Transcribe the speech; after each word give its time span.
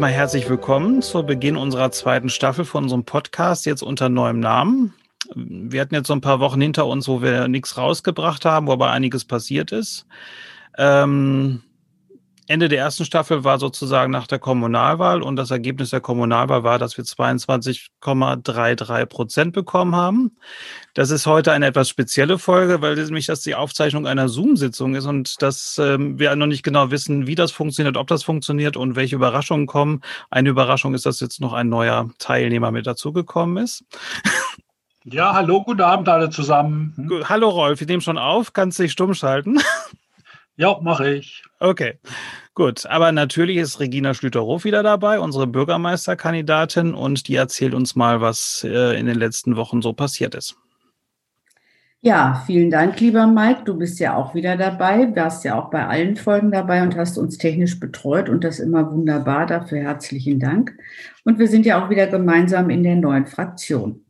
sage 0.00 0.12
ich 0.12 0.16
mal 0.16 0.18
herzlich 0.18 0.48
willkommen 0.48 1.02
zu 1.02 1.22
Beginn 1.24 1.58
unserer 1.58 1.90
zweiten 1.90 2.30
Staffel 2.30 2.64
von 2.64 2.84
unserem 2.84 3.04
Podcast, 3.04 3.66
jetzt 3.66 3.82
unter 3.82 4.08
neuem 4.08 4.40
Namen. 4.40 4.94
Wir 5.34 5.82
hatten 5.82 5.94
jetzt 5.94 6.06
so 6.06 6.14
ein 6.14 6.22
paar 6.22 6.40
Wochen 6.40 6.58
hinter 6.58 6.86
uns, 6.86 7.06
wo 7.06 7.20
wir 7.20 7.48
nichts 7.48 7.76
rausgebracht 7.76 8.46
haben, 8.46 8.66
wo 8.66 8.72
aber 8.72 8.92
einiges 8.92 9.26
passiert 9.26 9.72
ist. 9.72 10.06
Ähm, 10.78 11.60
Ende 12.50 12.68
der 12.68 12.80
ersten 12.80 13.04
Staffel 13.04 13.44
war 13.44 13.60
sozusagen 13.60 14.10
nach 14.10 14.26
der 14.26 14.40
Kommunalwahl 14.40 15.22
und 15.22 15.36
das 15.36 15.52
Ergebnis 15.52 15.90
der 15.90 16.00
Kommunalwahl 16.00 16.64
war, 16.64 16.80
dass 16.80 16.96
wir 16.96 17.04
22,33 17.04 19.06
Prozent 19.06 19.52
bekommen 19.52 19.94
haben. 19.94 20.32
Das 20.94 21.10
ist 21.10 21.28
heute 21.28 21.52
eine 21.52 21.66
etwas 21.66 21.88
spezielle 21.88 22.40
Folge, 22.40 22.82
weil 22.82 22.96
nämlich 22.96 23.26
das 23.26 23.42
die 23.42 23.54
Aufzeichnung 23.54 24.08
einer 24.08 24.28
Zoom-Sitzung 24.28 24.96
ist 24.96 25.06
und 25.06 25.40
dass 25.40 25.78
ähm, 25.78 26.18
wir 26.18 26.34
noch 26.34 26.48
nicht 26.48 26.64
genau 26.64 26.90
wissen, 26.90 27.28
wie 27.28 27.36
das 27.36 27.52
funktioniert, 27.52 27.96
ob 27.96 28.08
das 28.08 28.24
funktioniert 28.24 28.76
und 28.76 28.96
welche 28.96 29.14
Überraschungen 29.14 29.68
kommen. 29.68 30.00
Eine 30.28 30.48
Überraschung 30.48 30.92
ist, 30.94 31.06
dass 31.06 31.20
jetzt 31.20 31.40
noch 31.40 31.52
ein 31.52 31.68
neuer 31.68 32.10
Teilnehmer 32.18 32.72
mit 32.72 32.84
dazugekommen 32.84 33.62
ist. 33.62 33.84
Ja, 35.04 35.34
hallo, 35.34 35.62
guten 35.62 35.82
Abend 35.82 36.08
alle 36.08 36.30
zusammen. 36.30 36.94
Hm? 36.96 37.28
Hallo 37.28 37.48
Rolf, 37.48 37.80
ich 37.80 37.86
nehme 37.86 38.02
schon 38.02 38.18
auf, 38.18 38.52
kannst 38.52 38.80
dich 38.80 38.90
stumm 38.90 39.14
schalten. 39.14 39.60
Ja, 40.60 40.78
mache 40.82 41.14
ich. 41.14 41.42
Okay, 41.58 41.98
gut. 42.54 42.86
Aber 42.86 43.12
natürlich 43.12 43.56
ist 43.56 43.80
Regina 43.80 44.14
Schlüter-Roth 44.14 44.64
wieder 44.64 44.82
dabei, 44.82 45.20
unsere 45.20 45.46
Bürgermeisterkandidatin, 45.46 46.94
und 46.94 47.28
die 47.28 47.36
erzählt 47.36 47.74
uns 47.74 47.96
mal, 47.96 48.20
was 48.20 48.64
äh, 48.68 48.98
in 48.98 49.06
den 49.06 49.18
letzten 49.18 49.56
Wochen 49.56 49.82
so 49.82 49.92
passiert 49.92 50.34
ist. 50.34 50.56
Ja, 52.02 52.42
vielen 52.46 52.70
Dank, 52.70 52.98
lieber 52.98 53.26
Mike. 53.26 53.64
Du 53.64 53.76
bist 53.76 54.00
ja 54.00 54.16
auch 54.16 54.34
wieder 54.34 54.56
dabei, 54.56 55.14
warst 55.14 55.44
ja 55.44 55.60
auch 55.60 55.70
bei 55.70 55.86
allen 55.86 56.16
Folgen 56.16 56.50
dabei 56.50 56.82
und 56.82 56.96
hast 56.96 57.18
uns 57.18 57.36
technisch 57.36 57.78
betreut 57.78 58.30
und 58.30 58.42
das 58.42 58.58
immer 58.58 58.90
wunderbar. 58.90 59.44
Dafür 59.44 59.80
herzlichen 59.80 60.40
Dank. 60.40 60.74
Und 61.24 61.38
wir 61.38 61.46
sind 61.46 61.66
ja 61.66 61.84
auch 61.84 61.90
wieder 61.90 62.06
gemeinsam 62.06 62.70
in 62.70 62.84
der 62.84 62.96
neuen 62.96 63.26
Fraktion. 63.26 64.06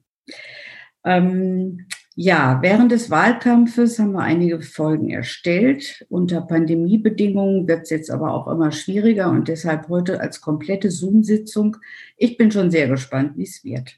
Ähm, 1.04 1.88
ja, 2.22 2.58
während 2.60 2.92
des 2.92 3.08
Wahlkampfes 3.08 3.98
haben 3.98 4.12
wir 4.12 4.20
einige 4.20 4.60
Folgen 4.60 5.08
erstellt. 5.08 6.04
Unter 6.10 6.42
Pandemiebedingungen 6.42 7.66
wird 7.66 7.84
es 7.84 7.90
jetzt 7.90 8.10
aber 8.10 8.34
auch 8.34 8.46
immer 8.46 8.72
schwieriger 8.72 9.30
und 9.30 9.48
deshalb 9.48 9.88
heute 9.88 10.20
als 10.20 10.42
komplette 10.42 10.90
Zoom-Sitzung. 10.90 11.78
Ich 12.18 12.36
bin 12.36 12.50
schon 12.50 12.70
sehr 12.70 12.88
gespannt, 12.88 13.38
wie 13.38 13.44
es 13.44 13.64
wird. 13.64 13.96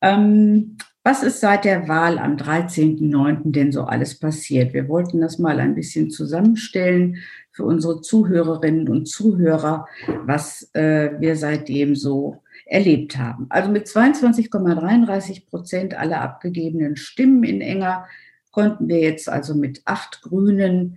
Ähm, 0.00 0.78
was 1.04 1.22
ist 1.22 1.40
seit 1.40 1.66
der 1.66 1.88
Wahl 1.88 2.18
am 2.18 2.36
13.09. 2.36 3.52
denn 3.52 3.70
so 3.70 3.82
alles 3.82 4.18
passiert? 4.18 4.72
Wir 4.72 4.88
wollten 4.88 5.20
das 5.20 5.38
mal 5.38 5.60
ein 5.60 5.74
bisschen 5.74 6.10
zusammenstellen 6.10 7.18
für 7.52 7.64
unsere 7.64 8.00
Zuhörerinnen 8.00 8.88
und 8.88 9.04
Zuhörer, 9.06 9.86
was 10.24 10.70
äh, 10.72 11.10
wir 11.20 11.36
seitdem 11.36 11.96
so 11.96 12.42
erlebt 12.70 13.18
haben. 13.18 13.46
Also 13.48 13.70
mit 13.70 13.86
22,33 13.86 15.46
Prozent 15.48 15.98
aller 15.98 16.20
abgegebenen 16.20 16.96
Stimmen 16.96 17.42
in 17.42 17.60
Enger 17.60 18.06
konnten 18.52 18.88
wir 18.88 19.00
jetzt 19.00 19.28
also 19.28 19.54
mit 19.54 19.82
acht 19.84 20.22
Grünen 20.22 20.96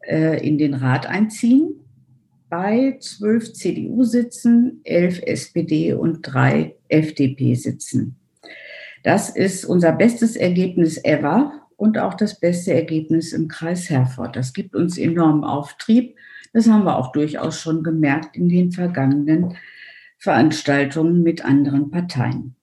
äh, 0.00 0.44
in 0.46 0.56
den 0.56 0.74
Rat 0.74 1.06
einziehen. 1.06 1.74
Bei 2.48 2.96
zwölf 3.00 3.52
CDU-Sitzen, 3.52 4.80
elf 4.82 5.20
SPD 5.22 5.92
und 5.92 6.22
drei 6.22 6.74
FDP-Sitzen. 6.88 8.16
Das 9.02 9.30
ist 9.30 9.64
unser 9.64 9.92
bestes 9.92 10.36
Ergebnis 10.36 11.02
ever 11.04 11.52
und 11.76 11.98
auch 11.98 12.14
das 12.14 12.40
beste 12.40 12.74
Ergebnis 12.74 13.32
im 13.32 13.46
Kreis 13.48 13.88
Herford. 13.88 14.36
Das 14.36 14.52
gibt 14.52 14.74
uns 14.74 14.98
enormen 14.98 15.44
Auftrieb. 15.44 16.16
Das 16.52 16.66
haben 16.66 16.84
wir 16.84 16.96
auch 16.96 17.12
durchaus 17.12 17.60
schon 17.60 17.82
gemerkt 17.82 18.36
in 18.36 18.48
den 18.48 18.72
vergangenen 18.72 19.54
Veranstaltungen 20.20 21.22
mit 21.22 21.44
anderen 21.44 21.90
Parteien. 21.90 22.54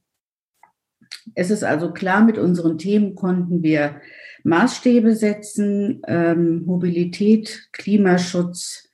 Es 1.35 1.49
ist 1.49 1.63
also 1.63 1.91
klar, 1.91 2.23
mit 2.23 2.37
unseren 2.37 2.77
Themen 2.77 3.15
konnten 3.15 3.63
wir 3.63 3.99
Maßstäbe 4.43 5.15
setzen, 5.15 6.01
ähm, 6.07 6.63
Mobilität, 6.65 7.67
Klimaschutz, 7.73 8.89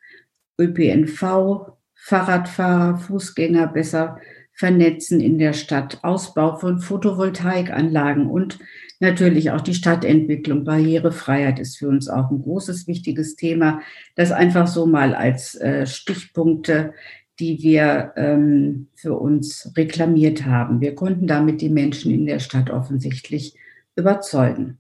ÖPNV, 0.60 1.78
Fahrradfahrer, 1.94 2.98
Fußgänger 2.98 3.68
besser 3.68 4.18
vernetzen 4.54 5.20
in 5.20 5.38
der 5.40 5.54
Stadt, 5.54 6.00
Ausbau 6.04 6.58
von 6.58 6.80
Photovoltaikanlagen 6.80 8.28
und 8.28 8.60
natürlich 9.00 9.52
auch 9.52 9.62
die 9.62 9.74
Stadtentwicklung. 9.74 10.64
Barrierefreiheit 10.64 11.60
ist 11.60 11.78
für 11.78 11.90
uns 11.90 12.08
auch 12.08 12.32
ein 12.32 12.42
großes, 12.42 12.88
wichtiges 12.88 13.36
Thema, 13.36 13.82
das 14.16 14.32
einfach 14.32 14.68
so 14.68 14.86
mal 14.86 15.16
als 15.16 15.56
äh, 15.56 15.86
Stichpunkte 15.86 16.94
die 17.40 17.62
wir 17.62 18.14
ähm, 18.16 18.88
für 18.96 19.16
uns 19.16 19.72
reklamiert 19.76 20.46
haben. 20.46 20.82
Wir 20.82 20.96
konnten 20.96 21.28
damit 21.28 21.62
die 21.62 21.70
Menschen 21.70 22.12
in 22.12 22.26
der 22.26 22.40
Stadt 22.40 22.70
offensichtlich 22.70 23.56
überzeugen. 23.96 24.78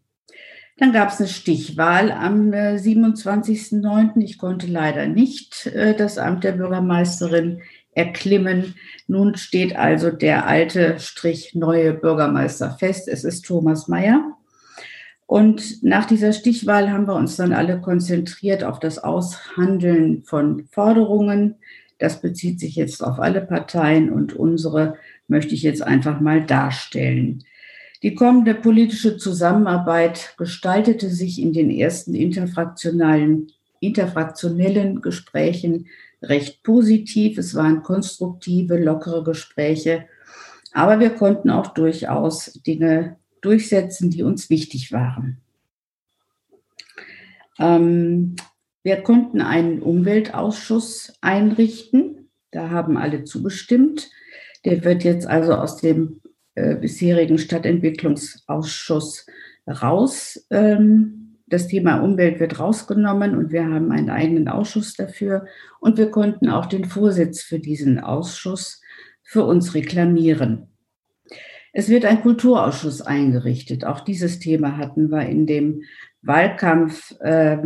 Dann 0.78 0.92
gab 0.92 1.10
es 1.10 1.20
eine 1.20 1.30
Stichwahl 1.30 2.12
am 2.12 2.52
äh, 2.54 2.76
27.09. 2.76 4.22
Ich 4.22 4.38
konnte 4.38 4.68
leider 4.68 5.08
nicht 5.08 5.68
äh, 5.68 5.96
das 5.96 6.18
Amt 6.18 6.44
der 6.44 6.54
Bürgermeisterin 6.54 7.62
erklimmen. 7.92 8.76
Nun 9.08 9.36
steht 9.36 9.76
also 9.76 10.10
der 10.10 10.48
alte 10.48 11.00
Strich 11.00 11.54
neue 11.54 11.94
Bürgermeister 11.94 12.72
fest. 12.80 13.08
Es 13.08 13.24
ist 13.24 13.44
Thomas 13.44 13.88
Mayer. 13.88 14.36
Und 15.26 15.84
nach 15.84 16.06
dieser 16.06 16.34
Stichwahl 16.34 16.92
haben 16.92 17.08
wir 17.08 17.16
uns 17.16 17.36
dann 17.36 17.54
alle 17.54 17.80
konzentriert 17.80 18.64
auf 18.64 18.80
das 18.80 19.00
Aushandeln 19.00 20.24
von 20.24 20.68
Forderungen, 20.72 21.56
das 22.04 22.20
bezieht 22.20 22.60
sich 22.60 22.76
jetzt 22.76 23.02
auf 23.02 23.18
alle 23.22 23.40
Parteien 23.40 24.12
und 24.12 24.34
unsere 24.34 24.98
möchte 25.30 25.56
ich 25.56 25.64
jetzt 25.64 25.82
einfach 25.82 26.20
mal 26.20 26.46
darstellen. 26.46 27.46
Die 28.02 28.14
kommende 28.14 28.56
politische 28.56 29.16
Zusammenarbeit 29.16 30.36
gestaltete 30.38 31.10
sich 31.10 31.42
in 31.42 31.54
den 31.54 31.70
ersten 31.70 32.14
interfraktionalen, 32.14 33.54
interfraktionellen 33.80 35.02
Gesprächen 35.02 35.88
recht 36.22 36.62
positiv. 36.64 37.38
Es 37.38 37.56
waren 37.56 37.84
konstruktive, 37.84 38.78
lockere 38.78 39.24
Gespräche, 39.24 40.04
aber 40.74 41.00
wir 41.00 41.12
konnten 41.12 41.50
auch 41.50 41.68
durchaus 41.68 42.52
Dinge 42.68 43.16
durchsetzen, 43.40 44.10
die 44.10 44.24
uns 44.24 44.50
wichtig 44.50 44.92
waren. 44.92 45.38
Ähm, 47.60 48.36
wir 48.84 48.98
konnten 48.98 49.42
einen 49.42 49.82
Umweltausschuss 49.82 51.14
einrichten. 51.22 52.30
Da 52.52 52.70
haben 52.70 52.98
alle 52.98 53.24
zugestimmt. 53.24 54.10
Der 54.66 54.84
wird 54.84 55.04
jetzt 55.04 55.26
also 55.26 55.56
aus 55.56 55.78
dem 55.78 56.22
äh, 56.56 56.76
bisherigen 56.76 57.38
Stadtentwicklungsausschuss 57.38 59.26
raus. 59.68 60.46
Ähm, 60.52 61.38
das 61.48 61.68
Thema 61.68 62.02
Umwelt 62.02 62.40
wird 62.40 62.60
rausgenommen 62.60 63.38
und 63.38 63.52
wir 63.52 63.66
haben 63.66 63.92
einen 63.92 64.10
eigenen 64.10 64.48
Ausschuss 64.48 64.96
dafür. 64.96 65.46
Und 65.80 65.98
wir 65.98 66.12
konnten 66.12 66.50
auch 66.50 66.66
den 66.66 66.86
Vorsitz 66.86 67.42
für 67.42 67.60
diesen 67.60 68.00
Ausschuss 68.00 68.82
für 69.22 69.46
uns 69.46 69.74
reklamieren. 69.74 70.68
Es 71.72 71.90
wird 71.90 72.06
ein 72.06 72.22
Kulturausschuss 72.22 73.02
eingerichtet. 73.02 73.86
Auch 73.86 74.02
dieses 74.02 74.40
Thema 74.40 74.78
hatten 74.78 75.10
wir 75.10 75.26
in 75.26 75.48
dem 75.48 75.84
Wahlkampf 76.22 77.16
äh, 77.22 77.58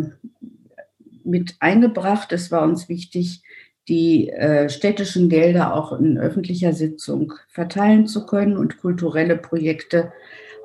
mit 1.28 1.56
eingebracht. 1.60 2.32
Es 2.32 2.52
war 2.52 2.64
uns 2.64 2.90
wichtig, 2.90 3.44
die 3.88 4.30
äh, 4.30 4.70
städtischen 4.70 5.30
Gelder 5.30 5.74
auch 5.74 5.98
in 5.98 6.18
öffentlicher 6.18 6.74
Sitzung 6.74 7.34
verteilen 7.48 8.08
zu 8.08 8.26
können 8.26 8.58
und 8.58 8.80
kulturelle 8.80 9.38
Projekte 9.38 10.12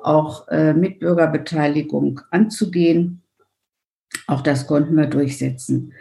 auch 0.01 0.47
äh, 0.49 0.73
mit 0.73 0.99
Bürgerbeteiligung 0.99 2.21
anzugehen. 2.31 3.21
Auch 4.27 4.41
das 4.41 4.67
konnten 4.67 4.95
wir 4.95 5.07
durchsetzen. 5.07 5.93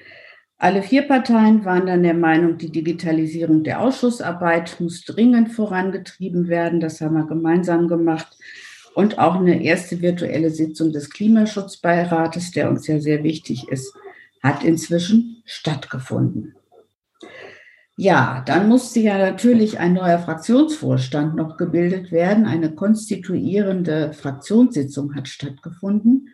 Alle 0.59 0.82
vier 0.82 1.03
Parteien 1.03 1.64
waren 1.64 1.87
dann 1.87 2.05
der 2.05 2.14
Meinung, 2.14 2.56
die 2.56 2.70
Digitalisierung 2.70 3.64
der 3.64 3.81
Ausschussarbeit 3.81 4.76
muss 4.79 5.05
dringend 5.05 5.50
vorangetrieben 5.53 6.49
werden. 6.49 6.79
Das 6.79 7.00
haben 7.00 7.17
wir 7.17 7.26
gemeinsam 7.26 7.88
gemacht. 7.88 8.37
Und 8.94 9.19
auch 9.19 9.37
eine 9.37 9.62
erste 9.62 10.03
virtuelle 10.03 10.50
Sitzung 10.50 10.93
des 10.93 11.11
Klimaschutzbeirates, 11.11 12.53
der 12.53 12.70
uns 12.70 12.87
ja 12.87 13.00
sehr 13.00 13.25
wichtig 13.25 13.69
ist, 13.70 13.93
hat 14.43 14.65
inzwischen 14.65 15.43
stattgefunden. 15.44 16.55
Ja, 17.97 18.43
dann 18.47 18.69
musste 18.69 19.00
ja 19.00 19.19
natürlich 19.19 19.79
ein 19.79 19.93
neuer 19.93 20.19
Fraktionsvorstand 20.19 21.37
noch 21.37 21.56
gebildet 21.56 22.11
werden. 22.11 22.47
Eine 22.47 22.75
konstituierende 22.75 24.12
Fraktionssitzung 24.15 25.15
hat 25.15 25.29
stattgefunden. 25.29 26.29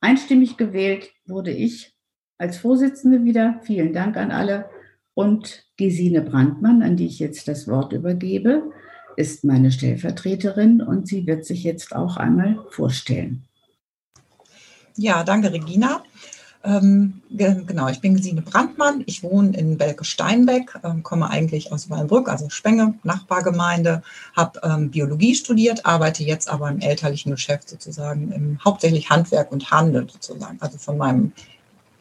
Einstimmig 0.00 0.56
gewählt 0.56 1.10
wurde 1.26 1.50
ich 1.50 1.94
als 2.38 2.56
Vorsitzende 2.56 3.24
wieder. 3.24 3.60
Vielen 3.62 3.92
Dank 3.92 4.16
an 4.16 4.30
alle. 4.30 4.68
Und 5.14 5.66
Gesine 5.76 6.22
Brandmann, 6.22 6.82
an 6.82 6.96
die 6.96 7.06
ich 7.06 7.18
jetzt 7.18 7.46
das 7.46 7.68
Wort 7.68 7.92
übergebe, 7.92 8.72
ist 9.16 9.44
meine 9.44 9.70
Stellvertreterin 9.70 10.82
und 10.82 11.06
sie 11.06 11.26
wird 11.26 11.44
sich 11.44 11.62
jetzt 11.62 11.94
auch 11.94 12.16
einmal 12.16 12.58
vorstellen. 12.70 13.44
Ja, 14.96 15.22
danke, 15.24 15.52
Regina. 15.52 16.02
Ähm, 16.64 17.20
genau, 17.30 17.88
ich 17.88 18.00
bin 18.00 18.16
Gesine 18.16 18.40
Brandmann. 18.40 19.02
Ich 19.04 19.22
wohne 19.22 19.54
in 19.56 19.76
Belke-Steinbeck, 19.76 20.80
ähm, 20.82 21.02
komme 21.02 21.28
eigentlich 21.28 21.70
aus 21.70 21.90
Wallenbrück, 21.90 22.28
also 22.28 22.48
Spenge, 22.48 22.94
Nachbargemeinde, 23.02 24.02
habe 24.34 24.60
ähm, 24.62 24.90
Biologie 24.90 25.34
studiert, 25.34 25.84
arbeite 25.84 26.24
jetzt 26.24 26.48
aber 26.48 26.70
im 26.70 26.80
elterlichen 26.80 27.32
Geschäft 27.32 27.68
sozusagen, 27.68 28.32
im, 28.32 28.58
hauptsächlich 28.64 29.10
Handwerk 29.10 29.52
und 29.52 29.70
Handel 29.70 30.08
sozusagen, 30.10 30.56
also 30.60 30.78
von 30.78 30.96
meinem 30.96 31.32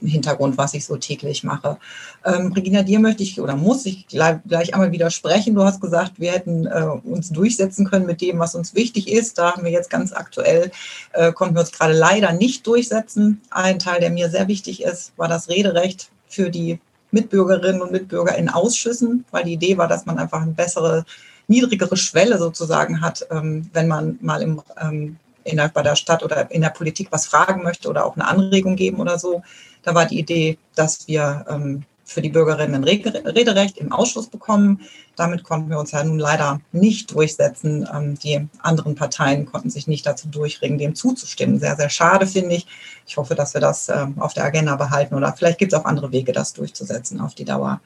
Hintergrund, 0.08 0.58
was 0.58 0.74
ich 0.74 0.86
so 0.86 0.98
täglich 0.98 1.44
mache. 1.44 1.78
Ähm, 2.26 2.52
Regina, 2.54 2.84
dir 2.84 3.00
möchte 3.00 3.24
ich 3.24 3.40
oder 3.40 3.56
muss 3.56 3.86
ich 3.86 4.08
gleich, 4.08 4.38
gleich 4.48 4.74
einmal 4.74 4.92
widersprechen. 4.92 5.56
Du 5.56 5.64
hast 5.64 5.82
gesagt, 5.82 6.14
wir 6.18 6.32
hätten 6.32 6.66
äh, 6.66 6.86
uns 7.04 7.30
durchsetzen 7.30 7.90
können 7.90 8.06
mit 8.06 8.22
dem, 8.22 8.40
was 8.40 8.56
uns 8.56 8.76
wichtig 8.76 9.12
ist. 9.12 9.38
Da 9.38 9.54
haben 9.54 9.64
wir 9.64 9.72
jetzt 9.72 9.90
ganz 9.90 10.14
aktuell, 10.14 10.72
äh, 11.14 11.32
konnten 11.32 11.56
wir 11.56 11.62
uns 11.62 11.72
gerade 11.72 11.94
leider 11.94 12.34
nicht 12.34 12.66
durchsetzen. 12.68 13.42
Ein 13.50 13.80
Teil, 13.80 14.00
der 14.00 14.10
mir 14.10 14.30
sehr 14.30 14.48
wichtig 14.48 14.84
ist, 14.84 15.14
war 15.18 15.28
das 15.28 15.50
Rederecht 15.50 16.10
für 16.28 16.50
die 16.50 16.80
Mitbürgerinnen 17.12 17.82
und 17.82 17.92
Mitbürger 17.92 18.36
in 18.36 18.50
Ausschüssen, 18.50 19.26
weil 19.32 19.44
die 19.44 19.54
Idee 19.54 19.78
war, 19.78 19.88
dass 19.88 20.06
man 20.06 20.18
einfach 20.18 20.42
eine 20.42 20.52
bessere, 20.52 21.06
niedrigere 21.48 21.96
Schwelle 21.96 22.40
sozusagen 22.40 23.02
hat, 23.02 23.28
ähm, 23.30 23.70
wenn 23.74 23.88
man 23.88 24.18
mal 24.22 24.42
im 24.42 24.62
ähm, 24.82 25.18
in 25.44 25.58
der, 25.58 25.70
bei 25.70 25.82
der 25.82 25.96
Stadt 25.96 26.24
oder 26.24 26.50
in 26.52 26.62
der 26.62 26.70
Politik 26.70 27.08
was 27.12 27.28
fragen 27.28 27.64
möchte 27.64 27.90
oder 27.90 28.06
auch 28.06 28.16
eine 28.16 28.28
Anregung 28.28 28.76
geben 28.76 29.00
oder 29.00 29.20
so. 29.20 29.42
Da 29.84 29.96
war 29.96 30.06
die 30.06 30.20
Idee, 30.20 30.58
dass 30.76 31.08
wir 31.08 31.46
ähm, 31.50 31.84
für 32.06 32.22
die 32.22 32.30
Bürgerinnen 32.30 32.76
ein 32.76 32.84
Rederecht 32.84 33.78
im 33.78 33.92
Ausschuss 33.92 34.28
bekommen. 34.28 34.82
Damit 35.16 35.44
konnten 35.44 35.70
wir 35.70 35.80
uns 35.80 35.92
ja 35.92 36.04
nun 36.04 36.20
leider 36.20 36.60
nicht 36.72 37.14
durchsetzen. 37.14 37.88
Ähm, 37.94 38.20
die 38.20 38.48
anderen 38.60 38.96
Parteien 38.96 39.46
konnten 39.46 39.70
sich 39.70 39.88
nicht 39.88 40.06
dazu 40.06 40.28
durchringen, 40.28 40.78
dem 40.78 40.96
zuzustimmen. 40.96 41.60
Sehr, 41.60 41.76
sehr 41.76 41.90
schade, 41.90 42.28
finde 42.28 42.56
ich. 42.56 42.68
Ich 43.08 43.18
hoffe, 43.18 43.36
dass 43.36 43.54
wir 43.54 43.62
das 43.62 43.90
ähm, 43.90 44.16
auf 44.20 44.34
der 44.34 44.44
Agenda 44.44 44.76
behalten 44.76 45.16
oder 45.16 45.34
vielleicht 45.34 45.60
gibt 45.60 45.74
es 45.74 45.80
auch 45.80 45.86
andere 45.86 46.12
Wege, 46.12 46.32
das 46.32 46.54
durchzusetzen 46.54 47.20
auf 47.22 47.36
die 47.36 47.46
Dauer. 47.46 47.82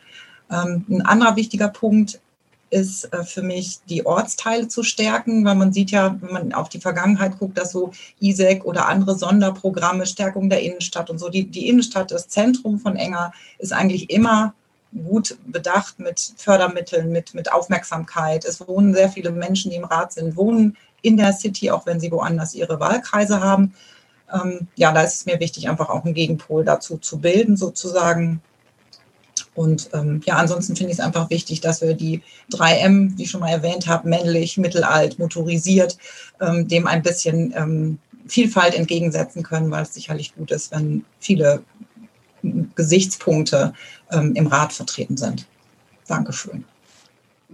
Ähm, 0.52 0.86
ein 0.90 1.02
anderer 1.02 1.36
wichtiger 1.36 1.70
Punkt 1.70 2.20
ist 2.70 3.12
äh, 3.14 3.24
für 3.24 3.42
mich, 3.42 3.80
die 3.90 4.06
Ortsteile 4.06 4.68
zu 4.68 4.84
stärken, 4.84 5.46
weil 5.46 5.56
man 5.56 5.74
sieht 5.74 5.92
ja, 5.92 6.18
wenn 6.22 6.34
man 6.34 6.54
auf 6.54 6.70
die 6.70 6.80
Vergangenheit 6.80 7.40
guckt, 7.40 7.58
dass 7.58 7.72
so 7.72 7.92
ISEC 8.20 8.66
oder 8.66 8.88
andere 8.88 9.18
Sonderprogramme, 9.18 10.06
Stärkung 10.06 10.50
der 10.50 10.62
Innenstadt 10.62 11.10
und 11.10 11.20
so, 11.20 11.30
die, 11.30 11.46
die 11.46 11.68
Innenstadt, 11.70 12.12
das 12.12 12.28
Zentrum 12.28 12.80
von 12.80 12.96
Enger, 12.96 13.34
ist 13.58 13.74
eigentlich 13.74 14.10
immer 14.10 14.54
gut 15.06 15.38
bedacht 15.46 16.00
mit 16.00 16.34
Fördermitteln, 16.38 17.12
mit, 17.12 17.34
mit 17.34 17.52
Aufmerksamkeit. 17.52 18.46
Es 18.46 18.66
wohnen 18.68 18.94
sehr 18.94 19.10
viele 19.10 19.32
Menschen, 19.32 19.72
die 19.72 19.78
im 19.78 19.84
Rat 19.84 20.14
sind, 20.14 20.36
wohnen 20.36 20.78
in 21.02 21.18
der 21.18 21.34
City, 21.34 21.72
auch 21.72 21.86
wenn 21.86 22.00
sie 22.00 22.12
woanders 22.12 22.54
ihre 22.54 22.80
Wahlkreise 22.80 23.42
haben. 23.42 23.74
Ähm, 24.34 24.68
ja, 24.76 24.92
da 24.92 25.02
ist 25.02 25.16
es 25.16 25.26
mir 25.26 25.40
wichtig, 25.40 25.70
einfach 25.70 25.90
auch 25.90 26.04
einen 26.04 26.14
Gegenpol 26.14 26.66
dazu 26.66 26.98
zu 26.98 27.20
bilden, 27.20 27.56
sozusagen. 27.56 28.42
Und 29.58 29.90
ähm, 29.94 30.22
ja, 30.24 30.36
ansonsten 30.36 30.76
finde 30.76 30.92
ich 30.92 31.00
es 31.00 31.04
einfach 31.04 31.32
wichtig, 31.32 31.62
dass 31.62 31.82
wir 31.82 31.96
die 31.96 32.22
3M, 32.54 33.18
wie 33.18 33.24
ich 33.24 33.32
schon 33.32 33.42
mal 33.42 33.50
erwähnt 33.50 33.88
habe, 33.88 34.08
männlich, 34.08 34.56
mittelalt, 34.60 35.18
motorisiert, 35.18 35.98
ähm, 36.40 36.68
dem 36.68 36.86
ein 36.86 37.02
bisschen 37.02 37.56
ähm, 37.58 37.98
Vielfalt 38.28 38.76
entgegensetzen 38.76 39.42
können, 39.42 39.72
weil 39.72 39.82
es 39.82 39.96
sicherlich 39.96 40.36
gut 40.36 40.52
ist, 40.52 40.72
wenn 40.72 41.06
viele 41.20 41.64
Gesichtspunkte 42.76 43.74
ähm, 44.12 44.34
im 44.36 44.46
Rat 44.46 44.74
vertreten 44.74 45.18
sind. 45.18 45.48
Dankeschön. 46.08 46.64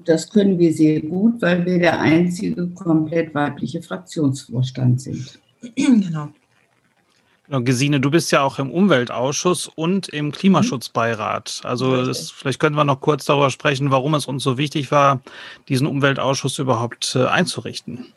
Das 0.04 0.30
können 0.30 0.60
wir 0.60 0.74
sehr 0.74 1.00
gut, 1.00 1.42
weil 1.42 1.66
wir 1.66 1.80
der 1.80 2.02
einzige 2.02 2.68
komplett 2.68 3.34
weibliche 3.34 3.82
Fraktionsvorstand 3.82 5.00
sind. 5.00 5.40
Genau. 5.78 6.28
Gesine, 7.50 8.00
du 8.00 8.10
bist 8.10 8.32
ja 8.32 8.42
auch 8.42 8.58
im 8.58 8.72
Umweltausschuss 8.72 9.70
und 9.76 10.08
im 10.08 10.32
Klimaschutzbeirat. 10.32 11.62
Also 11.64 12.06
das, 12.06 12.32
vielleicht 12.32 12.60
können 12.60 12.76
wir 12.76 12.86
noch 12.86 13.02
kurz 13.02 13.26
darüber 13.26 13.50
sprechen, 13.50 13.92
warum 13.92 14.16
es 14.16 14.26
uns 14.26 14.44
so 14.44 14.58
wichtig 14.58 14.92
war, 14.92 15.20
diesen 15.68 15.86
Umweltausschuss 15.86 16.58
überhaupt 16.60 17.16
äh, 17.16 17.26
einzurichten. 17.26 18.14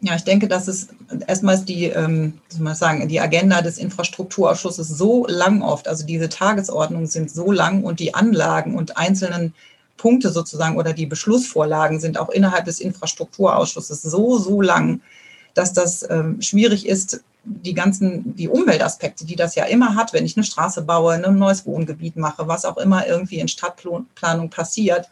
Ja, 0.00 0.14
ich 0.14 0.22
denke, 0.22 0.48
dass 0.48 0.68
es 0.68 0.88
erstmals 1.26 1.64
die, 1.64 1.86
ähm, 1.86 2.34
soll 2.48 2.62
man 2.62 2.74
sagen, 2.74 3.08
die 3.08 3.20
Agenda 3.20 3.62
des 3.62 3.78
Infrastrukturausschusses 3.78 4.86
so 4.88 5.26
lang 5.26 5.62
oft, 5.62 5.88
also 5.88 6.04
diese 6.06 6.28
Tagesordnungen 6.28 7.06
sind 7.06 7.30
so 7.30 7.50
lang 7.50 7.82
und 7.82 8.00
die 8.00 8.14
Anlagen 8.14 8.76
und 8.76 8.96
einzelnen 8.96 9.54
Punkte 9.96 10.30
sozusagen 10.30 10.76
oder 10.76 10.92
die 10.92 11.06
Beschlussvorlagen 11.06 12.00
sind 12.00 12.18
auch 12.18 12.28
innerhalb 12.28 12.66
des 12.66 12.80
Infrastrukturausschusses 12.80 14.02
so, 14.02 14.38
so 14.38 14.60
lang, 14.60 15.00
dass 15.54 15.72
das 15.72 16.08
ähm, 16.10 16.40
schwierig 16.42 16.86
ist, 16.86 17.22
die 17.44 17.74
ganzen, 17.74 18.34
die 18.36 18.48
Umweltaspekte, 18.48 19.24
die 19.24 19.36
das 19.36 19.54
ja 19.54 19.64
immer 19.64 19.94
hat, 19.94 20.12
wenn 20.12 20.24
ich 20.24 20.36
eine 20.36 20.44
Straße 20.44 20.82
baue, 20.82 21.14
ein 21.14 21.38
neues 21.38 21.66
Wohngebiet 21.66 22.16
mache, 22.16 22.48
was 22.48 22.64
auch 22.64 22.76
immer 22.76 23.06
irgendwie 23.06 23.38
in 23.38 23.48
Stadtplanung 23.48 24.50
passiert, 24.50 25.08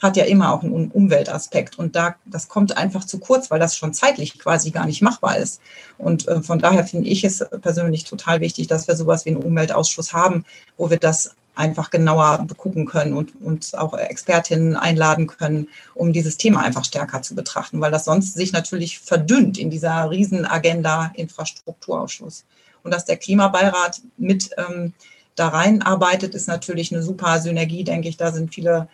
hat 0.00 0.16
ja 0.16 0.24
immer 0.24 0.52
auch 0.52 0.62
einen 0.62 0.90
Umweltaspekt. 0.90 1.78
Und 1.78 1.94
da, 1.94 2.16
das 2.24 2.48
kommt 2.48 2.76
einfach 2.76 3.04
zu 3.04 3.18
kurz, 3.18 3.50
weil 3.50 3.60
das 3.60 3.76
schon 3.76 3.94
zeitlich 3.94 4.38
quasi 4.38 4.72
gar 4.72 4.84
nicht 4.84 5.00
machbar 5.00 5.36
ist. 5.36 5.60
Und 5.96 6.26
äh, 6.26 6.42
von 6.42 6.58
daher 6.58 6.84
finde 6.84 7.08
ich 7.08 7.22
es 7.22 7.44
persönlich 7.60 8.04
total 8.04 8.40
wichtig, 8.40 8.66
dass 8.66 8.88
wir 8.88 8.96
sowas 8.96 9.24
wie 9.24 9.30
einen 9.30 9.42
Umweltausschuss 9.42 10.12
haben, 10.12 10.44
wo 10.76 10.90
wir 10.90 10.98
das 10.98 11.36
einfach 11.54 11.90
genauer 11.90 12.46
gucken 12.56 12.86
können 12.86 13.12
und, 13.12 13.32
und 13.42 13.76
auch 13.76 13.96
Expertinnen 13.96 14.76
einladen 14.76 15.26
können, 15.26 15.68
um 15.94 16.12
dieses 16.12 16.38
Thema 16.38 16.62
einfach 16.62 16.84
stärker 16.84 17.22
zu 17.22 17.34
betrachten, 17.34 17.80
weil 17.80 17.90
das 17.90 18.06
sonst 18.06 18.34
sich 18.34 18.52
natürlich 18.52 18.98
verdünnt 18.98 19.58
in 19.58 19.70
dieser 19.70 20.10
Riesenagenda 20.10 21.12
Infrastrukturausschuss. 21.14 22.44
Und 22.82 22.92
dass 22.92 23.04
der 23.04 23.16
Klimabeirat 23.16 24.00
mit 24.16 24.50
ähm, 24.56 24.94
da 25.34 25.48
reinarbeitet, 25.48 26.34
ist 26.34 26.48
natürlich 26.48 26.92
eine 26.92 27.02
super 27.02 27.40
Synergie, 27.40 27.84
denke 27.84 28.08
ich. 28.08 28.16
Da 28.16 28.32
sind 28.32 28.54
viele 28.54 28.88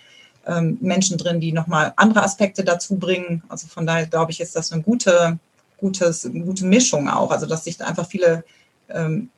ähm, 0.46 0.78
Menschen 0.80 1.16
drin, 1.16 1.40
die 1.40 1.52
nochmal 1.52 1.92
andere 1.96 2.22
Aspekte 2.22 2.64
dazu 2.64 2.96
bringen. 2.96 3.42
Also 3.48 3.66
von 3.68 3.86
daher 3.86 4.06
glaube 4.06 4.32
ich, 4.32 4.40
ist 4.40 4.56
das 4.56 4.72
eine 4.72 4.82
gute, 4.82 5.38
gutes, 5.78 6.28
gute 6.30 6.64
Mischung 6.64 7.08
auch. 7.08 7.30
Also 7.30 7.46
dass 7.46 7.64
sich 7.64 7.76
da 7.76 7.86
einfach 7.86 8.06
viele 8.06 8.44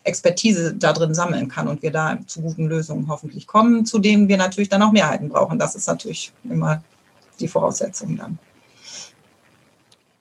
Expertise 0.05 0.75
da 0.75 0.93
drin 0.93 1.13
sammeln 1.13 1.49
kann 1.49 1.67
und 1.67 1.83
wir 1.83 1.91
da 1.91 2.19
zu 2.27 2.41
guten 2.41 2.69
Lösungen 2.69 3.09
hoffentlich 3.09 3.47
kommen, 3.47 3.85
zu 3.85 3.99
denen 3.99 4.29
wir 4.29 4.37
natürlich 4.37 4.69
dann 4.69 4.83
auch 4.83 4.93
Mehrheiten 4.93 5.29
brauchen. 5.29 5.59
Das 5.59 5.75
ist 5.75 5.89
natürlich 5.89 6.33
immer 6.45 6.83
die 7.41 7.49
Voraussetzung 7.49 8.17
dann. 8.17 8.39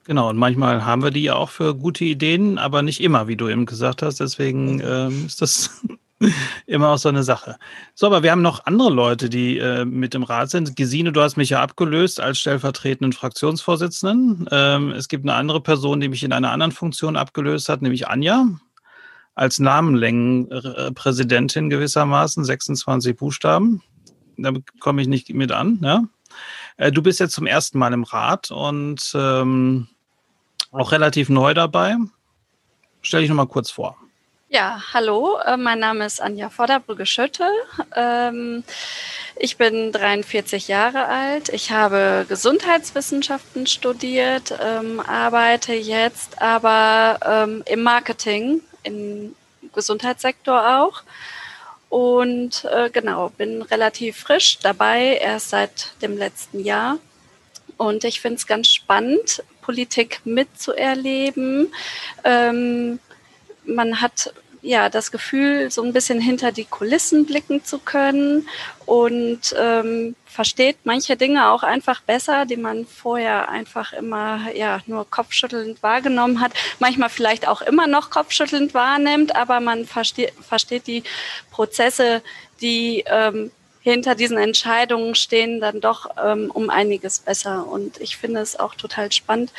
Genau, 0.06 0.30
und 0.30 0.38
manchmal 0.38 0.86
haben 0.86 1.04
wir 1.04 1.12
die 1.12 1.22
ja 1.22 1.36
auch 1.36 1.52
für 1.52 1.76
gute 1.76 2.04
Ideen, 2.04 2.58
aber 2.58 2.82
nicht 2.82 3.00
immer, 3.00 3.28
wie 3.28 3.36
du 3.36 3.48
eben 3.48 3.68
gesagt 3.68 4.02
hast. 4.02 4.20
Deswegen 4.20 4.82
ähm, 4.84 5.28
ist 5.28 5.40
das 5.40 5.70
immer 6.66 6.90
auch 6.90 6.98
so 6.98 7.10
eine 7.10 7.22
Sache. 7.22 7.58
So, 7.94 8.08
aber 8.08 8.24
wir 8.24 8.32
haben 8.32 8.42
noch 8.42 8.66
andere 8.66 8.90
Leute, 8.90 9.30
die 9.30 9.60
äh, 9.60 9.86
mit 9.86 10.16
im 10.16 10.24
Rat 10.24 10.50
sind. 10.50 10.76
Gesine, 10.76 11.12
du 11.12 11.22
hast 11.22 11.38
mich 11.38 11.52
ja 11.52 11.62
abgelöst 11.62 12.20
als 12.20 12.40
stellvertretenden 12.40 13.14
Fraktionsvorsitzenden. 13.14 14.48
Ähm, 14.52 14.92
es 14.94 15.10
gibt 15.10 15.26
eine 15.26 15.36
andere 15.36 15.62
Person, 15.62 16.00
die 16.00 16.10
mich 16.10 16.24
in 16.24 16.34
einer 16.34 16.52
anderen 16.52 16.72
Funktion 16.72 17.16
abgelöst 17.16 17.70
hat, 17.70 17.84
nämlich 17.84 18.08
Anja 18.08 18.48
als 19.40 19.60
Namenlängenpräsidentin 19.60 21.70
gewissermaßen, 21.70 22.44
26 22.44 23.16
Buchstaben. 23.16 23.82
Da 24.36 24.52
komme 24.82 25.02
ich 25.02 25.08
nicht 25.08 25.34
mit 25.34 25.54
an. 25.54 25.80
Ja? 25.82 26.04
Äh, 26.76 26.92
du 26.92 27.02
bist 27.02 27.22
jetzt 27.22 27.36
zum 27.36 27.48
ersten 27.48 27.80
Mal 27.80 27.94
im 27.94 28.04
Rat 28.04 28.52
und 28.52 29.14
ähm, 29.16 29.88
auch 30.72 30.92
relativ 30.92 31.30
neu 31.30 31.54
dabei. 31.54 31.96
Stell 33.02 33.22
dich 33.22 33.30
noch 33.30 33.38
mal 33.38 33.48
kurz 33.48 33.72
vor. 33.72 33.96
Ja, 34.50 34.82
hallo, 34.94 35.38
äh, 35.46 35.56
mein 35.56 35.80
Name 35.80 36.06
ist 36.06 36.22
Anja 36.22 36.50
Vorderbrügge-Schüttel. 36.50 37.48
Ähm, 37.96 38.66
ich 39.38 39.56
bin 39.56 39.94
43 39.94 40.68
Jahre 40.68 41.06
alt. 41.06 41.48
Ich 41.48 41.72
habe 41.72 42.26
Gesundheitswissenschaften 42.28 43.68
studiert, 43.68 44.54
ähm, 44.62 45.00
arbeite 45.00 45.74
jetzt 45.74 46.42
aber 46.42 47.20
ähm, 47.26 47.64
im 47.66 47.84
Marketing 47.84 48.60
im 48.84 49.36
Gesundheitssektor 49.74 50.82
auch. 50.82 51.04
Und 51.90 52.66
äh, 52.66 52.90
genau, 52.92 53.30
bin 53.30 53.64
relativ 53.64 54.18
frisch 54.18 54.60
dabei, 54.60 55.18
erst 55.22 55.50
seit 55.50 55.94
dem 56.02 56.18
letzten 56.18 56.60
Jahr. 56.60 57.00
Und 57.78 58.04
ich 58.04 58.22
finde 58.22 58.38
es 58.38 58.46
ganz 58.46 58.68
spannend, 58.68 59.44
Politik 59.62 60.22
mitzuerleben. 60.24 61.74
Ähm, 62.24 63.00
man 63.66 64.02
hat 64.02 64.34
ja 64.62 64.90
das 64.90 65.12
Gefühl, 65.12 65.72
so 65.72 65.84
ein 65.84 65.94
bisschen 65.94 66.20
hinter 66.20 66.52
die 66.52 66.66
Kulissen 66.66 67.26
blicken 67.26 67.64
zu 67.64 67.80
können 67.80 68.48
und 68.86 69.56
ähm, 69.58 70.16
versteht 70.26 70.78
manche 70.84 71.16
Dinge 71.16 71.50
auch 71.50 71.64
einfach 71.64 72.02
besser, 72.02 72.46
die 72.46 72.58
man 72.58 72.86
vorher 72.86 73.50
einfach 73.50 73.94
immer 73.94 74.52
ja 74.54 74.80
nur 74.86 75.10
kopfschüttelnd 75.10 75.82
wahrgenommen 75.82 76.42
hat, 76.42 76.54
manchmal 76.80 77.10
vielleicht 77.10 77.48
auch 77.48 77.62
immer 77.62 77.88
noch 77.88 78.10
kopfschüttelnd 78.10 78.74
wahrnimmt, 78.74 79.36
aber 79.36 79.60
man 79.60 79.86
versteht, 79.86 80.34
versteht 80.42 80.88
die 80.88 81.04
Prozesse, 81.52 82.22
die 82.62 83.04
ähm, 83.08 83.52
hinter 83.82 84.14
diesen 84.16 84.38
Entscheidungen 84.38 85.16
stehen, 85.16 85.62
dann 85.62 85.82
doch 85.82 86.10
ähm, 86.22 86.52
um 86.54 86.70
einiges 86.70 87.20
besser. 87.20 87.66
Und 87.68 88.00
ich 88.02 88.18
finde 88.18 88.42
es 88.42 88.60
auch 88.60 88.76
total 88.76 89.12
spannend, 89.12 89.52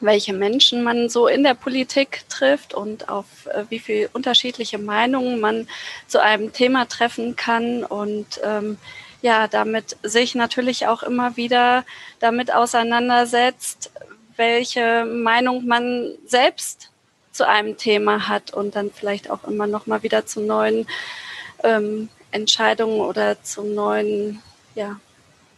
welche 0.00 0.32
Menschen 0.32 0.82
man 0.82 1.08
so 1.08 1.26
in 1.26 1.42
der 1.42 1.54
Politik 1.54 2.24
trifft 2.28 2.74
und 2.74 3.08
auf 3.08 3.46
äh, 3.46 3.64
wie 3.68 3.78
viele 3.78 4.08
unterschiedliche 4.12 4.78
Meinungen 4.78 5.40
man 5.40 5.68
zu 6.06 6.22
einem 6.22 6.52
Thema 6.52 6.86
treffen 6.86 7.36
kann 7.36 7.84
und 7.84 8.40
ähm, 8.44 8.78
ja, 9.22 9.48
damit 9.48 9.96
sich 10.02 10.34
natürlich 10.34 10.86
auch 10.86 11.02
immer 11.02 11.36
wieder 11.36 11.84
damit 12.20 12.52
auseinandersetzt, 12.52 13.90
welche 14.36 15.04
Meinung 15.04 15.66
man 15.66 16.12
selbst 16.26 16.90
zu 17.32 17.46
einem 17.46 17.76
Thema 17.76 18.28
hat 18.28 18.52
und 18.52 18.76
dann 18.76 18.90
vielleicht 18.90 19.30
auch 19.30 19.44
immer 19.44 19.66
noch 19.66 19.86
mal 19.86 20.02
wieder 20.02 20.26
zu 20.26 20.40
neuen 20.40 20.86
ähm, 21.64 22.08
Entscheidungen 22.30 23.00
oder 23.00 23.42
zu 23.42 23.62
neuen 23.62 24.42
ja, 24.74 25.00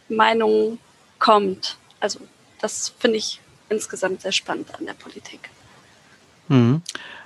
Meinungen 0.07 0.79
kommt. 1.19 1.77
Also 1.99 2.19
das 2.61 2.93
finde 2.99 3.17
ich 3.17 3.39
insgesamt 3.69 4.21
sehr 4.21 4.31
spannend 4.31 4.67
an 4.77 4.85
der 4.85 4.93
Politik. 4.93 5.49
Mhm. 6.47 6.81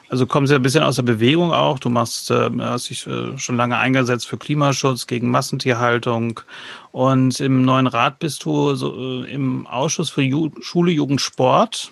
Also 0.10 0.28
kommen 0.28 0.46
Sie 0.46 0.54
ein 0.54 0.62
bisschen 0.62 0.84
aus 0.84 0.98
der 0.98 1.04
Bewegung 1.04 1.52
auch. 1.52 1.80
Du 1.80 1.90
machst, 1.90 2.30
äh, 2.30 2.50
hast 2.60 2.90
dich 2.90 3.08
äh, 3.08 3.36
schon 3.40 3.58
lange 3.58 3.78
eingesetzt 3.78 4.28
für 4.28 4.38
Klimaschutz, 4.38 5.08
gegen 5.08 5.32
Massentierhaltung. 5.32 6.40
Und 6.92 7.40
im 7.40 7.66
neuen 7.66 7.88
Rat 7.88 8.20
bist 8.20 8.46
du 8.46 8.76
so, 8.76 9.24
äh, 9.24 9.32
im 9.32 9.66
Ausschuss 9.66 10.12
für 10.12 10.22
Ju 10.22 10.52
Schule, 10.62 10.92
Jugend, 10.92 11.20
Sport 11.20 11.92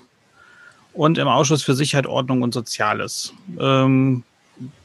und 0.93 1.17
im 1.17 1.27
Ausschuss 1.27 1.63
für 1.63 1.73
Sicherheit, 1.73 2.05
Ordnung 2.05 2.43
und 2.43 2.53
Soziales. 2.53 3.33
Ähm, 3.59 4.23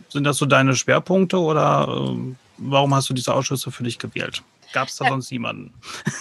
sind 0.08 0.24
das 0.24 0.38
so 0.38 0.46
deine 0.46 0.74
Schwerpunkte 0.74 1.38
oder 1.38 1.88
äh, 1.88 2.16
warum 2.56 2.94
hast 2.94 3.10
du 3.10 3.14
diese 3.14 3.34
Ausschüsse 3.34 3.70
für 3.70 3.84
dich 3.84 3.98
gewählt? 3.98 4.42
Gab 4.72 4.88
es 4.88 4.96
da 4.96 5.08
sonst 5.08 5.30
niemanden? 5.30 5.72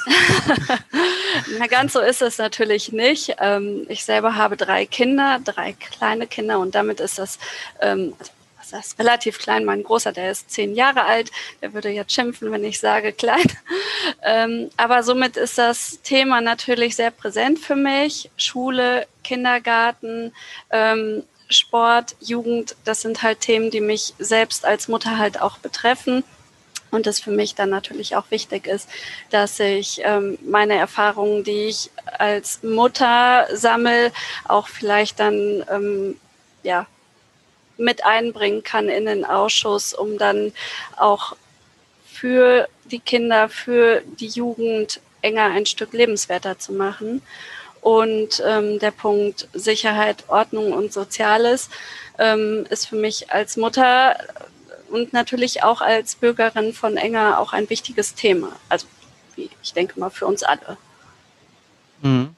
Na, 1.60 1.68
ganz 1.68 1.94
so 1.94 2.00
ist 2.00 2.22
es 2.22 2.38
natürlich 2.38 2.92
nicht. 2.92 3.36
Ähm, 3.40 3.86
ich 3.90 4.06
selber 4.06 4.36
habe 4.36 4.58
drei 4.58 4.86
Kinder, 4.86 5.40
drei 5.44 5.74
kleine 5.74 6.28
Kinder 6.28 6.60
und 6.60 6.76
damit 6.76 7.00
ist 7.00 7.20
das, 7.20 7.40
ähm, 7.82 8.14
was 8.58 8.74
heißt 8.74 9.00
relativ 9.00 9.40
klein. 9.40 9.66
Mein 9.66 9.84
Großer, 9.84 10.12
der 10.12 10.32
ist 10.32 10.50
zehn 10.52 10.76
Jahre 10.76 11.04
alt, 11.04 11.32
der 11.62 11.74
würde 11.74 11.90
jetzt 11.90 12.14
schimpfen, 12.14 12.52
wenn 12.52 12.64
ich 12.64 12.80
sage 12.80 13.14
klein. 13.14 13.46
Ähm, 14.22 14.70
aber 14.78 15.02
somit 15.04 15.36
ist 15.38 15.58
das 15.58 16.00
Thema 16.04 16.42
natürlich 16.42 16.96
sehr 16.96 17.12
präsent 17.12 17.60
für 17.60 17.76
mich. 17.76 18.30
Schule, 18.38 19.08
Kindergarten, 19.24 20.32
Sport, 21.50 22.16
Jugend, 22.20 22.76
das 22.86 23.02
sind 23.02 23.24
halt 23.24 23.42
Themen, 23.42 23.72
die 23.72 23.82
mich 23.82 24.14
selbst 24.18 24.66
als 24.66 24.88
Mutter 24.88 25.18
halt 25.18 25.42
auch 25.42 25.58
betreffen. 25.58 26.24
Und 26.92 27.08
es 27.08 27.20
für 27.20 27.32
mich 27.32 27.56
dann 27.56 27.70
natürlich 27.70 28.16
auch 28.16 28.30
wichtig 28.30 28.68
ist, 28.68 28.88
dass 29.30 29.60
ich 29.60 30.02
ähm, 30.04 30.38
meine 30.46 30.76
Erfahrungen, 30.76 31.44
die 31.44 31.66
ich 31.66 31.90
als 32.18 32.64
Mutter 32.64 33.48
sammle, 33.54 34.12
auch 34.48 34.68
vielleicht 34.68 35.20
dann 35.20 35.66
ähm, 35.70 36.18
ja, 36.64 36.88
mit 37.78 38.06
einbringen 38.06 38.64
kann 38.64 38.88
in 38.88 39.06
den 39.06 39.26
Ausschuss, 39.26 39.94
um 39.94 40.18
dann 40.18 40.54
auch 40.98 41.36
für 42.06 42.68
die 42.86 43.00
Kinder, 43.00 43.50
für 43.50 44.02
die 44.20 44.28
Jugend 44.28 45.02
enger 45.22 45.46
ein 45.46 45.66
Stück 45.66 45.94
lebenswerter 45.94 46.58
zu 46.60 46.72
machen. 46.72 47.22
Und 47.82 48.42
ähm, 48.46 48.80
der 48.80 48.92
Punkt 48.92 49.48
Sicherheit, 49.54 50.24
Ordnung 50.28 50.74
und 50.74 50.92
Soziales 50.92 51.70
ähm, 52.18 52.66
ist 52.70 52.88
für 52.88 52.96
mich 52.96 53.32
als 53.32 53.58
Mutter 53.58 54.18
und 54.90 55.14
natürlich 55.14 55.64
auch 55.64 55.82
als 55.82 56.16
Bürgerin 56.16 56.74
von 56.74 56.98
Enger 56.98 57.40
auch 57.40 57.54
ein 57.54 57.70
wichtiges 57.70 58.16
Thema. 58.16 58.50
Also 58.70 58.88
ich 59.36 59.74
denke 59.74 60.00
mal 60.00 60.10
für 60.10 60.26
uns 60.26 60.44
alle. 60.44 60.78
Mhm. 62.02 62.30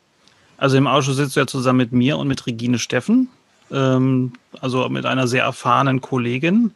Also 0.58 0.77
im 0.77 0.88
Ausschuss 0.88 1.18
sitzt 1.18 1.36
du 1.36 1.42
ja 1.42 1.48
zusammen 1.48 1.77
mit 1.77 1.92
mir 1.92 2.18
und 2.18 2.27
mit 2.27 2.48
Regine 2.48 2.80
Steffen, 2.80 3.30
ähm, 3.72 4.34
also 4.60 4.89
mit 4.89 5.06
einer 5.06 5.27
sehr 5.27 5.44
erfahrenen 5.44 6.01
Kollegin. 6.01 6.74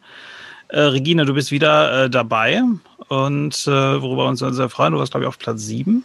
Äh, 0.68 0.80
Regine, 0.80 1.24
du 1.26 1.34
bist 1.34 1.50
wieder 1.50 2.04
äh, 2.04 2.10
dabei 2.10 2.62
und 3.08 3.66
äh, 3.66 3.70
worüber 3.70 4.24
wir 4.24 4.28
uns 4.28 4.38
sehr 4.38 4.68
freuen, 4.68 4.92
du 4.92 4.98
warst, 5.00 5.12
glaube 5.12 5.24
ich, 5.24 5.28
auf 5.28 5.38
Platz 5.38 5.62
sieben. 5.62 6.04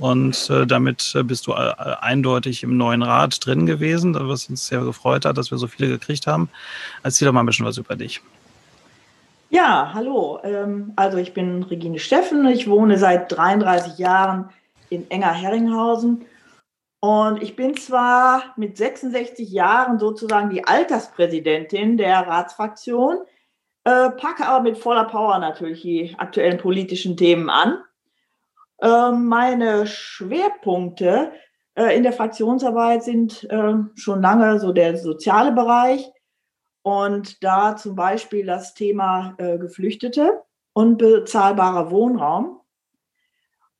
Und 0.00 0.48
äh, 0.50 0.66
damit 0.66 1.12
äh, 1.16 1.24
bist 1.24 1.46
du 1.46 1.52
äh, 1.52 1.74
eindeutig 2.00 2.62
im 2.62 2.76
neuen 2.76 3.02
Rat 3.02 3.44
drin 3.44 3.66
gewesen, 3.66 4.14
was 4.14 4.48
uns 4.48 4.68
sehr 4.68 4.80
gefreut 4.80 5.24
hat, 5.24 5.36
dass 5.36 5.50
wir 5.50 5.58
so 5.58 5.66
viele 5.66 5.88
gekriegt 5.88 6.26
haben. 6.26 6.48
Erzähl 7.02 7.26
doch 7.26 7.32
mal 7.32 7.40
ein 7.40 7.46
bisschen 7.46 7.66
was 7.66 7.78
über 7.78 7.96
dich. 7.96 8.20
Ja, 9.50 9.92
hallo. 9.94 10.40
Ähm, 10.42 10.92
also 10.96 11.16
ich 11.16 11.32
bin 11.32 11.62
Regine 11.62 11.98
Steffen. 11.98 12.46
Ich 12.48 12.68
wohne 12.68 12.98
seit 12.98 13.32
33 13.32 13.98
Jahren 13.98 14.50
in 14.90 15.10
Enger 15.10 15.32
Herringhausen. 15.32 16.26
Und 17.00 17.42
ich 17.42 17.56
bin 17.56 17.76
zwar 17.76 18.52
mit 18.56 18.76
66 18.76 19.48
Jahren 19.50 19.98
sozusagen 19.98 20.50
die 20.50 20.64
Alterspräsidentin 20.64 21.96
der 21.96 22.26
Ratsfraktion, 22.26 23.18
äh, 23.84 24.10
packe 24.10 24.46
aber 24.46 24.64
mit 24.64 24.76
voller 24.76 25.04
Power 25.04 25.38
natürlich 25.38 25.82
die 25.82 26.14
aktuellen 26.18 26.58
politischen 26.58 27.16
Themen 27.16 27.48
an. 27.48 27.78
Äh, 28.82 29.12
meine 29.12 29.86
Schwerpunkte 29.86 31.32
äh, 31.74 31.96
in 31.96 32.02
der 32.02 32.12
Fraktionsarbeit 32.12 33.04
sind 33.04 33.44
äh, 33.44 33.74
schon 33.94 34.20
lange 34.20 34.58
so 34.58 34.72
der 34.72 34.98
soziale 34.98 35.52
Bereich, 35.52 36.10
und 36.82 37.42
da 37.42 37.76
zum 37.76 37.94
Beispiel 37.94 38.46
das 38.46 38.74
Thema 38.74 39.34
äh, 39.38 39.58
Geflüchtete 39.58 40.42
und 40.72 40.98
bezahlbarer 40.98 41.90
Wohnraum. 41.90 42.60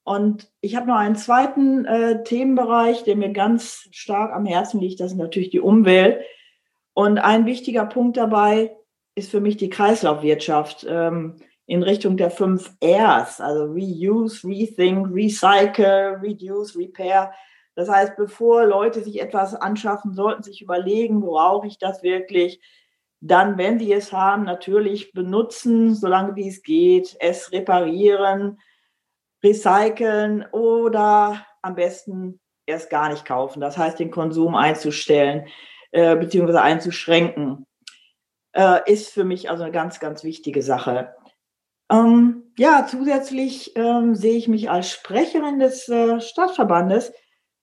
Und 0.05 0.51
ich 0.61 0.75
habe 0.75 0.87
noch 0.87 0.97
einen 0.97 1.17
zweiten 1.17 1.85
äh, 1.85 2.23
Themenbereich, 2.25 3.05
der 3.05 3.17
mir 3.17 3.31
ganz 3.31 3.89
stark 3.91 4.33
am 4.33 4.47
Herzen 4.47 4.81
liegt, 4.81 5.01
das 5.01 5.13
ist 5.13 5.19
natürlich 5.19 5.51
die 5.51 5.61
Umwelt. 5.61 6.25
Und 6.95 7.19
ein 7.19 7.47
wichtiger 7.47 7.85
Punkt 7.85 8.17
dabei 8.17 8.77
ist 9.15 9.31
für 9.31 9.41
mich 9.41 9.57
die 9.57 9.69
Kreislaufwirtschaft 9.69 10.87
ähm, 10.89 11.37
in 11.67 11.83
Richtung 11.83 12.17
der 12.17 12.31
fünf 12.31 12.75
Rs, 12.83 13.41
also 13.41 13.65
Reuse, 13.65 14.49
Rethink, 14.49 15.09
Recycle, 15.13 16.19
Reduce, 16.23 16.77
Repair. 16.77 17.33
Das 17.75 17.91
heißt, 17.91 18.17
bevor 18.17 18.65
Leute 18.65 19.03
sich 19.03 19.21
etwas 19.21 19.55
anschaffen, 19.55 20.15
sollten 20.15 20.43
sich 20.43 20.63
überlegen, 20.63 21.21
brauche 21.21 21.67
ich 21.67 21.79
das 21.79 22.03
wirklich? 22.03 22.61
Dann, 23.21 23.59
wenn 23.59 23.79
sie 23.79 23.93
es 23.93 24.13
haben, 24.13 24.45
natürlich 24.45 25.13
benutzen, 25.13 25.95
solange 25.95 26.37
wie 26.37 26.49
es 26.49 26.63
geht, 26.63 27.17
es 27.21 27.53
reparieren, 27.53 28.59
recyceln 29.43 30.47
oder 30.53 31.45
am 31.63 31.75
besten 31.75 32.41
erst 32.67 32.91
gar 32.91 33.09
nicht 33.11 33.25
kaufen. 33.25 33.61
Das 33.61 33.77
heißt, 33.77 33.99
den 33.99 34.11
Konsum 34.11 34.55
einzustellen 34.55 35.49
äh, 35.91 36.17
bzw. 36.17 36.59
einzuschränken, 36.59 37.67
äh, 38.53 38.81
ist 38.91 39.11
für 39.11 39.25
mich 39.25 39.51
also 39.51 39.65
eine 39.65 39.73
ganz, 39.73 40.01
ganz 40.01 40.23
wichtige 40.23 40.63
Sache. 40.63 41.15
Ähm, 41.91 42.53
ja, 42.59 42.87
zusätzlich 42.89 43.75
ähm, 43.77 44.15
sehe 44.15 44.37
ich 44.37 44.49
mich 44.49 44.71
als 44.71 44.91
Sprecherin 44.91 45.59
des 45.59 45.89
äh, 45.89 46.21
Stadtverbandes 46.21 47.13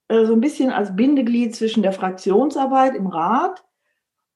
äh, 0.08 0.26
so 0.26 0.34
ein 0.34 0.42
bisschen 0.42 0.72
als 0.72 0.96
Bindeglied 0.96 1.56
zwischen 1.56 1.84
der 1.84 1.94
Fraktionsarbeit 1.94 2.96
im 2.96 3.08
Rat 3.08 3.64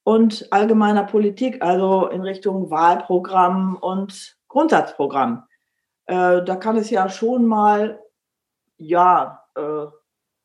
und 0.09 0.51
allgemeiner 0.51 1.03
Politik, 1.03 1.61
also 1.61 2.07
in 2.07 2.21
Richtung 2.21 2.71
Wahlprogramm 2.71 3.75
und 3.75 4.37
Grundsatzprogramm. 4.47 5.43
Äh, 6.07 6.43
da 6.43 6.55
kann 6.55 6.77
es 6.77 6.89
ja 6.89 7.09
schon 7.09 7.45
mal, 7.45 7.99
ja, 8.77 9.43
äh, 9.55 9.85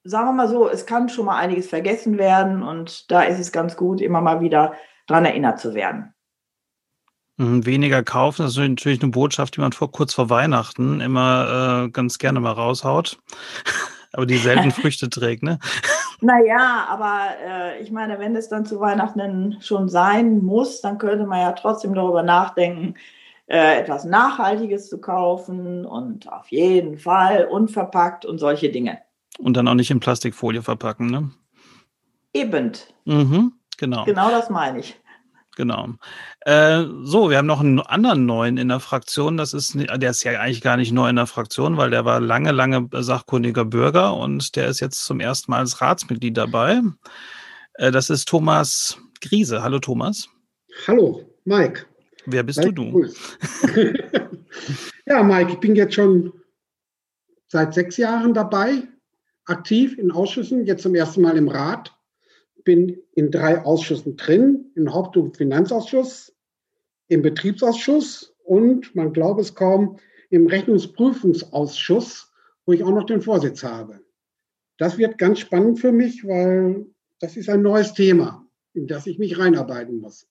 sagen 0.04 0.26
wir 0.26 0.33
mal 0.33 0.49
so, 0.49 0.68
es 0.68 0.85
kann 0.85 1.09
schon 1.09 1.25
mal 1.25 1.38
einiges 1.38 1.66
vergessen 1.66 2.18
werden 2.18 2.62
und 2.62 3.11
da 3.11 3.23
ist 3.23 3.38
es 3.38 3.52
ganz 3.52 3.75
gut, 3.75 4.02
immer 4.02 4.21
mal 4.21 4.42
wieder 4.42 4.75
daran 5.06 5.25
erinnert 5.25 5.59
zu 5.59 5.73
werden. 5.73 6.12
Mhm, 7.38 7.64
weniger 7.64 8.02
kaufen, 8.02 8.42
das 8.42 8.59
ist 8.59 8.59
natürlich 8.59 9.02
eine 9.02 9.12
Botschaft, 9.12 9.56
die 9.56 9.62
man 9.62 9.73
vor, 9.73 9.90
kurz 9.90 10.12
vor 10.12 10.28
Weihnachten 10.28 11.00
immer 11.00 11.87
äh, 11.87 11.88
ganz 11.88 12.18
gerne 12.18 12.38
mal 12.38 12.52
raushaut, 12.52 13.18
aber 14.12 14.26
die 14.26 14.37
selten 14.37 14.71
Früchte 14.73 15.09
trägt, 15.09 15.42
ne? 15.42 15.59
Naja, 16.21 16.87
aber 16.88 17.26
äh, 17.44 17.83
ich 17.83 17.90
meine, 17.90 18.18
wenn 18.18 18.37
es 18.37 18.49
dann 18.49 18.64
zu 18.64 18.80
Weihnachten 18.80 19.56
schon 19.61 19.88
sein 19.88 20.44
muss, 20.44 20.80
dann 20.80 20.99
könnte 20.99 21.26
man 21.26 21.40
ja 21.40 21.52
trotzdem 21.52 21.94
darüber 21.94 22.23
nachdenken, 22.23 22.94
äh, 23.47 23.80
etwas 23.80 24.04
Nachhaltiges 24.04 24.88
zu 24.88 25.00
kaufen 25.00 25.85
und 25.85 26.33
auf 26.33 26.49
jeden 26.49 26.99
Fall 26.99 27.47
unverpackt 27.47 28.25
und 28.25 28.38
solche 28.38 28.71
Dinge. 28.71 28.99
Und 29.38 29.56
dann 29.56 29.68
auch 29.68 29.75
nicht 29.75 29.90
in 29.90 30.00
Plastikfolie 30.00 30.62
verpacken, 30.62 31.06
ne? 31.06 31.30
Eben. 32.33 32.73
Mhm, 33.04 33.52
genau. 33.76 34.04
Genau 34.04 34.30
das 34.30 34.50
meine 34.50 34.80
ich. 34.80 35.00
Genau. 35.56 35.90
Äh, 36.40 36.84
so, 37.02 37.30
wir 37.30 37.38
haben 37.38 37.46
noch 37.46 37.61
einen 37.61 37.80
anderen 37.80 38.26
neuen 38.26 38.56
in 38.56 38.68
der 38.68 38.80
Fraktion. 38.80 39.37
Das 39.37 39.54
ist, 39.54 39.75
der 39.75 40.11
ist 40.11 40.25
ja 40.25 40.40
eigentlich 40.40 40.62
gar 40.62 40.76
nicht 40.76 40.92
neu 40.92 41.08
in 41.08 41.16
der 41.16 41.26
Fraktion, 41.26 41.76
weil 41.76 41.90
der 41.90 42.04
war 42.04 42.20
lange, 42.20 42.52
lange 42.52 42.88
sachkundiger 42.92 43.64
Bürger 43.64 44.16
und 44.16 44.56
der 44.56 44.68
ist 44.68 44.80
jetzt 44.80 45.04
zum 45.04 45.20
ersten 45.20 45.50
Mal 45.50 45.58
als 45.58 45.80
Ratsmitglied 45.80 46.37
dabei. 46.37 46.80
Äh, 47.75 47.90
das 47.90 48.11
ist 48.11 48.28
Thomas 48.28 48.99
Griese. 49.20 49.62
Hallo 49.62 49.78
Thomas. 49.78 50.28
Hallo, 50.87 51.23
Mike. 51.44 51.87
Wer 52.26 52.42
bist 52.42 52.58
Mike 52.58 52.75
du? 52.75 52.90
du? 52.90 53.12
ja, 55.06 55.23
Mike, 55.23 55.52
ich 55.52 55.61
bin 55.61 55.76
jetzt 55.76 55.94
schon 55.94 56.32
seit 57.49 57.75
sechs 57.75 57.96
Jahren 57.96 58.34
dabei, 58.34 58.82
aktiv 59.44 59.96
in 59.99 60.11
Ausschüssen, 60.11 60.66
jetzt 60.66 60.82
zum 60.82 60.94
ersten 60.94 61.23
Mal 61.23 61.37
im 61.37 61.49
Rat. 61.49 61.93
Bin 62.64 62.99
in 63.12 63.30
drei 63.30 63.62
Ausschüssen 63.62 64.16
drin, 64.16 64.73
im 64.75 64.92
Haupt- 64.92 65.16
und 65.16 65.37
Finanzausschuss, 65.37 66.35
im 67.09 67.23
Betriebsausschuss 67.23 68.35
und, 68.44 68.94
man 68.94 69.12
glaubt 69.12 69.40
es 69.40 69.54
kaum, 69.54 69.99
im 70.30 70.47
Rechnungsprüfungsausschuss, 70.47 72.33
wo 72.66 72.73
ich 72.73 72.83
auch 72.83 72.90
noch 72.90 73.06
den 73.06 73.23
Vorsitz 73.23 73.62
habe. 73.62 74.00
Das 74.78 74.99
wird 74.99 75.18
ganz 75.18 75.38
spannend 75.38 75.78
für 75.78 75.92
mich, 75.92 76.26
weil 76.26 76.87
das 77.21 77.37
ist 77.37 77.49
ein 77.49 77.62
neues 77.62 77.94
Thema, 77.94 78.47
in 78.73 78.87
das 78.87 79.06
ich 79.06 79.18
mich 79.18 79.38
reinarbeiten 79.38 80.00
muss. 80.00 80.26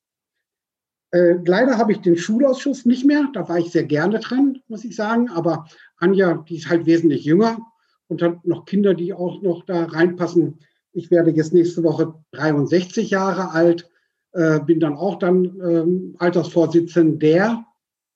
Äh, 1.12 1.38
leider 1.46 1.78
habe 1.78 1.92
ich 1.92 2.00
den 2.00 2.18
Schulausschuss 2.18 2.86
nicht 2.86 3.06
mehr. 3.06 3.30
Da 3.34 3.48
war 3.48 3.60
ich 3.60 3.72
sehr 3.72 3.86
gerne 3.86 4.20
dran, 4.20 4.62
muss 4.68 4.84
ich 4.84 4.96
sagen. 4.96 5.30
Aber 5.30 5.68
Anja, 5.98 6.44
die 6.50 6.58
ist 6.58 6.70
halt 6.70 6.86
wesentlich 6.88 7.24
jünger 7.24 7.60
und 8.08 8.22
hat 8.22 8.46
noch 8.46 8.66
Kinder, 8.66 8.96
die 8.96 9.14
auch 9.14 9.42
noch 9.42 9.64
da 9.66 9.86
reinpassen. 9.86 10.60
Ich 10.94 11.12
werde 11.12 11.32
jetzt 11.32 11.54
nächste 11.54 11.84
Woche 11.84 12.14
63 12.32 13.10
Jahre 13.10 13.52
alt, 13.52 13.90
äh, 14.34 14.60
bin 14.60 14.80
dann 14.80 14.96
auch 14.96 15.20
dann 15.20 15.60
ähm, 15.64 16.16
Altersvorsitzender 16.20 17.66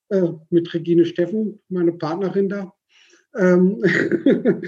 äh, 0.09 0.29
mit 0.49 0.73
Regine 0.73 1.05
Steffen, 1.05 1.59
meine 1.69 1.93
Partnerin 1.93 2.49
da. 2.49 2.73
Ähm, 3.35 3.83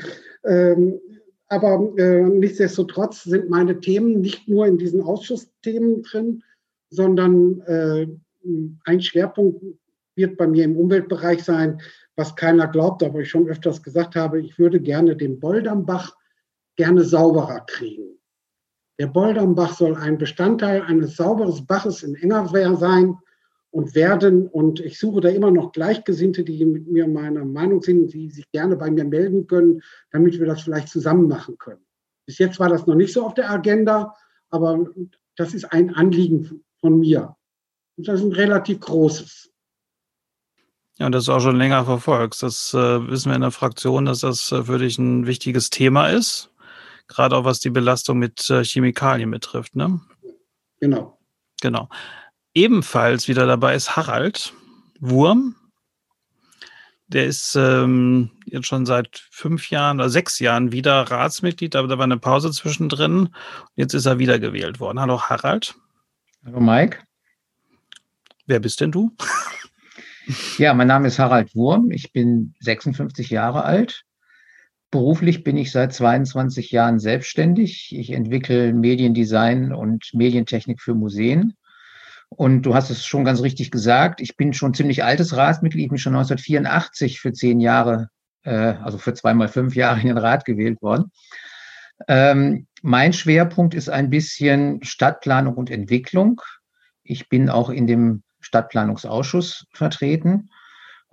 ähm, 0.44 1.00
aber 1.48 1.94
äh, 1.98 2.22
nichtsdestotrotz 2.24 3.24
sind 3.24 3.50
meine 3.50 3.80
Themen 3.80 4.22
nicht 4.22 4.48
nur 4.48 4.68
in 4.68 4.78
diesen 4.78 5.02
Ausschussthemen 5.02 6.04
drin, 6.04 6.44
sondern 6.92 7.62
äh, 7.62 8.08
ein 8.86 9.02
Schwerpunkt 9.02 9.64
wird 10.16 10.38
bei 10.38 10.48
mir 10.48 10.66
im 10.66 10.78
Umweltbereich 10.78 11.44
sein, 11.44 11.82
was 12.16 12.36
keiner 12.36 12.68
glaubt, 12.68 13.02
aber 13.02 13.22
ich 13.22 13.30
schon 13.30 13.48
öfters 13.48 13.82
gesagt 13.82 14.16
habe, 14.16 14.42
ich 14.42 14.60
würde 14.60 14.80
gerne 14.80 15.16
den 15.16 15.40
Boldambach 15.40 16.19
gerne 16.80 17.04
sauberer 17.04 17.60
kriegen. 17.68 18.18
Der 19.00 19.08
Boldambach 19.08 19.74
soll 19.74 19.98
ein 19.98 20.18
Bestandteil 20.18 20.82
eines 20.82 21.18
sauberen 21.18 21.66
Baches 21.68 22.04
in 22.04 22.16
Engerwehr 22.16 22.74
sein 22.78 23.18
und 23.70 23.96
werden. 23.96 24.48
Und 24.48 24.80
ich 24.80 24.98
suche 24.98 25.20
da 25.20 25.28
immer 25.28 25.52
noch 25.52 25.74
Gleichgesinnte, 25.74 26.46
die 26.46 26.64
mit 26.64 26.88
mir 26.88 27.06
meiner 27.06 27.44
Meinung 27.44 27.82
sind, 27.82 28.14
die 28.14 28.30
sich 28.30 28.50
gerne 28.52 28.78
bei 28.78 28.90
mir 28.90 29.04
melden 29.04 29.46
können, 29.46 29.82
damit 30.12 30.40
wir 30.40 30.46
das 30.46 30.62
vielleicht 30.62 30.88
zusammen 30.88 31.28
machen 31.28 31.58
können. 31.58 31.86
Bis 32.26 32.38
jetzt 32.38 32.60
war 32.62 32.70
das 32.70 32.88
noch 32.88 32.96
nicht 32.96 33.12
so 33.12 33.26
auf 33.26 33.34
der 33.34 33.52
Agenda, 33.52 34.16
aber 34.50 34.86
das 35.36 35.54
ist 35.54 35.66
ein 35.74 35.94
Anliegen 35.96 36.64
von 36.80 36.98
mir. 36.98 37.36
Und 37.98 38.08
das 38.08 38.22
ist 38.22 38.26
ein 38.26 38.32
relativ 38.32 38.80
großes. 38.80 39.52
Ja, 40.98 41.08
und 41.08 41.12
das 41.12 41.28
auch 41.28 41.42
schon 41.42 41.58
länger 41.58 41.84
verfolgt. 41.84 42.42
Das 42.42 42.74
äh, 42.74 43.10
wissen 43.10 43.32
wir 43.32 43.36
in 43.36 43.42
der 43.42 43.52
Fraktion, 43.52 44.06
dass 44.06 44.22
das 44.22 44.50
äh, 44.54 44.64
für 44.64 44.78
dich 44.78 44.98
ein 44.98 45.26
wichtiges 45.28 45.70
Thema 45.70 46.08
ist. 46.08 46.50
Gerade 47.10 47.36
auch 47.36 47.44
was 47.44 47.60
die 47.60 47.72
Belastung 47.72 48.20
mit 48.20 48.50
äh, 48.50 48.64
Chemikalien 48.64 49.32
betrifft, 49.32 49.76
ne? 49.76 50.00
Genau. 50.80 51.20
Genau. 51.60 51.90
Ebenfalls 52.54 53.28
wieder 53.28 53.46
dabei 53.46 53.76
ist 53.76 53.98
Harald 53.98 54.54
Wurm. 55.00 55.56
Der 57.08 57.26
ist 57.26 57.56
ähm, 57.56 58.30
jetzt 58.46 58.68
schon 58.68 58.86
seit 58.86 59.18
fünf 59.32 59.72
Jahren 59.72 60.00
oder 60.00 60.10
sechs 60.10 60.38
Jahren 60.38 60.72
wieder 60.72 61.02
Ratsmitglied, 61.02 61.76
aber 61.76 61.88
da 61.88 61.98
war 61.98 62.04
eine 62.04 62.20
Pause 62.20 62.52
zwischendrin. 62.52 63.30
Jetzt 63.76 63.96
ist 63.96 64.06
er 64.06 64.20
wiedergewählt 64.20 64.80
worden. 64.80 65.00
Hallo 65.00 65.20
Harald. 65.20 65.76
Hallo 66.46 66.60
Mike. 66.60 67.00
Wer 68.46 68.60
bist 68.60 68.80
denn 68.82 68.92
du? 68.92 69.16
Ja, 70.60 70.76
mein 70.76 70.88
Name 70.88 71.08
ist 71.08 71.18
Harald 71.18 71.56
Wurm. 71.56 71.90
Ich 71.90 72.14
bin 72.14 72.54
56 72.60 73.32
Jahre 73.32 73.64
alt. 73.64 74.06
Beruflich 74.92 75.44
bin 75.44 75.56
ich 75.56 75.72
seit 75.72 75.94
22 75.94 76.72
Jahren 76.72 77.00
selbstständig. 77.00 77.96
Ich 77.96 78.12
entwickle 78.12 78.74
Mediendesign 78.74 79.72
und 79.72 80.10
Medientechnik 80.14 80.82
für 80.82 80.96
Museen. 80.96 81.54
Und 82.30 82.64
du 82.64 82.74
hast 82.74 82.90
es 82.90 83.06
schon 83.06 83.26
ganz 83.26 83.42
richtig 83.42 83.70
gesagt. 83.70 84.22
Ich 84.22 84.36
bin 84.36 84.54
schon 84.54 84.74
ziemlich 84.74 85.04
altes 85.04 85.36
Ratsmitglied. 85.36 85.84
Ich 85.84 85.90
bin 85.90 85.98
schon 85.98 86.16
1984 86.16 87.20
für 87.20 87.34
zehn 87.34 87.60
Jahre, 87.60 88.10
äh, 88.44 88.52
also 88.52 88.98
für 88.98 89.14
zweimal 89.14 89.48
fünf 89.48 89.76
Jahre 89.76 90.00
in 90.02 90.08
den 90.08 90.18
Rat 90.18 90.46
gewählt 90.46 90.82
worden. 90.82 91.12
Ähm, 92.08 92.68
mein 92.82 93.14
Schwerpunkt 93.14 93.74
ist 93.74 93.90
ein 93.90 94.10
bisschen 94.10 94.84
Stadtplanung 94.84 95.56
und 95.56 95.70
Entwicklung. 95.70 96.42
Ich 97.04 97.30
bin 97.30 97.50
auch 97.50 97.70
in 97.70 97.88
dem 97.88 98.24
Stadtplanungsausschuss 98.40 99.68
vertreten. 99.74 100.50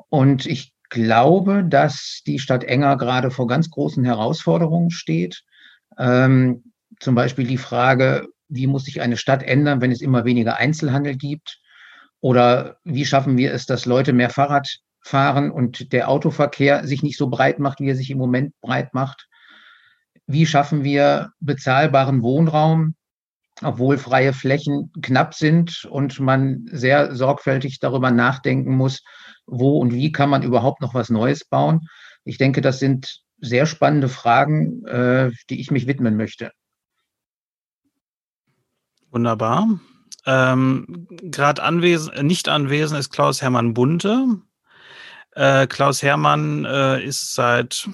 Und 0.08 0.46
ich 0.46 0.72
glaube, 0.90 1.64
dass 1.64 2.22
die 2.27 2.38
Stadt 2.38 2.64
Enger 2.64 2.96
gerade 2.96 3.31
vor 3.31 3.46
ganz 3.46 3.70
großen 3.70 4.05
Herausforderungen 4.05 4.90
steht. 4.90 5.42
Ähm, 5.99 6.72
zum 7.01 7.14
Beispiel 7.14 7.46
die 7.46 7.59
Frage, 7.59 8.29
wie 8.49 8.66
muss 8.66 8.85
sich 8.85 9.01
eine 9.01 9.16
Stadt 9.16 9.42
ändern, 9.42 9.81
wenn 9.81 9.92
es 9.92 10.01
immer 10.01 10.25
weniger 10.25 10.57
Einzelhandel 10.57 11.16
gibt? 11.16 11.61
Oder 12.20 12.79
wie 12.85 13.05
schaffen 13.05 13.37
wir 13.37 13.53
es, 13.53 13.66
dass 13.66 13.87
Leute 13.87 14.12
mehr 14.12 14.31
Fahrrad 14.31 14.79
fahren 15.01 15.51
und 15.51 15.92
der 15.92 16.09
Autoverkehr 16.09 16.87
sich 16.87 17.03
nicht 17.03 17.18
so 17.18 17.29
breit 17.29 17.59
macht, 17.59 17.81
wie 17.81 17.90
er 17.90 17.96
sich 17.96 18.11
im 18.11 18.18
Moment 18.18 18.55
breit 18.61 18.94
macht? 18.94 19.29
Wie 20.27 20.46
schaffen 20.46 20.83
wir 20.83 21.31
bezahlbaren 21.40 22.22
Wohnraum, 22.22 22.96
obwohl 23.62 23.99
freie 23.99 24.33
Flächen 24.33 24.90
knapp 25.01 25.35
sind 25.35 25.85
und 25.85 26.18
man 26.20 26.66
sehr 26.70 27.14
sorgfältig 27.14 27.79
darüber 27.79 28.11
nachdenken 28.11 28.77
muss, 28.77 29.03
wo 29.46 29.78
und 29.78 29.92
wie 29.92 30.12
kann 30.12 30.30
man 30.30 30.42
überhaupt 30.42 30.80
noch 30.80 30.94
was 30.94 31.11
Neues 31.11 31.44
bauen? 31.44 31.88
Ich 32.24 32.38
denke, 32.38 32.61
das 32.61 32.78
sind 32.78 33.22
sehr 33.38 33.66
spannende 33.66 34.09
Fragen, 34.09 34.85
äh, 34.87 35.30
die 35.50 35.61
ich 35.61 35.70
mich 35.70 35.87
widmen 35.87 36.16
möchte. 36.16 36.50
Wunderbar. 39.11 39.80
Ähm, 40.26 41.06
Gerade 41.09 41.62
anwesend, 41.62 42.22
nicht 42.24 42.48
anwesend 42.48 42.98
ist 42.98 43.11
Klaus 43.11 43.40
Hermann 43.40 43.74
Bunte. 43.74 44.40
Äh, 45.32 45.66
Klaus 45.66 46.02
Hermann 46.02 46.64
äh, 46.64 47.04
ist 47.04 47.35
seit 47.35 47.88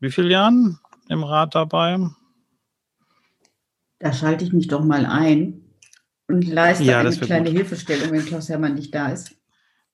wie 0.00 0.10
vielen 0.10 0.30
Jahren 0.30 0.80
im 1.08 1.22
Rat 1.22 1.54
dabei? 1.54 1.98
Da 3.98 4.12
schalte 4.12 4.44
ich 4.44 4.52
mich 4.52 4.68
doch 4.68 4.84
mal 4.84 5.06
ein 5.06 5.62
und 6.28 6.46
leiste 6.46 6.84
ja, 6.84 7.00
eine 7.00 7.10
kleine 7.16 7.50
gut. 7.50 7.58
Hilfestellung, 7.58 8.10
wenn 8.12 8.26
Klaus 8.26 8.48
Hermann 8.48 8.74
nicht 8.74 8.94
da 8.94 9.08
ist. 9.08 9.36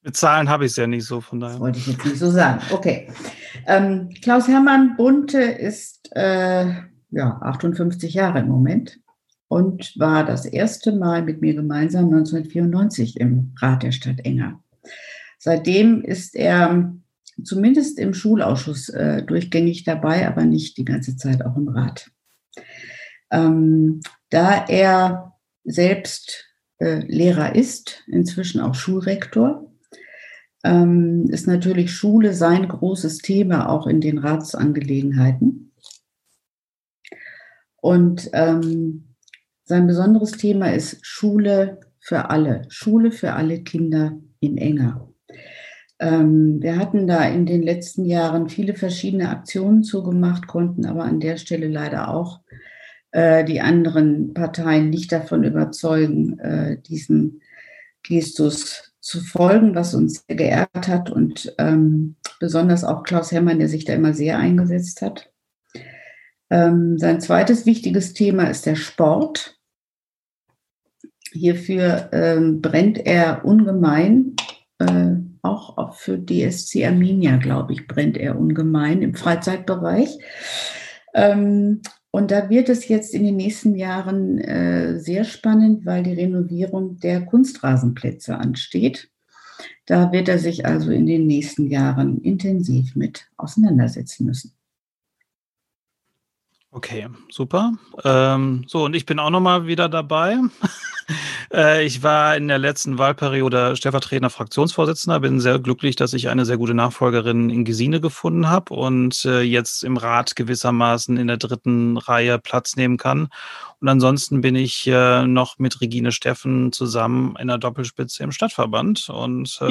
Mit 0.03 0.17
Zahlen 0.17 0.49
habe 0.49 0.65
ich 0.65 0.73
es 0.73 0.77
ja 0.77 0.87
nicht 0.87 1.05
so, 1.05 1.21
von 1.21 1.39
daher. 1.39 1.55
Das 1.55 1.61
wollte 1.61 1.79
ich 1.79 1.87
jetzt 1.87 2.05
nicht 2.05 2.19
so 2.19 2.31
sagen. 2.31 2.61
Okay. 2.71 3.09
Ähm, 3.67 4.11
Klaus 4.23 4.49
Hermann 4.49 4.97
Bunte 4.97 5.41
ist 5.41 6.11
äh, 6.13 6.67
ja, 7.11 7.39
58 7.43 8.15
Jahre 8.15 8.41
im 8.41 8.49
Moment 8.49 8.99
und 9.47 9.99
war 9.99 10.25
das 10.25 10.45
erste 10.45 10.93
Mal 10.93 11.23
mit 11.23 11.41
mir 11.41 11.55
gemeinsam 11.55 12.07
1994 12.07 13.21
im 13.21 13.55
Rat 13.61 13.83
der 13.83 13.93
Stadt 13.93 14.25
Enger. 14.25 14.61
Seitdem 15.39 16.03
ist 16.03 16.35
er 16.35 16.95
zumindest 17.45 17.99
im 17.99 18.15
Schulausschuss 18.15 18.89
äh, 18.89 19.23
durchgängig 19.23 19.85
dabei, 19.85 20.27
aber 20.27 20.45
nicht 20.45 20.79
die 20.79 20.85
ganze 20.85 21.17
Zeit 21.17 21.45
auch 21.45 21.57
im 21.57 21.69
Rat. 21.69 22.11
Ähm, 23.31 24.01
da 24.31 24.65
er 24.67 25.35
selbst 25.65 26.47
äh, 26.79 27.01
Lehrer 27.07 27.55
ist, 27.55 28.03
inzwischen 28.07 28.61
auch 28.61 28.75
Schulrektor, 28.75 29.72
ähm, 30.65 31.27
ist 31.29 31.47
natürlich 31.47 31.93
Schule 31.93 32.35
sein 32.35 32.69
großes 32.69 33.19
Thema 33.19 33.69
auch 33.69 33.87
in 33.87 34.01
den 34.01 34.19
Ratsangelegenheiten. 34.19 35.73
Und 37.77 38.31
ähm, 38.33 39.15
sein 39.65 39.87
besonderes 39.87 40.33
Thema 40.33 40.73
ist 40.73 41.05
Schule 41.05 41.81
für 41.99 42.31
alle, 42.31 42.63
Schule 42.69 43.11
für 43.11 43.33
alle 43.33 43.63
Kinder 43.63 44.19
in 44.41 44.57
Enger. 44.59 45.09
Ähm, 45.99 46.63
wir 46.63 46.77
hatten 46.77 47.07
da 47.07 47.25
in 47.25 47.47
den 47.47 47.63
letzten 47.63 48.05
Jahren 48.05 48.49
viele 48.49 48.75
verschiedene 48.75 49.31
Aktionen 49.31 49.83
zugemacht, 49.83 50.47
konnten 50.47 50.87
aber 50.87 51.05
an 51.05 51.21
der 51.21 51.37
Stelle 51.37 51.69
leider 51.69 52.09
auch 52.09 52.41
äh, 53.13 53.45
die 53.45 53.61
anderen 53.61 54.35
Parteien 54.35 54.91
nicht 54.91 55.13
davon 55.13 55.45
überzeugen, 55.45 56.39
äh, 56.39 56.81
diesen 56.81 57.41
Gestus 58.03 58.92
zu 59.03 59.21
folgen, 59.21 59.75
was 59.75 59.95
uns 59.95 60.25
sehr 60.27 60.37
geehrt 60.37 60.89
hat 60.89 61.11
und 61.11 61.53
ähm, 61.59 62.15
besonders 62.39 62.85
auch 62.85 63.03
Klaus 63.03 63.33
Herrmann, 63.33 63.59
der 63.59 63.69
sich 63.69 63.85
da 63.85 63.93
immer 63.95 64.15
sehr 64.15 64.39
eingesetzt 64.39 65.03
hat. 65.03 65.31
Ähm, 66.51 66.99
sein 66.99 67.21
zweites 67.21 67.67
wichtiges 67.67 68.15
Thema 68.15 68.45
ist 68.45 68.65
der 68.65 68.77
Sport. 68.77 69.59
Hierfür 71.33 72.11
ähm, 72.13 72.61
brennt 72.61 73.05
er 73.05 73.45
ungemein, 73.45 74.37
äh, 74.79 75.17
auch 75.43 75.95
für 75.95 76.19
DSC 76.19 76.87
Arminia, 76.87 77.39
glaube 77.39 77.73
ich, 77.73 77.89
brennt 77.89 78.17
er 78.17 78.39
ungemein 78.39 79.03
im 79.03 79.15
Freizeitbereich. 79.15 80.19
Ähm, 81.15 81.83
und 82.13 82.31
da 82.31 82.51
wird 82.51 82.69
es 82.69 82.89
jetzt 82.89 83.15
in 83.15 83.25
den 83.25 83.37
nächsten 83.37 83.75
Jahren 83.75 84.39
äh, 84.39 85.01
sehr 85.01 85.25
spannend, 85.25 85.87
weil 85.87 86.03
die 86.03 86.13
Renovierung 86.13 87.01
der 87.01 87.25
Kunstrasenplätze 87.25 88.37
ansteht. 88.37 89.11
Da 89.87 90.13
wird 90.13 90.29
er 90.29 90.39
sich 90.39 90.67
also 90.67 90.91
in 90.91 91.07
den 91.07 91.27
nächsten 91.27 91.69
Jahren 91.69 92.21
intensiv 92.21 92.95
mit 92.97 93.31
auseinandersetzen 93.39 94.27
müssen. 94.27 94.53
Okay, 96.71 97.09
super. 97.31 97.73
Ähm, 98.05 98.65
so, 98.67 98.85
und 98.85 98.95
ich 98.95 99.07
bin 99.07 99.19
auch 99.19 99.31
nochmal 99.31 99.67
wieder 99.67 99.89
dabei. 99.89 100.37
äh, 101.53 101.85
ich 101.85 102.03
war 102.03 102.37
in 102.37 102.49
der 102.49 102.59
letzten 102.59 102.99
Wahlperiode 102.99 103.77
stellvertretender 103.77 104.31
Fraktionsvorsitzender, 104.31 105.21
bin 105.21 105.41
sehr 105.41 105.59
glücklich, 105.59 105.97
dass 105.97 106.13
ich 106.13 106.29
eine 106.29 106.45
sehr 106.45 106.59
gute 106.59 106.75
Nachfolgerin 106.75 107.51
in 107.51 107.65
Gesine 107.65 108.01
gefunden 108.01 108.49
habe 108.49 108.75
und 108.75 109.25
äh, 109.25 109.41
jetzt 109.41 109.85
im 109.85 109.97
Rat 109.97 110.37
gewissermaßen 110.37 111.17
in 111.17 111.27
der 111.27 111.37
dritten 111.37 111.97
Reihe 111.97 112.39
Platz 112.39 112.77
nehmen 112.77 112.97
kann. 112.97 113.29
Und 113.81 113.89
ansonsten 113.89 114.41
bin 114.41 114.55
ich 114.55 114.87
äh, 114.87 115.27
noch 115.27 115.59
mit 115.59 115.81
Regine 115.81 116.13
Steffen 116.13 116.73
zusammen 116.73 117.37
in 117.39 117.49
der 117.49 117.59
Doppelspitze 117.59 118.23
im 118.23 118.33
Stadtverband 118.33 119.09
und 119.09 119.59
äh, 119.61 119.69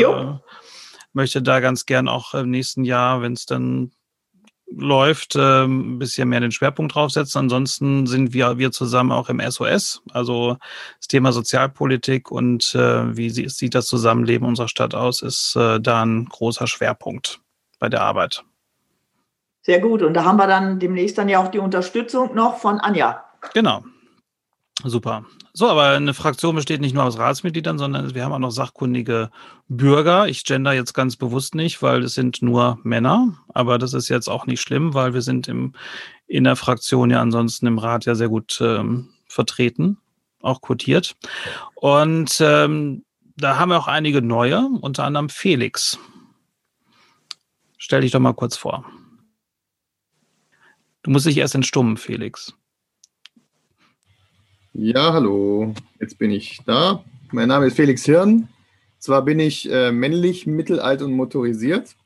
möchte 1.14 1.42
da 1.42 1.60
ganz 1.60 1.86
gern 1.86 2.08
auch 2.08 2.34
im 2.34 2.50
nächsten 2.50 2.84
Jahr, 2.84 3.22
wenn 3.22 3.34
es 3.34 3.46
dann 3.46 3.92
läuft, 4.76 5.36
äh, 5.36 5.64
ein 5.64 6.00
bisschen 6.00 6.30
mehr 6.30 6.40
den 6.40 6.52
Schwerpunkt 6.52 6.96
draufsetzen. 6.96 7.40
Ansonsten 7.40 8.08
sind 8.08 8.34
wir, 8.34 8.58
wir 8.58 8.72
zusammen 8.72 9.12
auch 9.12 9.30
im 9.30 9.40
SOS, 9.40 10.02
also 10.12 10.58
das 11.00 11.08
Thema 11.08 11.32
Sozialpolitik 11.32 12.32
und 12.32 12.74
äh, 12.76 13.16
wie 13.16 13.30
sieht 13.30 13.76
das 13.76 13.88
Zusammenleben 13.88 14.48
unserer 14.48 14.68
Stadt 14.68 14.96
aus, 14.96 15.22
ist 15.22 15.56
äh, 15.56 15.80
da 15.80 16.04
ein 16.04 16.26
großer 16.26 16.68
Schwerpunkt 16.68 17.40
bei 17.80 17.90
der 17.90 18.02
Arbeit. 18.02 18.44
Sehr 19.62 19.80
gut. 19.80 20.02
Und 20.02 20.14
da 20.14 20.26
haben 20.26 20.38
wir 20.38 20.48
dann 20.48 20.80
demnächst 20.80 21.18
dann 21.18 21.30
ja 21.30 21.44
auch 21.44 21.50
die 21.50 21.60
Unterstützung 21.60 22.34
noch 22.34 22.58
von 22.58 22.80
Anja. 22.80 23.24
Genau. 23.54 23.84
Super. 24.84 25.26
So, 25.54 25.70
aber 25.70 25.90
eine 25.90 26.14
Fraktion 26.14 26.56
besteht 26.56 26.80
nicht 26.80 26.94
nur 26.94 27.04
aus 27.04 27.18
Ratsmitgliedern, 27.18 27.78
sondern 27.78 28.16
wir 28.16 28.24
haben 28.24 28.32
auch 28.32 28.40
noch 28.40 28.52
sachkundige 28.52 29.32
Bürger. 29.68 30.28
Ich 30.28 30.46
gender 30.46 30.72
jetzt 30.72 30.94
ganz 30.94 31.18
bewusst 31.18 31.56
nicht, 31.56 31.82
weil 31.82 32.04
es 32.04 32.14
sind 32.14 32.42
nur 32.42 32.80
Männer. 32.84 33.38
Aber 33.50 33.78
das 33.78 33.94
ist 33.94 34.08
jetzt 34.08 34.30
auch 34.30 34.46
nicht 34.46 34.62
schlimm, 34.62 34.94
weil 34.94 35.14
wir 35.14 35.22
sind 35.22 35.50
im, 35.50 35.74
in 36.28 36.46
der 36.46 36.56
Fraktion 36.56 37.10
ja 37.10 37.22
ansonsten 37.22 37.68
im 37.68 37.80
Rat 37.80 38.06
ja 38.06 38.16
sehr 38.16 38.30
gut 38.30 38.60
ähm, 38.62 39.10
vertreten, 39.28 39.98
auch 40.42 40.62
quotiert. 40.62 41.18
Und 41.76 42.38
ähm, 42.40 43.04
da 43.36 43.58
haben 43.58 43.70
wir 43.70 43.80
auch 43.80 43.88
einige 43.88 44.22
neue, 44.22 44.70
unter 44.80 45.04
anderem 45.04 45.28
Felix. 45.28 46.00
Stell 47.78 48.02
dich 48.02 48.12
doch 48.12 48.20
mal 48.20 48.34
kurz 48.34 48.56
vor. 48.56 48.86
Du 51.04 51.12
musst 51.12 51.26
dich 51.26 51.38
erst 51.38 51.56
entstummen, 51.56 51.98
Felix. 51.98 52.54
Ja, 54.74 55.12
hallo, 55.12 55.74
jetzt 56.00 56.18
bin 56.18 56.32
ich 56.32 56.62
da. 56.66 57.04
Mein 57.34 57.50
Name 57.50 57.68
ist 57.68 57.76
Felix 57.76 58.06
Hirn. 58.06 58.48
Zwar 59.00 59.22
bin 59.24 59.38
ich 59.38 59.70
äh, 59.70 59.92
männlich, 59.92 60.48
mittelalt 60.48 61.02
und 61.02 61.12
motorisiert. 61.12 61.98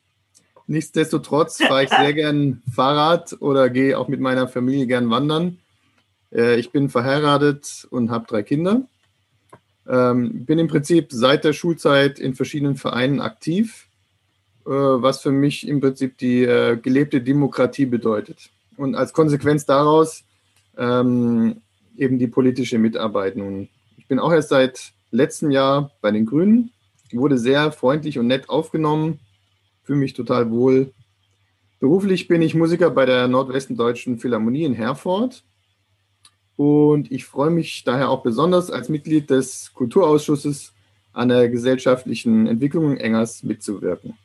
Nichtsdestotrotz 0.66 1.58
fahre 1.58 1.84
ich 1.84 1.92
sehr 1.92 2.14
gern 2.16 2.64
Fahrrad 2.74 3.40
oder 3.40 3.70
gehe 3.70 4.00
auch 4.00 4.08
mit 4.08 4.20
meiner 4.20 4.48
Familie 4.48 4.88
gern 4.88 5.12
wandern. 5.12 5.60
Äh, 6.34 6.60
ich 6.60 6.72
bin 6.72 6.90
verheiratet 6.90 7.88
und 7.92 8.10
habe 8.10 8.26
drei 8.26 8.42
Kinder. 8.42 8.82
Ähm, 9.88 10.44
bin 10.46 10.58
im 10.58 10.68
Prinzip 10.68 11.10
seit 11.12 11.44
der 11.44 11.54
Schulzeit 11.54 12.18
in 12.18 12.34
verschiedenen 12.34 12.78
Vereinen 12.78 13.22
aktiv, 13.22 13.90
äh, 14.66 14.72
was 14.72 15.22
für 15.22 15.32
mich 15.32 15.68
im 15.68 15.82
Prinzip 15.82 16.18
die 16.18 16.42
äh, 16.42 16.78
gelebte 16.78 17.22
Demokratie 17.22 17.86
bedeutet. 17.86 18.50
Und 18.76 18.96
als 18.96 19.14
Konsequenz 19.14 19.68
daraus 19.68 20.24
ähm, 20.80 21.62
eben 21.98 22.20
die 22.20 22.28
politische 22.28 22.78
Mitarbeit. 22.78 23.36
Nun, 23.36 23.70
ich 23.98 24.08
bin 24.08 24.20
auch 24.20 24.32
erst 24.32 24.50
seit 24.50 24.94
letztem 25.12 25.52
Jahr 25.52 25.92
bei 26.02 26.12
den 26.12 26.26
Grünen, 26.26 26.72
wurde 27.12 27.38
sehr 27.38 27.72
freundlich 27.72 28.20
und 28.20 28.28
nett 28.28 28.50
aufgenommen, 28.50 29.20
fühle 29.84 30.00
mich 30.00 30.14
total 30.14 30.52
wohl. 30.52 30.94
Beruflich 31.80 32.28
bin 32.28 32.42
ich 32.42 32.56
Musiker 32.56 32.90
bei 32.90 33.06
der 33.06 33.28
Nordwesten 33.28 33.78
Deutschen 33.78 34.18
Philharmonie 34.18 34.64
in 34.64 34.74
Herford 34.74 35.44
und 36.56 37.12
ich 37.12 37.26
freue 37.26 37.52
mich 37.52 37.84
daher 37.84 38.10
auch 38.10 38.24
besonders 38.24 38.72
als 38.72 38.90
Mitglied 38.90 39.30
des 39.30 39.74
Kulturausschusses 39.74 40.74
an 41.14 41.30
der 41.30 41.50
gesellschaftlichen 41.50 42.48
Entwicklung 42.48 42.98
Engers 42.98 43.44
mitzuwirken. 43.44 44.18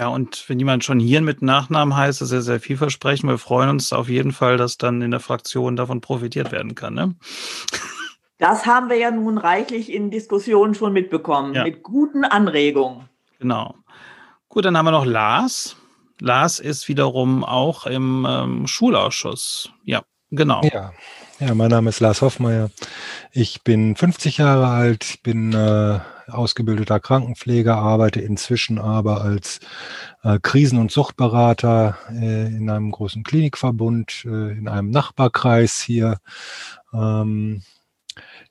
Ja, 0.00 0.08
und 0.08 0.48
wenn 0.48 0.58
jemand 0.58 0.82
schon 0.82 0.98
hier 0.98 1.20
mit 1.20 1.42
Nachnamen 1.42 1.94
heißt, 1.94 2.22
ist 2.22 2.32
er 2.32 2.40
sehr 2.40 2.58
vielversprechend. 2.58 3.28
Wir 3.28 3.36
freuen 3.36 3.68
uns 3.68 3.92
auf 3.92 4.08
jeden 4.08 4.32
Fall, 4.32 4.56
dass 4.56 4.78
dann 4.78 5.02
in 5.02 5.10
der 5.10 5.20
Fraktion 5.20 5.76
davon 5.76 6.00
profitiert 6.00 6.52
werden 6.52 6.74
kann. 6.74 6.94
Ne? 6.94 7.14
Das 8.38 8.64
haben 8.64 8.88
wir 8.88 8.96
ja 8.96 9.10
nun 9.10 9.36
reichlich 9.36 9.92
in 9.92 10.10
Diskussionen 10.10 10.74
schon 10.74 10.94
mitbekommen, 10.94 11.52
ja. 11.52 11.64
mit 11.64 11.82
guten 11.82 12.24
Anregungen. 12.24 13.10
Genau. 13.40 13.74
Gut, 14.48 14.64
dann 14.64 14.78
haben 14.78 14.86
wir 14.86 14.92
noch 14.92 15.04
Lars. 15.04 15.76
Lars 16.18 16.60
ist 16.60 16.88
wiederum 16.88 17.44
auch 17.44 17.84
im 17.84 18.26
ähm, 18.26 18.66
Schulausschuss. 18.66 19.70
Ja, 19.84 20.00
genau. 20.30 20.62
Ja. 20.62 20.94
ja, 21.40 21.54
mein 21.54 21.68
Name 21.68 21.90
ist 21.90 22.00
Lars 22.00 22.22
Hoffmeier. 22.22 22.70
Ich 23.32 23.64
bin 23.64 23.96
50 23.96 24.38
Jahre 24.38 24.68
alt, 24.68 25.22
bin 25.22 25.52
äh, 25.52 26.00
ausgebildeter 26.30 27.00
Krankenpfleger, 27.00 27.76
arbeite 27.76 28.20
inzwischen 28.20 28.78
aber 28.78 29.22
als 29.22 29.60
äh, 30.22 30.38
Krisen- 30.40 30.78
und 30.78 30.90
Suchtberater 30.90 31.98
äh, 32.10 32.46
in 32.46 32.70
einem 32.70 32.90
großen 32.90 33.22
Klinikverbund, 33.22 34.24
äh, 34.24 34.52
in 34.52 34.68
einem 34.68 34.90
Nachbarkreis 34.90 35.80
hier. 35.80 36.18
Ähm, 36.92 37.62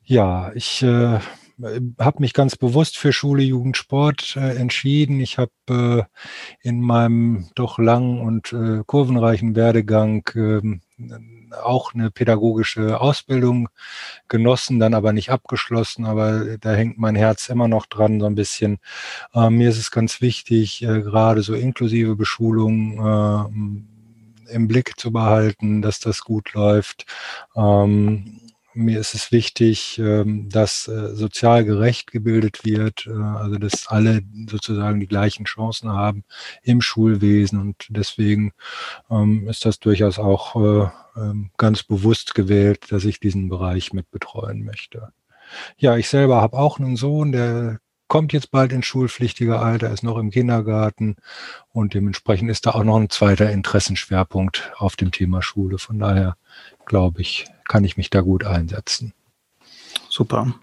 ja, 0.03 0.51
ich 0.53 0.81
äh, 0.83 1.19
habe 1.99 2.19
mich 2.19 2.33
ganz 2.33 2.55
bewusst 2.55 2.97
für 2.97 3.11
Schule, 3.11 3.43
Jugend, 3.43 3.77
Sport 3.77 4.35
äh, 4.35 4.55
entschieden. 4.55 5.19
Ich 5.19 5.37
habe 5.37 5.51
äh, 5.69 6.67
in 6.67 6.81
meinem 6.81 7.49
doch 7.55 7.77
langen 7.77 8.21
und 8.21 8.53
äh, 8.53 8.83
kurvenreichen 8.85 9.55
Werdegang 9.55 10.25
äh, 10.35 10.79
auch 11.63 11.93
eine 11.93 12.11
pädagogische 12.11 12.99
Ausbildung 12.99 13.69
genossen, 14.27 14.79
dann 14.79 14.93
aber 14.93 15.13
nicht 15.13 15.31
abgeschlossen, 15.31 16.05
aber 16.05 16.57
da 16.57 16.73
hängt 16.73 16.97
mein 16.97 17.15
Herz 17.15 17.49
immer 17.49 17.67
noch 17.67 17.85
dran 17.85 18.19
so 18.19 18.25
ein 18.25 18.35
bisschen. 18.35 18.79
Äh, 19.33 19.49
mir 19.49 19.69
ist 19.69 19.77
es 19.77 19.91
ganz 19.91 20.21
wichtig, 20.21 20.81
äh, 20.83 21.01
gerade 21.01 21.41
so 21.41 21.53
inklusive 21.53 22.15
Beschulung 22.15 22.99
äh, 22.99 24.53
im 24.53 24.67
Blick 24.67 24.99
zu 24.99 25.11
behalten, 25.11 25.81
dass 25.81 25.99
das 25.99 26.21
gut 26.21 26.53
läuft. 26.53 27.05
Ähm, 27.55 28.48
mir 28.79 28.99
ist 28.99 29.13
es 29.13 29.31
wichtig, 29.31 29.99
ähm, 29.99 30.49
dass 30.49 30.87
äh, 30.87 31.15
sozial 31.15 31.65
gerecht 31.65 32.11
gebildet 32.11 32.65
wird, 32.65 33.07
äh, 33.07 33.11
also 33.11 33.57
dass 33.57 33.87
alle 33.87 34.21
sozusagen 34.49 34.99
die 34.99 35.07
gleichen 35.07 35.45
Chancen 35.45 35.91
haben 35.91 36.23
im 36.63 36.81
Schulwesen 36.81 37.59
und 37.59 37.87
deswegen 37.89 38.51
ähm, 39.09 39.47
ist 39.47 39.65
das 39.65 39.79
durchaus 39.79 40.19
auch 40.19 40.55
äh, 40.55 40.89
ähm, 41.19 41.51
ganz 41.57 41.83
bewusst 41.83 42.35
gewählt, 42.35 42.91
dass 42.91 43.05
ich 43.05 43.19
diesen 43.19 43.49
Bereich 43.49 43.93
mit 43.93 44.09
betreuen 44.11 44.63
möchte. 44.63 45.09
Ja, 45.77 45.97
ich 45.97 46.09
selber 46.09 46.41
habe 46.41 46.57
auch 46.57 46.79
einen 46.79 46.95
Sohn, 46.95 47.31
der 47.31 47.79
kommt 48.07 48.33
jetzt 48.33 48.51
bald 48.51 48.71
ins 48.71 48.87
schulpflichtige 48.87 49.59
Alter, 49.59 49.91
ist 49.91 50.03
noch 50.03 50.17
im 50.17 50.31
Kindergarten 50.31 51.15
und 51.71 51.93
dementsprechend 51.93 52.49
ist 52.49 52.65
da 52.65 52.71
auch 52.71 52.83
noch 52.83 52.97
ein 52.97 53.09
zweiter 53.09 53.51
Interessenschwerpunkt 53.51 54.73
auf 54.77 54.95
dem 54.95 55.11
Thema 55.11 55.41
Schule. 55.41 55.77
Von 55.77 55.99
daher 55.99 56.35
glaube 56.85 57.21
ich, 57.21 57.45
kann 57.69 57.85
ich 57.85 57.95
mich 57.95 58.09
da 58.09 58.19
gut 58.19 58.43
einsetzen. 58.43 59.13
Super. 60.09 60.53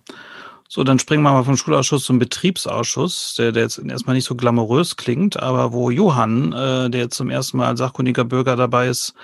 So, 0.69 0.83
dann 0.85 0.99
springen 0.99 1.23
wir 1.23 1.33
mal 1.33 1.45
vom 1.45 1.57
Schulausschuss 1.57 2.05
zum 2.05 2.19
Betriebsausschuss, 2.19 3.37
der, 3.39 3.53
der 3.53 3.63
jetzt 3.63 3.79
erstmal 3.79 4.17
nicht 4.17 4.25
so 4.25 4.35
glamourös 4.35 4.97
klingt, 4.97 5.41
aber 5.41 5.73
wo 5.73 5.91
Johann, 5.91 6.53
äh, 6.53 6.91
der 6.91 7.03
jetzt 7.03 7.17
zum 7.17 7.31
ersten 7.31 7.57
Mal 7.57 7.69
als 7.69 7.79
sachkundiger 7.79 8.25
Bürger 8.25 8.57
dabei 8.57 8.89
ist, 8.89 9.15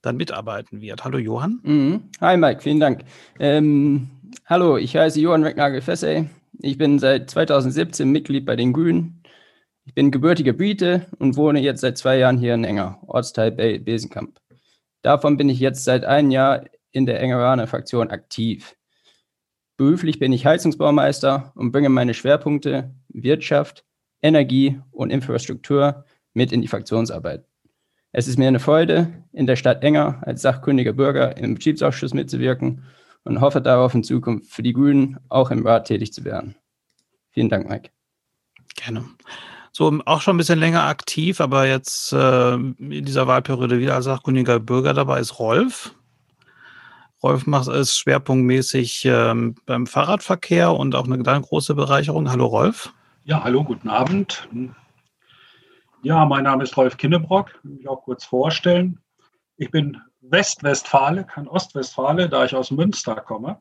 dann 0.00 0.16
mitarbeiten 0.16 0.80
wird. 0.80 1.04
Hallo 1.04 1.18
Johann. 1.18 1.60
Mhm. 1.62 2.04
Hi 2.20 2.36
Mike, 2.38 2.62
vielen 2.62 2.80
Dank. 2.80 3.04
Ähm, 3.38 4.08
hallo, 4.46 4.78
ich 4.78 4.96
heiße 4.96 5.20
Johann 5.20 5.44
Wecknagel-Fessey. 5.44 6.30
Ich 6.60 6.78
bin 6.78 6.98
seit 6.98 7.30
2017 7.30 8.10
Mitglied 8.10 8.46
bei 8.46 8.56
den 8.56 8.72
Grünen. 8.72 9.22
Ich 9.84 9.94
bin 9.94 10.10
gebürtiger 10.10 10.54
Brite 10.54 11.06
und 11.18 11.36
wohne 11.36 11.60
jetzt 11.60 11.82
seit 11.82 11.98
zwei 11.98 12.16
Jahren 12.16 12.38
hier 12.38 12.54
in 12.54 12.64
Enger, 12.64 12.98
Ortsteil 13.06 13.52
Besenkamp. 13.52 14.40
Davon 15.02 15.36
bin 15.36 15.50
ich 15.50 15.60
jetzt 15.60 15.84
seit 15.84 16.04
einem 16.04 16.30
Jahr 16.30 16.64
in 16.96 17.04
der 17.04 17.20
Engeraner 17.20 17.66
Fraktion 17.66 18.10
aktiv. 18.10 18.74
Beruflich 19.76 20.18
bin 20.18 20.32
ich 20.32 20.46
Heizungsbaumeister 20.46 21.52
und 21.54 21.70
bringe 21.70 21.90
meine 21.90 22.14
Schwerpunkte 22.14 22.94
Wirtschaft, 23.08 23.84
Energie 24.22 24.80
und 24.90 25.10
Infrastruktur 25.10 26.06
mit 26.32 26.52
in 26.52 26.62
die 26.62 26.68
Fraktionsarbeit. 26.68 27.44
Es 28.12 28.26
ist 28.26 28.38
mir 28.38 28.48
eine 28.48 28.60
Freude, 28.60 29.12
in 29.32 29.46
der 29.46 29.56
Stadt 29.56 29.84
Enger 29.84 30.22
als 30.22 30.40
sachkundiger 30.40 30.94
Bürger 30.94 31.36
im 31.36 31.54
Betriebsausschuss 31.54 32.14
mitzuwirken 32.14 32.84
und 33.24 33.42
hoffe 33.42 33.60
darauf, 33.60 33.94
in 33.94 34.02
Zukunft 34.02 34.50
für 34.50 34.62
die 34.62 34.72
Grünen 34.72 35.18
auch 35.28 35.50
im 35.50 35.66
Rat 35.66 35.86
tätig 35.86 36.14
zu 36.14 36.24
werden. 36.24 36.56
Vielen 37.30 37.50
Dank, 37.50 37.68
Mike. 37.68 37.90
Gerne 38.74 39.04
so 39.76 39.92
auch 40.06 40.22
schon 40.22 40.36
ein 40.36 40.38
bisschen 40.38 40.58
länger 40.58 40.84
aktiv, 40.84 41.38
aber 41.38 41.66
jetzt 41.66 42.10
äh, 42.14 42.54
in 42.54 43.04
dieser 43.04 43.26
Wahlperiode 43.26 43.78
wieder 43.78 43.94
als 43.96 44.06
sachkundiger 44.06 44.58
Bürger 44.58 44.94
dabei 44.94 45.20
ist 45.20 45.38
Rolf. 45.38 45.94
Rolf 47.26 47.48
macht 47.48 47.66
es 47.66 47.98
schwerpunktmäßig 47.98 49.04
ähm, 49.04 49.56
beim 49.66 49.88
Fahrradverkehr 49.88 50.72
und 50.72 50.94
auch 50.94 51.06
eine, 51.06 51.20
große 51.40 51.74
Bereicherung. 51.74 52.30
Hallo 52.30 52.46
Rolf. 52.46 52.94
Ja, 53.24 53.42
hallo, 53.42 53.64
guten 53.64 53.88
Abend. 53.88 54.48
Ja, 56.04 56.24
mein 56.24 56.44
Name 56.44 56.62
ist 56.62 56.76
Rolf 56.76 56.96
Kinnebrock, 56.96 57.58
will 57.64 57.78
mich 57.78 57.88
auch 57.88 58.04
kurz 58.04 58.24
vorstellen. 58.24 59.00
Ich 59.56 59.72
bin 59.72 60.00
Westwestfale, 60.20 61.24
kein 61.24 61.48
Ostwestfale, 61.48 62.28
da 62.28 62.44
ich 62.44 62.54
aus 62.54 62.70
Münster 62.70 63.16
komme. 63.16 63.60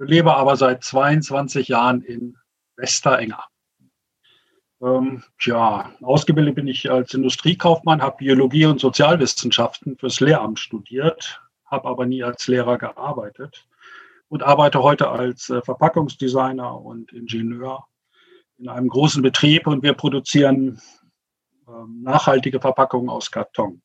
Ich 0.00 0.08
lebe 0.08 0.34
aber 0.34 0.56
seit 0.56 0.82
22 0.82 1.68
Jahren 1.68 2.02
in 2.02 2.36
Westerenger. 2.76 3.44
Ähm, 4.82 5.22
tja, 5.38 5.92
ausgebildet 6.02 6.56
bin 6.56 6.66
ich 6.66 6.90
als 6.90 7.14
Industriekaufmann, 7.14 8.02
habe 8.02 8.16
Biologie 8.16 8.66
und 8.66 8.80
Sozialwissenschaften 8.80 9.96
fürs 9.96 10.18
Lehramt 10.18 10.58
studiert, 10.58 11.40
habe 11.66 11.88
aber 11.88 12.06
nie 12.06 12.22
als 12.22 12.46
Lehrer 12.46 12.78
gearbeitet 12.78 13.66
und 14.28 14.42
arbeite 14.42 14.82
heute 14.82 15.08
als 15.08 15.50
äh, 15.50 15.62
Verpackungsdesigner 15.62 16.80
und 16.80 17.12
Ingenieur 17.12 17.86
in 18.58 18.68
einem 18.68 18.88
großen 18.88 19.22
Betrieb 19.22 19.66
und 19.66 19.82
wir 19.82 19.94
produzieren 19.94 20.80
äh, 21.66 21.70
nachhaltige 21.88 22.60
Verpackungen 22.60 23.10
aus 23.10 23.30
Karton. 23.30 23.82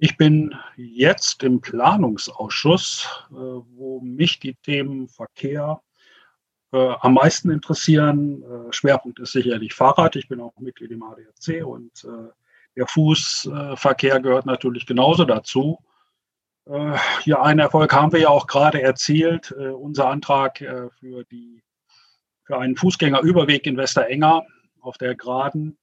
Ich 0.00 0.16
bin 0.16 0.54
jetzt 0.76 1.42
im 1.42 1.60
Planungsausschuss, 1.60 3.08
äh, 3.30 3.34
wo 3.34 4.00
mich 4.00 4.38
die 4.38 4.54
Themen 4.54 5.08
Verkehr 5.08 5.82
äh, 6.72 6.94
am 7.00 7.14
meisten 7.14 7.50
interessieren. 7.50 8.44
Schwerpunkt 8.70 9.18
ist 9.18 9.32
sicherlich 9.32 9.74
Fahrrad. 9.74 10.14
Ich 10.16 10.28
bin 10.28 10.40
auch 10.40 10.56
Mitglied 10.58 10.90
im 10.90 11.02
ADAC 11.02 11.66
und 11.66 12.06
der 12.76 12.86
Fußverkehr 12.86 14.20
gehört 14.20 14.46
natürlich 14.46 14.86
genauso 14.86 15.24
dazu. 15.24 15.78
Äh, 16.68 16.96
ja, 17.24 17.42
einen 17.42 17.60
Erfolg 17.60 17.92
haben 17.92 18.12
wir 18.12 18.20
ja 18.20 18.28
auch 18.28 18.46
gerade 18.46 18.82
erzielt. 18.82 19.54
Äh, 19.58 19.68
unser 19.68 20.08
Antrag 20.08 20.58
für, 20.58 21.24
die, 21.30 21.62
für 22.44 22.58
einen 22.58 22.76
Fußgängerüberweg 22.76 23.66
in 23.66 23.76
Westerenger 23.76 24.46
auf 24.80 24.98
der 24.98 25.14
Geraden 25.14 25.78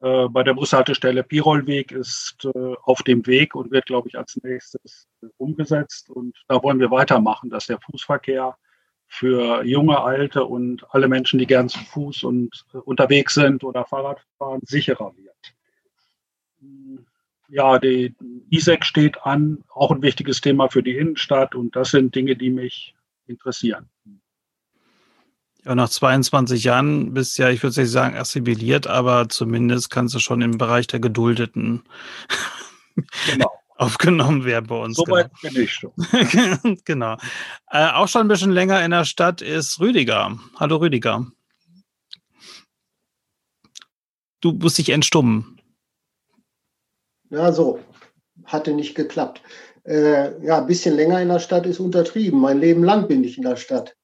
äh, 0.00 0.28
bei 0.28 0.44
der 0.44 0.54
Bushaltestelle 0.54 1.24
Pirolweg 1.24 1.90
ist 1.90 2.44
äh, 2.44 2.74
auf 2.82 3.02
dem 3.02 3.26
Weg 3.26 3.54
und 3.54 3.72
wird, 3.72 3.86
glaube 3.86 4.08
ich, 4.08 4.16
als 4.16 4.38
nächstes 4.42 5.08
äh, 5.22 5.26
umgesetzt. 5.38 6.08
Und 6.10 6.36
da 6.46 6.62
wollen 6.62 6.78
wir 6.78 6.90
weitermachen, 6.90 7.50
dass 7.50 7.66
der 7.66 7.80
Fußverkehr 7.80 8.56
für 9.08 9.64
junge, 9.64 10.00
alte 10.00 10.44
und 10.44 10.84
alle 10.94 11.08
Menschen, 11.08 11.38
die 11.38 11.46
gern 11.46 11.68
zu 11.68 11.80
Fuß 11.80 12.24
und 12.24 12.64
unterwegs 12.84 13.34
sind 13.34 13.64
oder 13.64 13.86
Fahrrad 13.86 14.24
fahren, 14.36 14.60
sicherer 14.64 15.14
wird. 15.16 15.54
Ja, 17.48 17.78
die 17.78 18.14
ISEC 18.50 18.84
steht 18.84 19.22
an, 19.22 19.64
auch 19.70 19.90
ein 19.90 20.02
wichtiges 20.02 20.40
Thema 20.40 20.68
für 20.68 20.82
die 20.82 20.96
Innenstadt 20.96 21.54
und 21.54 21.74
das 21.74 21.90
sind 21.90 22.14
Dinge, 22.14 22.36
die 22.36 22.50
mich 22.50 22.94
interessieren. 23.26 23.88
Ja, 25.64 25.74
nach 25.74 25.88
22 25.88 26.64
Jahren 26.64 27.14
bist 27.14 27.38
ja, 27.38 27.48
ich 27.48 27.62
würde 27.62 27.80
nicht 27.80 27.90
sagen 27.90 28.16
assimiliert, 28.16 28.86
aber 28.86 29.28
zumindest 29.28 29.90
kannst 29.90 30.14
du 30.14 30.18
schon 30.18 30.42
im 30.42 30.58
Bereich 30.58 30.86
der 30.86 31.00
Geduldeten 31.00 31.82
genau. 33.30 33.50
aufgenommen 33.76 34.44
werden 34.44 34.66
bei 34.66 34.76
uns. 34.76 34.96
Soweit 34.96 35.30
genau. 35.40 35.54
bin 35.54 35.62
ich 35.62 35.72
schon. 35.72 35.92
genau. 36.84 37.16
Äh, 37.70 37.88
auch 37.90 38.08
schon 38.08 38.22
ein 38.22 38.28
bisschen 38.28 38.52
länger 38.52 38.84
in 38.84 38.90
der 38.90 39.04
Stadt 39.04 39.40
ist 39.40 39.80
Rüdiger. 39.80 40.38
Hallo 40.56 40.76
Rüdiger. 40.76 41.26
Du 44.40 44.52
musst 44.52 44.78
dich 44.78 44.90
entstummen. 44.90 45.57
Ja, 47.30 47.52
so. 47.52 47.78
Hatte 48.44 48.72
nicht 48.72 48.94
geklappt. 48.94 49.42
Äh, 49.84 50.44
ja, 50.44 50.58
ein 50.58 50.66
bisschen 50.66 50.94
länger 50.94 51.20
in 51.20 51.28
der 51.28 51.40
Stadt 51.40 51.66
ist 51.66 51.80
untertrieben. 51.80 52.40
Mein 52.40 52.60
Leben 52.60 52.84
lang 52.84 53.08
bin 53.08 53.24
ich 53.24 53.36
in 53.36 53.44
der 53.44 53.56
Stadt 53.56 53.96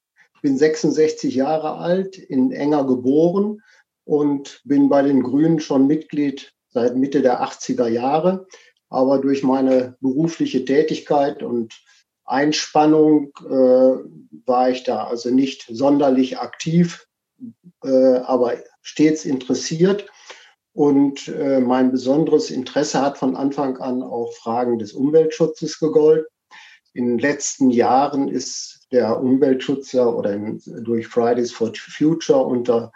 bin 0.44 0.58
66 0.58 1.34
Jahre 1.34 1.78
alt, 1.78 2.18
in 2.18 2.52
Enger 2.52 2.84
geboren 2.84 3.62
und 4.04 4.60
bin 4.64 4.90
bei 4.90 5.00
den 5.00 5.22
Grünen 5.22 5.58
schon 5.58 5.86
Mitglied 5.86 6.52
seit 6.68 6.96
Mitte 6.96 7.22
der 7.22 7.42
80er 7.42 7.88
Jahre. 7.88 8.46
Aber 8.90 9.20
durch 9.20 9.42
meine 9.42 9.96
berufliche 10.02 10.66
Tätigkeit 10.66 11.42
und 11.42 11.72
Einspannung 12.26 13.32
äh, 13.40 14.04
war 14.44 14.68
ich 14.68 14.84
da 14.84 15.04
also 15.04 15.30
nicht 15.30 15.64
sonderlich 15.70 16.38
aktiv, 16.38 17.06
äh, 17.82 18.16
aber 18.18 18.58
stets 18.82 19.24
interessiert. 19.24 20.10
Und 20.74 21.28
äh, 21.28 21.60
mein 21.60 21.90
besonderes 21.90 22.50
Interesse 22.50 23.00
hat 23.00 23.16
von 23.16 23.36
Anfang 23.36 23.78
an 23.78 24.02
auch 24.02 24.32
Fragen 24.34 24.78
des 24.78 24.92
Umweltschutzes 24.92 25.78
gegolten. 25.78 26.26
In 26.92 27.06
den 27.06 27.18
letzten 27.18 27.70
Jahren 27.70 28.28
ist 28.28 28.86
der 28.92 29.20
Umweltschutz 29.20 29.92
ja 29.92 30.06
oder 30.06 30.34
in, 30.34 30.60
durch 30.82 31.06
Fridays 31.06 31.52
for 31.52 31.72
Future 31.74 32.44
unter 32.44 32.92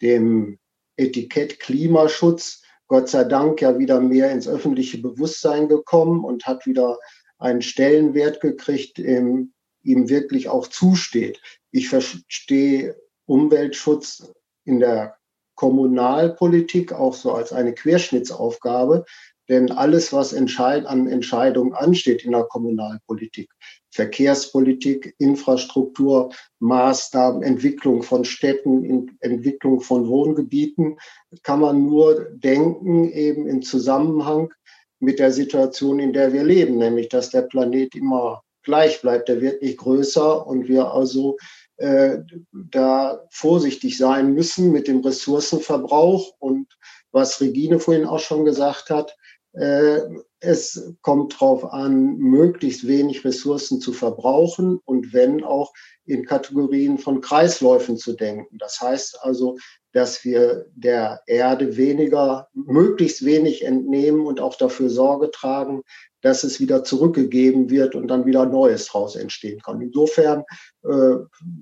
dem 0.00 0.58
Etikett 0.96 1.60
Klimaschutz 1.60 2.62
Gott 2.88 3.10
sei 3.10 3.24
Dank 3.24 3.60
ja 3.60 3.78
wieder 3.78 4.00
mehr 4.00 4.32
ins 4.32 4.48
öffentliche 4.48 4.98
Bewusstsein 4.98 5.68
gekommen 5.68 6.24
und 6.24 6.46
hat 6.46 6.64
wieder 6.66 6.98
einen 7.38 7.60
Stellenwert 7.60 8.40
gekriegt, 8.40 8.96
dem 8.96 9.52
ihm 9.82 10.08
wirklich 10.08 10.48
auch 10.48 10.66
zusteht. 10.66 11.40
Ich 11.70 11.90
verstehe 11.90 12.96
Umweltschutz 13.26 14.32
in 14.64 14.80
der 14.80 15.17
Kommunalpolitik 15.58 16.92
auch 16.92 17.14
so 17.14 17.32
als 17.32 17.52
eine 17.52 17.74
Querschnittsaufgabe, 17.74 19.04
denn 19.48 19.72
alles, 19.72 20.12
was 20.12 20.32
entscheid 20.32 20.86
an 20.86 21.08
Entscheidungen 21.08 21.72
ansteht 21.72 22.24
in 22.24 22.30
der 22.30 22.44
Kommunalpolitik, 22.44 23.50
Verkehrspolitik, 23.90 25.16
Infrastruktur, 25.18 26.30
Maßnahmen, 26.60 27.42
Entwicklung 27.42 28.04
von 28.04 28.24
Städten, 28.24 29.18
Entwicklung 29.18 29.80
von 29.80 30.06
Wohngebieten, 30.06 30.96
kann 31.42 31.58
man 31.58 31.84
nur 31.86 32.28
denken 32.30 33.10
eben 33.10 33.48
im 33.48 33.62
Zusammenhang 33.62 34.52
mit 35.00 35.18
der 35.18 35.32
Situation, 35.32 35.98
in 35.98 36.12
der 36.12 36.32
wir 36.32 36.44
leben, 36.44 36.78
nämlich 36.78 37.08
dass 37.08 37.30
der 37.30 37.42
Planet 37.42 37.96
immer 37.96 38.44
gleich 38.62 39.00
bleibt, 39.00 39.28
der 39.28 39.40
wird 39.40 39.60
nicht 39.60 39.78
größer 39.78 40.46
und 40.46 40.68
wir 40.68 40.92
also 40.92 41.36
äh, 41.78 42.18
da 42.52 43.26
vorsichtig 43.30 43.96
sein 43.96 44.34
müssen 44.34 44.72
mit 44.72 44.88
dem 44.88 45.00
Ressourcenverbrauch 45.00 46.34
und 46.38 46.66
was 47.10 47.40
Regine 47.40 47.80
vorhin 47.80 48.04
auch 48.04 48.20
schon 48.20 48.44
gesagt 48.44 48.90
hat, 48.90 49.16
äh, 49.52 50.00
es 50.40 50.94
kommt 51.02 51.34
darauf 51.34 51.64
an, 51.72 52.16
möglichst 52.16 52.86
wenig 52.86 53.24
Ressourcen 53.24 53.80
zu 53.80 53.92
verbrauchen 53.92 54.78
und 54.84 55.12
wenn 55.12 55.42
auch 55.42 55.72
in 56.04 56.24
Kategorien 56.24 56.98
von 56.98 57.20
Kreisläufen 57.20 57.96
zu 57.96 58.12
denken. 58.12 58.58
Das 58.58 58.80
heißt 58.80 59.18
also, 59.22 59.56
dass 59.92 60.24
wir 60.24 60.66
der 60.74 61.22
Erde 61.26 61.76
weniger, 61.76 62.48
möglichst 62.52 63.24
wenig 63.24 63.64
entnehmen 63.64 64.26
und 64.26 64.40
auch 64.40 64.56
dafür 64.56 64.90
Sorge 64.90 65.30
tragen, 65.30 65.82
dass 66.20 66.44
es 66.44 66.60
wieder 66.60 66.84
zurückgegeben 66.84 67.70
wird 67.70 67.94
und 67.94 68.08
dann 68.08 68.26
wieder 68.26 68.46
Neues 68.46 68.86
daraus 68.86 69.16
entstehen 69.16 69.60
kann. 69.60 69.80
Insofern 69.80 70.44
äh, 70.84 71.16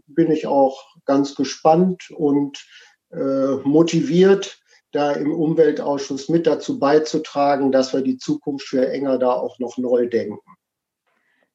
bin 0.06 0.30
ich 0.30 0.46
auch 0.46 0.96
ganz 1.04 1.34
gespannt 1.34 2.10
und 2.10 2.64
äh, 3.12 3.56
motiviert, 3.64 4.58
da 4.92 5.12
im 5.12 5.32
Umweltausschuss 5.32 6.28
mit 6.28 6.46
dazu 6.46 6.78
beizutragen, 6.78 7.70
dass 7.70 7.92
wir 7.92 8.00
die 8.00 8.16
Zukunft 8.16 8.66
für 8.66 8.88
Enger 8.88 9.18
da 9.18 9.32
auch 9.32 9.58
noch 9.58 9.76
neu 9.76 10.08
denken. 10.08 10.38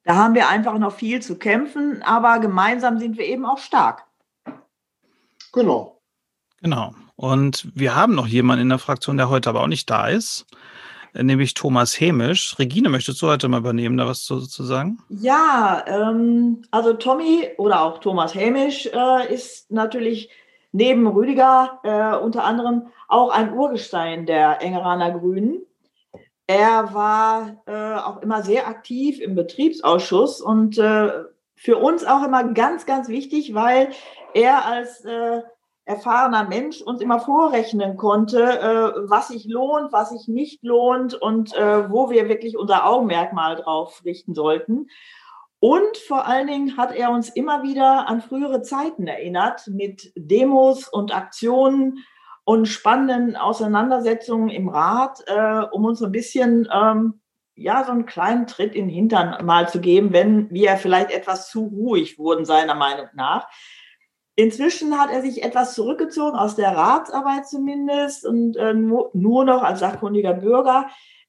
Da 0.04 0.16
haben 0.16 0.34
wir 0.34 0.48
einfach 0.48 0.78
noch 0.78 0.94
viel 0.94 1.22
zu 1.22 1.38
kämpfen, 1.38 2.02
aber 2.02 2.38
gemeinsam 2.40 2.98
sind 2.98 3.18
wir 3.18 3.24
eben 3.24 3.44
auch 3.44 3.58
stark. 3.58 4.04
Genau. 5.52 6.01
Genau. 6.62 6.94
Und 7.16 7.68
wir 7.74 7.94
haben 7.94 8.14
noch 8.14 8.26
jemanden 8.26 8.62
in 8.62 8.68
der 8.68 8.78
Fraktion, 8.78 9.16
der 9.16 9.28
heute 9.28 9.50
aber 9.50 9.62
auch 9.62 9.68
nicht 9.68 9.90
da 9.90 10.08
ist, 10.08 10.46
nämlich 11.12 11.54
Thomas 11.54 12.00
Hämisch. 12.00 12.58
Regine, 12.58 12.88
möchtest 12.88 13.20
du 13.20 13.26
heute 13.26 13.48
mal 13.48 13.58
übernehmen, 13.58 13.96
da 13.96 14.06
was 14.06 14.24
zu, 14.24 14.40
zu 14.40 14.62
sagen? 14.62 14.98
Ja, 15.08 15.84
ähm, 15.86 16.62
also 16.70 16.94
Tommy 16.94 17.48
oder 17.58 17.82
auch 17.82 17.98
Thomas 17.98 18.34
Hämisch 18.34 18.86
äh, 18.86 19.34
ist 19.34 19.70
natürlich 19.70 20.30
neben 20.70 21.06
Rüdiger 21.06 21.80
äh, 21.82 22.16
unter 22.16 22.44
anderem 22.44 22.86
auch 23.08 23.30
ein 23.30 23.52
Urgestein 23.52 24.24
der 24.24 24.62
Engeraner 24.62 25.10
Grünen. 25.18 25.62
Er 26.46 26.94
war 26.94 27.62
äh, 27.66 28.00
auch 28.00 28.22
immer 28.22 28.42
sehr 28.42 28.68
aktiv 28.68 29.20
im 29.20 29.34
Betriebsausschuss 29.34 30.40
und 30.40 30.78
äh, 30.78 31.10
für 31.54 31.76
uns 31.76 32.04
auch 32.04 32.24
immer 32.24 32.44
ganz, 32.52 32.86
ganz 32.86 33.08
wichtig, 33.08 33.54
weil 33.54 33.90
er 34.34 34.64
als 34.64 35.04
äh, 35.04 35.42
erfahrener 35.84 36.44
Mensch 36.44 36.80
uns 36.80 37.00
immer 37.00 37.18
vorrechnen 37.18 37.96
konnte, 37.96 38.42
äh, 38.42 39.08
was 39.08 39.28
sich 39.28 39.46
lohnt, 39.46 39.92
was 39.92 40.10
sich 40.10 40.28
nicht 40.28 40.62
lohnt 40.62 41.14
und 41.14 41.54
äh, 41.54 41.90
wo 41.90 42.10
wir 42.10 42.28
wirklich 42.28 42.56
unser 42.56 42.86
Augenmerk 42.86 43.32
mal 43.32 43.56
drauf 43.56 44.02
richten 44.04 44.34
sollten. 44.34 44.88
Und 45.58 45.96
vor 45.96 46.26
allen 46.26 46.48
Dingen 46.48 46.76
hat 46.76 46.94
er 46.94 47.10
uns 47.10 47.28
immer 47.28 47.62
wieder 47.62 48.08
an 48.08 48.20
frühere 48.20 48.62
Zeiten 48.62 49.06
erinnert 49.06 49.68
mit 49.68 50.12
Demos 50.16 50.88
und 50.88 51.14
Aktionen 51.14 52.04
und 52.44 52.66
spannenden 52.66 53.36
Auseinandersetzungen 53.36 54.48
im 54.48 54.68
Rat, 54.68 55.22
äh, 55.26 55.62
um 55.70 55.84
uns 55.84 56.02
ein 56.02 56.10
bisschen 56.10 56.68
ähm, 56.72 57.20
ja 57.54 57.84
so 57.84 57.92
einen 57.92 58.06
kleinen 58.06 58.46
Tritt 58.46 58.74
in 58.74 58.86
den 58.86 58.94
Hintern 58.94 59.44
mal 59.44 59.68
zu 59.68 59.80
geben, 59.80 60.12
wenn 60.12 60.50
wir 60.50 60.76
vielleicht 60.76 61.10
etwas 61.10 61.50
zu 61.50 61.66
ruhig 61.66 62.18
wurden 62.18 62.44
seiner 62.44 62.74
Meinung 62.74 63.06
nach. 63.14 63.48
Inzwischen 64.34 64.98
hat 64.98 65.10
er 65.10 65.20
sich 65.22 65.42
etwas 65.42 65.74
zurückgezogen, 65.74 66.38
aus 66.38 66.56
der 66.56 66.74
Ratsarbeit 66.76 67.46
zumindest, 67.46 68.24
und 68.24 68.56
äh, 68.56 68.72
nur, 68.72 69.10
noch 69.14 69.62
als 69.62 69.80
sachkundiger 69.80 70.34
Bürger. 70.34 70.86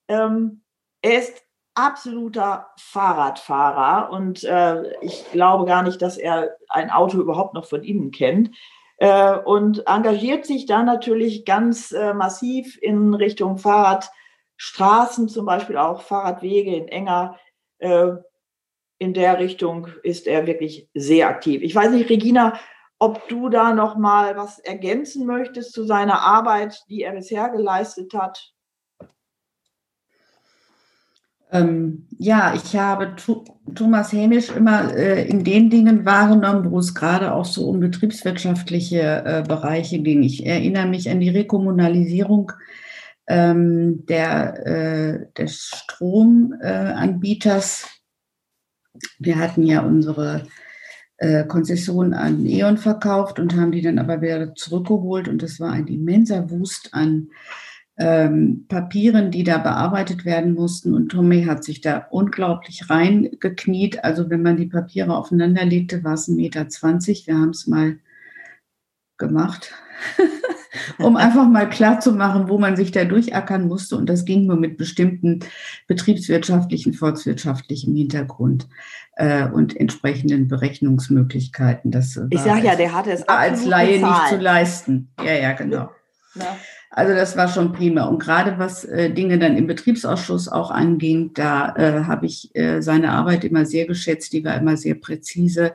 Ähm, 0.07 0.63
er 1.01 1.19
ist 1.19 1.43
absoluter 1.75 2.67
Fahrradfahrer 2.77 4.11
und 4.11 4.43
äh, 4.43 4.93
ich 5.01 5.25
glaube 5.31 5.65
gar 5.65 5.83
nicht, 5.83 6.01
dass 6.01 6.17
er 6.17 6.55
ein 6.69 6.91
Auto 6.91 7.19
überhaupt 7.19 7.55
noch 7.55 7.65
von 7.65 7.83
innen 7.83 8.11
kennt. 8.11 8.51
Äh, 8.97 9.37
und 9.37 9.85
engagiert 9.87 10.45
sich 10.45 10.65
da 10.65 10.83
natürlich 10.83 11.45
ganz 11.45 11.91
äh, 11.91 12.13
massiv 12.13 12.77
in 12.81 13.13
Richtung 13.13 13.57
Fahrradstraßen, 13.57 15.27
zum 15.27 15.45
Beispiel 15.45 15.77
auch 15.77 16.03
Fahrradwege 16.03 16.75
in 16.75 16.87
enger. 16.87 17.37
Äh, 17.79 18.11
in 18.99 19.13
der 19.13 19.39
Richtung 19.39 19.87
ist 20.03 20.27
er 20.27 20.47
wirklich 20.47 20.87
sehr 20.93 21.27
aktiv. 21.27 21.61
Ich 21.63 21.75
weiß 21.75 21.91
nicht, 21.91 22.09
Regina, 22.09 22.53
ob 23.03 23.27
du 23.27 23.49
da 23.49 23.73
noch 23.73 23.97
mal 23.97 24.37
was 24.37 24.59
ergänzen 24.59 25.25
möchtest 25.25 25.73
zu 25.73 25.83
seiner 25.83 26.21
Arbeit, 26.21 26.85
die 26.87 27.01
er 27.01 27.11
bisher 27.11 27.49
geleistet 27.49 28.13
hat. 28.13 28.53
Ähm, 31.51 32.07
ja, 32.17 32.53
ich 32.55 32.77
habe 32.77 33.17
Thomas 33.75 34.13
Hämisch 34.13 34.51
immer 34.51 34.95
äh, 34.95 35.27
in 35.27 35.43
den 35.43 35.69
Dingen 35.69 36.05
wahrgenommen, 36.05 36.71
wo 36.71 36.79
es 36.79 36.95
gerade 36.95 37.33
auch 37.33 37.43
so 37.43 37.67
um 37.67 37.81
betriebswirtschaftliche 37.81 39.23
äh, 39.25 39.43
Bereiche 39.45 39.99
ging. 39.99 40.23
Ich 40.23 40.45
erinnere 40.45 40.87
mich 40.87 41.09
an 41.09 41.19
die 41.19 41.29
Rekommunalisierung 41.29 42.53
ähm, 43.27 44.05
der, 44.05 44.65
äh, 44.65 45.25
des 45.37 45.71
Stromanbieters. 45.75 47.85
Wir 49.19 49.39
hatten 49.39 49.63
ja 49.63 49.81
unsere 49.81 50.43
äh, 51.17 51.45
Konzession 51.45 52.13
an 52.13 52.45
E.ON 52.45 52.77
verkauft 52.77 53.39
und 53.39 53.55
haben 53.55 53.71
die 53.71 53.81
dann 53.81 53.99
aber 53.99 54.21
wieder 54.21 54.55
zurückgeholt. 54.55 55.27
Und 55.27 55.41
das 55.41 55.59
war 55.59 55.71
ein 55.71 55.87
immenser 55.87 56.49
Wust 56.49 56.89
an 56.93 57.29
ähm, 57.97 58.65
Papieren, 58.67 59.29
die 59.31 59.43
da 59.43 59.59
bearbeitet 59.59 60.25
werden 60.25 60.53
mussten. 60.53 60.93
Und 60.93 61.09
Tommy 61.09 61.43
hat 61.45 61.63
sich 61.63 61.81
da 61.81 62.07
unglaublich 62.09 62.89
reingekniet. 62.89 64.03
Also 64.03 64.29
wenn 64.29 64.41
man 64.41 64.57
die 64.57 64.65
Papiere 64.65 65.15
aufeinander 65.15 65.65
legte, 65.65 66.03
war 66.03 66.13
es 66.13 66.27
1,20 66.27 66.35
Meter. 66.35 66.67
Wir 67.27 67.35
haben 67.35 67.49
es 67.49 67.67
mal 67.67 67.99
gemacht, 69.17 69.71
um 70.97 71.15
einfach 71.15 71.47
mal 71.47 71.69
klar 71.69 71.99
zu 71.99 72.13
machen, 72.13 72.49
wo 72.49 72.57
man 72.57 72.75
sich 72.75 72.91
da 72.91 73.05
durchackern 73.05 73.67
musste. 73.67 73.97
Und 73.97 74.07
das 74.07 74.25
ging 74.25 74.45
nur 74.45 74.57
mit 74.57 74.77
bestimmten 74.77 75.39
betriebswirtschaftlichen, 75.87 76.93
volkswirtschaftlichen 76.93 77.95
Hintergrund 77.95 78.67
äh, 79.15 79.47
und 79.47 79.75
entsprechenden 79.75 80.47
Berechnungsmöglichkeiten. 80.47 81.91
Das 81.91 82.19
ich 82.29 82.39
sage 82.39 82.65
ja, 82.65 82.75
der 82.75 82.93
hatte 82.93 83.11
es 83.11 83.27
als 83.27 83.65
Laie 83.65 83.99
bezahlt. 83.99 84.13
nicht 84.13 84.29
zu 84.29 84.37
leisten. 84.37 85.09
Ja, 85.23 85.33
ja, 85.33 85.51
genau. 85.53 85.89
Ja. 86.35 86.57
Also 86.95 87.15
das 87.15 87.35
war 87.35 87.47
schon 87.47 87.73
prima. 87.73 88.03
Und 88.03 88.19
gerade 88.19 88.59
was 88.59 88.85
äh, 88.85 89.09
Dinge 89.11 89.39
dann 89.39 89.57
im 89.57 89.65
Betriebsausschuss 89.65 90.47
auch 90.47 90.69
anging, 90.69 91.31
da 91.33 91.75
äh, 91.75 92.03
habe 92.03 92.27
ich 92.27 92.55
äh, 92.55 92.81
seine 92.81 93.11
Arbeit 93.11 93.43
immer 93.43 93.65
sehr 93.65 93.87
geschätzt. 93.87 94.31
Die 94.33 94.43
war 94.43 94.55
immer 94.55 94.77
sehr 94.77 94.95
präzise 94.95 95.73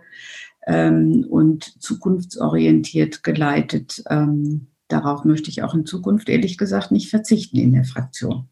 ähm, 0.67 1.27
und 1.29 1.83
zukunftsorientiert 1.83 3.25
geleitet. 3.25 4.03
Ähm, 4.09 4.69
darauf 4.89 5.25
möchte 5.25 5.51
ich 5.51 5.63
auch 5.63 5.75
in 5.75 5.87
Zukunft 5.87 6.29
ehrlich 6.29 6.59
gesagt 6.59 6.91
nicht 6.91 7.11
verzichten 7.11 7.59
in 7.59 7.73
der 7.73 7.85
Fraktion. 7.85 8.49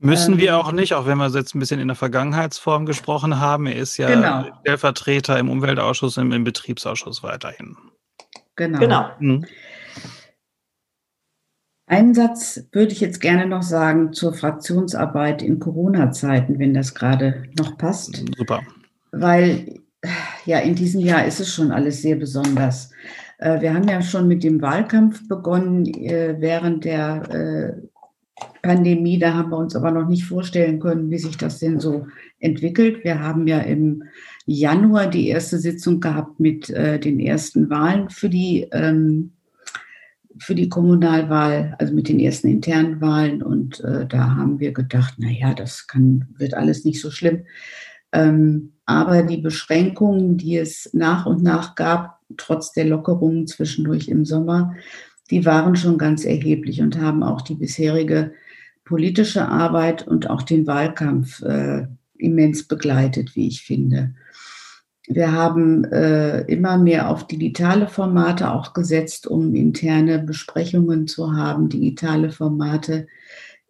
Müssen 0.00 0.34
ähm, 0.34 0.40
wir 0.40 0.58
auch 0.58 0.70
nicht, 0.70 0.94
auch 0.94 1.06
wenn 1.06 1.18
wir 1.18 1.28
jetzt 1.28 1.54
ein 1.54 1.58
bisschen 1.58 1.80
in 1.80 1.88
der 1.88 1.96
Vergangenheitsform 1.96 2.86
gesprochen 2.86 3.40
haben. 3.40 3.66
Er 3.66 3.76
ist 3.76 3.96
ja 3.96 4.08
genau. 4.08 4.58
Stellvertreter 4.60 5.38
im 5.38 5.50
Umweltausschuss 5.50 6.18
und 6.18 6.30
im 6.30 6.44
Betriebsausschuss 6.44 7.22
weiterhin. 7.22 7.76
Genau. 8.54 8.78
genau. 8.78 9.10
Mhm. 9.18 9.44
Einen 11.86 12.14
Satz 12.14 12.60
würde 12.72 12.92
ich 12.92 13.00
jetzt 13.00 13.20
gerne 13.20 13.46
noch 13.46 13.62
sagen 13.62 14.12
zur 14.12 14.34
Fraktionsarbeit 14.34 15.42
in 15.42 15.58
Corona-Zeiten, 15.58 16.58
wenn 16.58 16.74
das 16.74 16.94
gerade 16.94 17.44
noch 17.58 17.78
passt. 17.78 18.24
Super. 18.36 18.60
Weil 19.10 19.80
ja, 20.44 20.58
in 20.58 20.74
diesem 20.74 21.00
Jahr 21.00 21.24
ist 21.24 21.40
es 21.40 21.52
schon 21.52 21.72
alles 21.72 22.02
sehr 22.02 22.16
besonders. 22.16 22.90
Äh, 23.38 23.60
wir 23.60 23.74
haben 23.74 23.88
ja 23.88 24.02
schon 24.02 24.28
mit 24.28 24.44
dem 24.44 24.60
Wahlkampf 24.60 25.26
begonnen 25.28 25.86
äh, 25.86 26.36
während 26.38 26.84
der 26.84 27.22
äh, 27.30 28.46
Pandemie. 28.62 29.18
Da 29.18 29.34
haben 29.34 29.50
wir 29.50 29.58
uns 29.58 29.74
aber 29.74 29.90
noch 29.90 30.08
nicht 30.08 30.24
vorstellen 30.24 30.78
können, 30.80 31.10
wie 31.10 31.18
sich 31.18 31.36
das 31.36 31.58
denn 31.58 31.80
so 31.80 32.06
entwickelt. 32.40 33.02
Wir 33.04 33.20
haben 33.20 33.46
ja 33.46 33.58
im 33.60 34.04
Januar 34.46 35.08
die 35.08 35.28
erste 35.28 35.58
Sitzung 35.58 36.00
gehabt 36.00 36.38
mit 36.38 36.68
den 36.68 37.18
ersten 37.18 37.68
Wahlen 37.68 38.10
für 38.10 38.28
die, 38.28 38.68
ähm, 38.72 39.32
für 40.38 40.54
die 40.54 40.68
Kommunalwahl, 40.68 41.74
also 41.78 41.92
mit 41.92 42.08
den 42.08 42.20
ersten 42.20 42.48
internen 42.48 43.00
Wahlen. 43.00 43.42
Und 43.42 43.82
da 43.82 44.36
haben 44.36 44.60
wir 44.60 44.72
gedacht, 44.72 45.14
naja, 45.18 45.52
das 45.52 45.88
kann, 45.88 46.28
wird 46.38 46.54
alles 46.54 46.84
nicht 46.84 47.00
so 47.00 47.10
schlimm. 47.10 47.42
Ähm, 48.12 48.72
aber 48.86 49.24
die 49.24 49.38
Beschränkungen, 49.38 50.38
die 50.38 50.56
es 50.56 50.90
nach 50.94 51.26
und 51.26 51.42
nach 51.42 51.74
gab, 51.74 52.17
trotz 52.36 52.72
der 52.72 52.84
Lockerungen 52.84 53.46
zwischendurch 53.46 54.08
im 54.08 54.24
Sommer, 54.24 54.74
die 55.30 55.44
waren 55.44 55.76
schon 55.76 55.98
ganz 55.98 56.24
erheblich 56.24 56.80
und 56.80 57.00
haben 57.00 57.22
auch 57.22 57.42
die 57.42 57.54
bisherige 57.54 58.32
politische 58.84 59.46
Arbeit 59.46 60.06
und 60.06 60.30
auch 60.30 60.42
den 60.42 60.66
Wahlkampf 60.66 61.42
äh, 61.42 61.86
immens 62.16 62.66
begleitet, 62.66 63.36
wie 63.36 63.48
ich 63.48 63.62
finde. 63.62 64.14
Wir 65.06 65.32
haben 65.32 65.84
äh, 65.84 66.42
immer 66.42 66.76
mehr 66.76 67.10
auf 67.10 67.26
digitale 67.26 67.88
Formate 67.88 68.50
auch 68.52 68.74
gesetzt, 68.74 69.26
um 69.26 69.54
interne 69.54 70.18
Besprechungen 70.18 71.06
zu 71.06 71.34
haben, 71.34 71.68
digitale 71.68 72.30
Formate. 72.30 73.06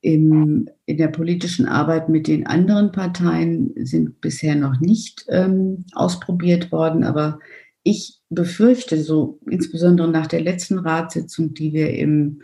Im, 0.00 0.68
in 0.86 0.96
der 0.96 1.08
politischen 1.08 1.66
Arbeit 1.66 2.08
mit 2.08 2.28
den 2.28 2.46
anderen 2.46 2.92
Parteien 2.92 3.72
sind 3.76 4.20
bisher 4.20 4.54
noch 4.54 4.80
nicht 4.80 5.26
ähm, 5.28 5.84
ausprobiert 5.94 6.70
worden, 6.70 7.02
aber 7.02 7.40
ich 7.88 8.20
befürchte 8.28 9.02
so, 9.02 9.40
insbesondere 9.48 10.08
nach 10.08 10.26
der 10.26 10.42
letzten 10.42 10.78
Ratssitzung, 10.78 11.54
die 11.54 11.72
wir 11.72 11.94
im, 11.94 12.42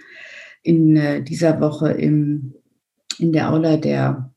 in 0.62 0.96
äh, 0.96 1.22
dieser 1.22 1.60
Woche 1.60 1.90
im, 1.90 2.54
in 3.18 3.32
der 3.32 3.52
Aula 3.52 3.76
der, 3.76 4.32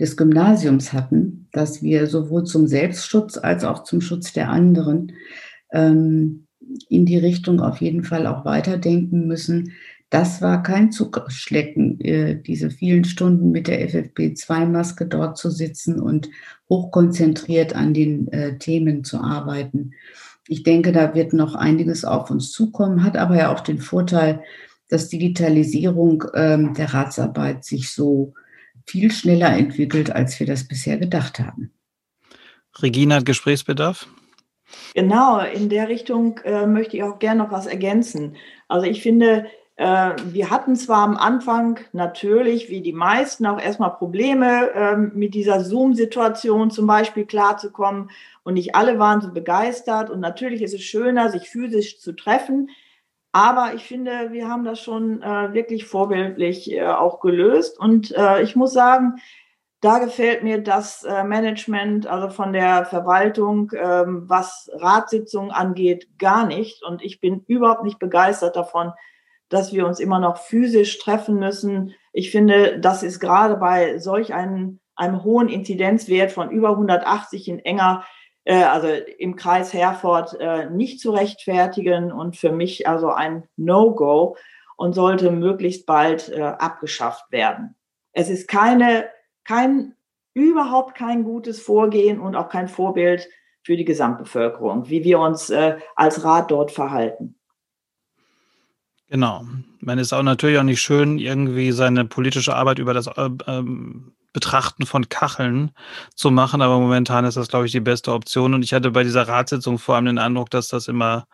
des 0.00 0.16
Gymnasiums 0.16 0.92
hatten, 0.92 1.48
dass 1.52 1.82
wir 1.82 2.08
sowohl 2.08 2.44
zum 2.44 2.66
Selbstschutz 2.66 3.38
als 3.38 3.64
auch 3.64 3.84
zum 3.84 4.00
Schutz 4.00 4.32
der 4.32 4.48
anderen 4.48 5.12
ähm, 5.70 6.46
in 6.88 7.06
die 7.06 7.18
Richtung 7.18 7.60
auf 7.60 7.80
jeden 7.80 8.02
Fall 8.02 8.26
auch 8.26 8.44
weiterdenken 8.44 9.26
müssen. 9.26 9.72
Das 10.12 10.42
war 10.42 10.62
kein 10.62 10.92
Zuckerschlecken, 10.92 11.98
äh, 12.02 12.36
diese 12.36 12.68
vielen 12.68 13.04
Stunden 13.04 13.50
mit 13.50 13.66
der 13.66 13.88
FFP2-Maske 13.88 15.06
dort 15.06 15.38
zu 15.38 15.48
sitzen 15.48 15.98
und 15.98 16.28
hochkonzentriert 16.68 17.74
an 17.74 17.94
den 17.94 18.30
äh, 18.30 18.58
Themen 18.58 19.04
zu 19.04 19.22
arbeiten. 19.22 19.92
Ich 20.46 20.64
denke, 20.64 20.92
da 20.92 21.14
wird 21.14 21.32
noch 21.32 21.54
einiges 21.54 22.04
auf 22.04 22.30
uns 22.30 22.52
zukommen, 22.52 23.04
hat 23.04 23.16
aber 23.16 23.36
ja 23.36 23.50
auch 23.50 23.60
den 23.60 23.78
Vorteil, 23.78 24.42
dass 24.90 25.08
Digitalisierung 25.08 26.24
ähm, 26.34 26.74
der 26.74 26.92
Ratsarbeit 26.92 27.64
sich 27.64 27.90
so 27.90 28.34
viel 28.86 29.10
schneller 29.10 29.56
entwickelt, 29.56 30.10
als 30.10 30.38
wir 30.38 30.46
das 30.46 30.68
bisher 30.68 30.98
gedacht 30.98 31.40
haben. 31.40 31.72
Regina 32.82 33.14
hat 33.14 33.24
Gesprächsbedarf? 33.24 34.06
Genau, 34.94 35.40
in 35.40 35.70
der 35.70 35.88
Richtung 35.88 36.38
äh, 36.44 36.66
möchte 36.66 36.98
ich 36.98 37.02
auch 37.02 37.18
gerne 37.18 37.44
noch 37.44 37.50
was 37.50 37.64
ergänzen. 37.64 38.36
Also 38.68 38.86
ich 38.86 39.02
finde, 39.02 39.46
wir 39.76 40.50
hatten 40.50 40.76
zwar 40.76 41.02
am 41.02 41.16
Anfang 41.16 41.80
natürlich, 41.92 42.68
wie 42.68 42.82
die 42.82 42.92
meisten, 42.92 43.46
auch 43.46 43.58
erstmal 43.58 43.94
Probleme 43.94 44.70
ähm, 44.74 45.12
mit 45.14 45.34
dieser 45.34 45.64
Zoom-Situation 45.64 46.70
zum 46.70 46.86
Beispiel 46.86 47.24
klarzukommen 47.24 48.10
und 48.42 48.54
nicht 48.54 48.74
alle 48.74 48.98
waren 48.98 49.22
so 49.22 49.32
begeistert 49.32 50.10
und 50.10 50.20
natürlich 50.20 50.60
ist 50.60 50.74
es 50.74 50.82
schöner, 50.82 51.30
sich 51.30 51.48
physisch 51.48 52.00
zu 52.00 52.12
treffen. 52.12 52.68
Aber 53.32 53.72
ich 53.74 53.84
finde, 53.84 54.30
wir 54.30 54.46
haben 54.46 54.64
das 54.64 54.78
schon 54.78 55.22
äh, 55.22 55.54
wirklich 55.54 55.86
vorbildlich 55.86 56.70
äh, 56.70 56.86
auch 56.86 57.20
gelöst 57.20 57.80
und 57.80 58.14
ich 58.42 58.54
muss 58.54 58.74
sagen, 58.74 59.16
da 59.80 59.98
gefällt 59.98 60.44
mir 60.44 60.62
das 60.62 61.02
Management, 61.02 62.06
also 62.06 62.28
von 62.28 62.52
der 62.52 62.84
Verwaltung, 62.84 63.72
ähm, 63.74 64.24
was 64.28 64.70
Ratssitzungen 64.74 65.50
angeht, 65.50 66.06
gar 66.18 66.46
nicht. 66.46 66.84
Und 66.84 67.02
ich 67.02 67.20
bin 67.20 67.42
überhaupt 67.48 67.82
nicht 67.82 67.98
begeistert 67.98 68.54
davon, 68.54 68.92
dass 69.52 69.72
wir 69.72 69.86
uns 69.86 70.00
immer 70.00 70.18
noch 70.18 70.38
physisch 70.38 70.98
treffen 70.98 71.38
müssen. 71.38 71.94
Ich 72.12 72.30
finde, 72.30 72.78
das 72.78 73.02
ist 73.02 73.20
gerade 73.20 73.56
bei 73.56 73.98
solch 73.98 74.32
einem, 74.32 74.80
einem 74.96 75.24
hohen 75.24 75.48
Inzidenzwert 75.48 76.32
von 76.32 76.50
über 76.50 76.70
180 76.70 77.48
in 77.48 77.58
enger, 77.58 78.04
äh, 78.44 78.62
also 78.62 78.88
im 79.18 79.36
Kreis 79.36 79.74
Herford, 79.74 80.38
äh, 80.40 80.70
nicht 80.70 81.00
zu 81.00 81.10
rechtfertigen 81.10 82.12
und 82.12 82.36
für 82.36 82.50
mich 82.50 82.88
also 82.88 83.10
ein 83.10 83.44
No-Go 83.56 84.36
und 84.76 84.94
sollte 84.94 85.30
möglichst 85.30 85.84
bald 85.84 86.30
äh, 86.30 86.40
abgeschafft 86.40 87.30
werden. 87.30 87.76
Es 88.12 88.30
ist 88.30 88.48
keine, 88.48 89.08
kein, 89.44 89.94
überhaupt 90.32 90.94
kein 90.94 91.24
gutes 91.24 91.60
Vorgehen 91.60 92.20
und 92.20 92.36
auch 92.36 92.48
kein 92.48 92.68
Vorbild 92.68 93.28
für 93.62 93.76
die 93.76 93.84
Gesamtbevölkerung, 93.84 94.88
wie 94.88 95.04
wir 95.04 95.18
uns 95.20 95.50
äh, 95.50 95.76
als 95.94 96.24
Rat 96.24 96.50
dort 96.50 96.72
verhalten. 96.72 97.38
Genau. 99.12 99.46
Man 99.80 99.98
ist 99.98 100.14
auch 100.14 100.22
natürlich 100.22 100.56
auch 100.56 100.62
nicht 100.62 100.80
schön, 100.80 101.18
irgendwie 101.18 101.70
seine 101.72 102.06
politische 102.06 102.56
Arbeit 102.56 102.78
über 102.78 102.94
das 102.94 103.08
äh, 103.08 103.28
ähm, 103.46 104.14
Betrachten 104.32 104.86
von 104.86 105.10
Kacheln 105.10 105.72
zu 106.14 106.30
machen, 106.30 106.62
aber 106.62 106.78
momentan 106.80 107.26
ist 107.26 107.36
das, 107.36 107.48
glaube 107.48 107.66
ich, 107.66 107.72
die 107.72 107.80
beste 107.80 108.10
Option. 108.10 108.54
Und 108.54 108.62
ich 108.62 108.72
hatte 108.72 108.90
bei 108.90 109.02
dieser 109.02 109.28
Ratssitzung 109.28 109.78
vor 109.78 109.96
allem 109.96 110.06
den 110.06 110.18
Eindruck, 110.18 110.48
dass 110.48 110.68
das 110.68 110.88
immer 110.88 111.26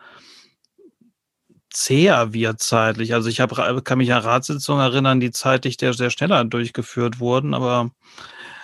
zäher 1.69 2.33
wird 2.33 2.59
zeitlich. 2.59 3.13
Also 3.13 3.29
ich 3.29 3.39
hab, 3.39 3.55
kann 3.85 3.97
mich 3.99 4.11
an 4.13 4.23
Ratssitzungen 4.23 4.83
erinnern, 4.83 5.21
die 5.21 5.31
zeitlich 5.31 5.77
sehr, 5.79 5.93
sehr 5.93 6.09
schneller 6.09 6.43
durchgeführt 6.43 7.21
wurden, 7.21 7.53
aber 7.53 7.91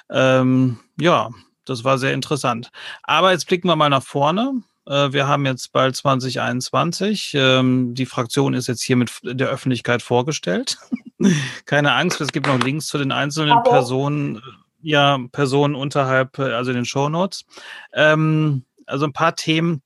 ähm, 0.10 0.80
ja, 1.00 1.30
das 1.64 1.86
war 1.86 1.98
sehr 2.00 2.14
interessant. 2.14 2.70
Aber 3.04 3.32
jetzt 3.32 3.48
blicken 3.48 3.70
wir 3.70 3.78
mal 3.78 3.90
nach 3.90 4.04
vorne. 4.04 4.62
Äh, 4.86 5.14
wir 5.14 5.28
haben 5.28 5.46
jetzt 5.46 5.72
bald 5.72 5.96
2021. 5.96 7.34
Ähm, 7.36 7.94
die 7.94 8.06
Fraktion 8.06 8.54
ist 8.54 8.68
jetzt 8.68 8.82
hier 8.82 8.96
mit 8.96 9.12
der 9.24 9.50
Öffentlichkeit 9.50 10.02
vorgestellt. 10.02 10.78
Keine 11.66 11.94
Angst, 11.94 12.22
es 12.22 12.32
gibt 12.32 12.48
noch 12.48 12.60
Links 12.60 12.88
zu 12.88 12.98
den 12.98 13.12
einzelnen 13.12 13.54
Aber 13.58 13.70
Personen, 13.70 14.42
ja, 14.82 15.18
Personen 15.32 15.76
unterhalb, 15.76 16.38
also 16.40 16.72
in 16.72 16.76
den 16.76 16.86
Shownotes. 16.86 17.46
Ähm, 17.94 18.64
also 18.86 19.06
ein 19.06 19.14
paar 19.14 19.36
Themen 19.36 19.82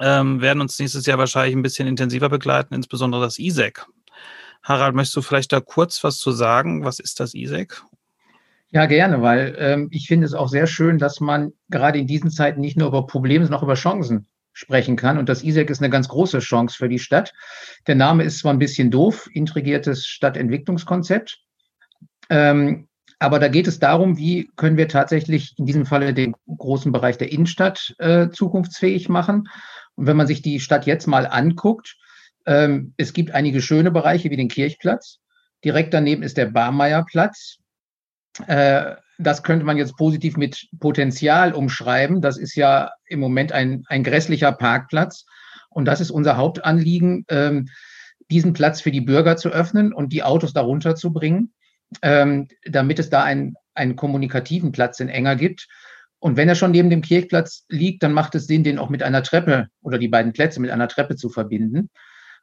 ähm, 0.00 0.40
werden 0.40 0.60
uns 0.60 0.78
nächstes 0.78 1.04
Jahr 1.06 1.18
wahrscheinlich 1.18 1.54
ein 1.54 1.62
bisschen 1.62 1.88
intensiver 1.88 2.28
begleiten, 2.28 2.74
insbesondere 2.74 3.20
das 3.20 3.38
ISEC. 3.38 3.86
Harald, 4.62 4.94
möchtest 4.94 5.16
du 5.16 5.22
vielleicht 5.22 5.52
da 5.52 5.60
kurz 5.60 6.02
was 6.02 6.18
zu 6.18 6.32
sagen? 6.32 6.84
Was 6.84 6.98
ist 6.98 7.20
das 7.20 7.34
ISEC? 7.34 7.82
Ja, 8.70 8.86
gerne, 8.86 9.22
weil 9.22 9.56
ähm, 9.58 9.88
ich 9.90 10.08
finde 10.08 10.26
es 10.26 10.34
auch 10.34 10.48
sehr 10.48 10.66
schön, 10.66 10.98
dass 10.98 11.20
man 11.20 11.52
gerade 11.70 11.98
in 11.98 12.06
diesen 12.06 12.30
Zeiten 12.30 12.60
nicht 12.60 12.76
nur 12.76 12.88
über 12.88 13.06
Probleme, 13.06 13.44
sondern 13.44 13.60
auch 13.60 13.64
über 13.64 13.74
Chancen 13.74 14.26
sprechen 14.58 14.96
kann. 14.96 15.18
Und 15.18 15.28
das 15.28 15.44
ISEC 15.44 15.70
ist 15.70 15.80
eine 15.80 15.88
ganz 15.88 16.08
große 16.08 16.40
Chance 16.40 16.76
für 16.76 16.88
die 16.88 16.98
Stadt. 16.98 17.32
Der 17.86 17.94
Name 17.94 18.24
ist 18.24 18.40
zwar 18.40 18.52
ein 18.52 18.58
bisschen 18.58 18.90
doof, 18.90 19.28
integriertes 19.32 20.04
Stadtentwicklungskonzept. 20.06 21.38
Ähm, 22.28 22.88
aber 23.20 23.38
da 23.38 23.46
geht 23.46 23.68
es 23.68 23.78
darum, 23.78 24.18
wie 24.18 24.50
können 24.56 24.76
wir 24.76 24.88
tatsächlich 24.88 25.54
in 25.58 25.66
diesem 25.66 25.86
Falle 25.86 26.12
den 26.12 26.34
großen 26.48 26.90
Bereich 26.90 27.18
der 27.18 27.30
Innenstadt 27.30 27.94
äh, 27.98 28.30
zukunftsfähig 28.30 29.08
machen. 29.08 29.48
Und 29.94 30.06
wenn 30.06 30.16
man 30.16 30.26
sich 30.26 30.42
die 30.42 30.58
Stadt 30.58 30.86
jetzt 30.86 31.06
mal 31.06 31.26
anguckt, 31.26 31.96
ähm, 32.44 32.94
es 32.96 33.12
gibt 33.12 33.30
einige 33.30 33.62
schöne 33.62 33.92
Bereiche 33.92 34.30
wie 34.30 34.36
den 34.36 34.48
Kirchplatz. 34.48 35.20
Direkt 35.64 35.94
daneben 35.94 36.24
ist 36.24 36.36
der 36.36 36.46
Barmeierplatz. 36.46 37.58
Äh, 38.48 38.96
das 39.18 39.42
könnte 39.42 39.66
man 39.66 39.76
jetzt 39.76 39.96
positiv 39.96 40.36
mit 40.36 40.68
Potenzial 40.78 41.52
umschreiben. 41.52 42.20
Das 42.20 42.38
ist 42.38 42.54
ja 42.54 42.92
im 43.06 43.18
Moment 43.18 43.52
ein, 43.52 43.84
ein 43.88 44.04
grässlicher 44.04 44.52
Parkplatz. 44.52 45.26
Und 45.70 45.84
das 45.84 46.00
ist 46.00 46.10
unser 46.10 46.36
Hauptanliegen, 46.36 47.24
ähm, 47.28 47.68
diesen 48.30 48.52
Platz 48.52 48.80
für 48.80 48.92
die 48.92 49.00
Bürger 49.00 49.36
zu 49.36 49.50
öffnen 49.50 49.92
und 49.92 50.12
die 50.12 50.22
Autos 50.22 50.52
darunter 50.52 50.94
zu 50.94 51.12
bringen, 51.12 51.52
ähm, 52.02 52.46
damit 52.64 52.98
es 52.98 53.10
da 53.10 53.24
einen, 53.24 53.54
einen 53.74 53.96
kommunikativen 53.96 54.70
Platz 54.70 55.00
in 55.00 55.08
Enger 55.08 55.34
gibt. 55.34 55.66
Und 56.20 56.36
wenn 56.36 56.48
er 56.48 56.54
schon 56.54 56.70
neben 56.70 56.90
dem 56.90 57.02
Kirchplatz 57.02 57.64
liegt, 57.68 58.02
dann 58.02 58.12
macht 58.12 58.34
es 58.34 58.46
Sinn, 58.46 58.64
den 58.64 58.78
auch 58.78 58.88
mit 58.88 59.02
einer 59.02 59.22
Treppe 59.22 59.68
oder 59.82 59.98
die 59.98 60.08
beiden 60.08 60.32
Plätze 60.32 60.60
mit 60.60 60.70
einer 60.70 60.88
Treppe 60.88 61.16
zu 61.16 61.28
verbinden. 61.28 61.90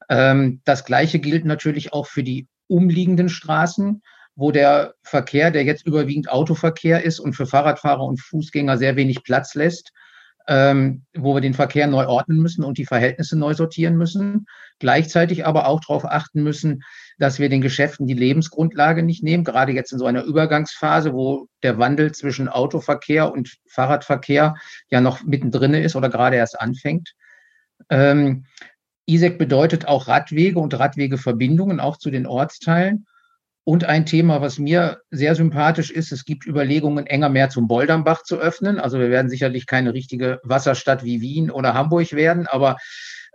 Ähm, 0.10 0.62
das 0.66 0.84
Gleiche 0.86 1.20
gilt 1.20 1.46
natürlich 1.46 1.94
auch 1.94 2.08
für 2.08 2.24
die 2.24 2.48
umliegenden 2.68 3.30
Straßen 3.30 4.02
wo 4.36 4.52
der 4.52 4.96
Verkehr, 5.04 5.52
der 5.52 5.64
jetzt 5.64 5.86
überwiegend 5.86 6.30
Autoverkehr 6.30 7.04
ist 7.04 7.20
und 7.20 7.34
für 7.34 7.46
Fahrradfahrer 7.46 8.04
und 8.04 8.22
Fußgänger 8.22 8.78
sehr 8.78 8.96
wenig 8.96 9.24
Platz 9.24 9.56
lässt, 9.56 9.92
ähm, 10.48 11.04
wo 11.16 11.34
wir 11.34 11.42
den 11.42 11.54
Verkehr 11.54 11.88
neu 11.88 12.06
ordnen 12.06 12.40
müssen 12.40 12.64
und 12.64 12.78
die 12.78 12.86
Verhältnisse 12.86 13.38
neu 13.38 13.54
sortieren 13.54 13.98
müssen. 13.98 14.46
Gleichzeitig 14.80 15.46
aber 15.46 15.68
auch 15.68 15.80
darauf 15.80 16.06
achten 16.06 16.44
müssen, 16.44 16.84
dass 17.18 17.40
wir 17.40 17.50
den 17.50 17.62
Geschäften 17.62 18.08
die 18.08 18.14
Lebensgrundlage 18.14 19.04
nicht 19.04 19.24
nehmen, 19.24 19.44
gerade 19.44 19.72
jetzt 19.72 19.94
in 19.94 20.00
so 20.00 20.06
einer 20.06 20.24
Übergangsphase, 20.24 21.14
wo 21.14 21.48
der 21.64 21.78
Wandel 21.78 22.12
zwischen 22.12 22.50
Autoverkehr 22.50 23.32
und 23.32 23.56
Fahrradverkehr 23.68 24.56
ja 24.90 25.02
noch 25.02 25.24
mittendrin 25.24 25.74
ist 25.74 25.96
oder 25.96 26.10
gerade 26.10 26.36
erst 26.36 26.60
anfängt. 26.60 27.14
Ähm, 27.90 28.46
ISEC 29.08 29.38
bedeutet 29.38 29.88
auch 29.88 30.08
Radwege 30.08 30.60
und 30.60 30.78
Radwegeverbindungen 30.78 31.80
auch 31.80 31.98
zu 31.98 32.12
den 32.12 32.26
Ortsteilen. 32.28 33.06
Und 33.66 33.84
ein 33.84 34.06
Thema, 34.06 34.42
was 34.42 34.60
mir 34.60 35.02
sehr 35.10 35.34
sympathisch 35.34 35.90
ist, 35.90 36.12
es 36.12 36.24
gibt 36.24 36.46
Überlegungen, 36.46 37.08
enger 37.08 37.30
mehr 37.30 37.50
zum 37.50 37.68
Boldermbach 37.68 38.22
zu 38.22 38.38
öffnen. 38.38 38.80
Also 38.80 39.00
wir 39.00 39.10
werden 39.10 39.28
sicherlich 39.28 39.66
keine 39.66 39.92
richtige 39.92 40.40
Wasserstadt 40.44 41.04
wie 41.04 41.20
Wien 41.20 41.50
oder 41.50 41.74
Hamburg 41.74 42.14
werden, 42.14 42.46
aber 42.46 42.78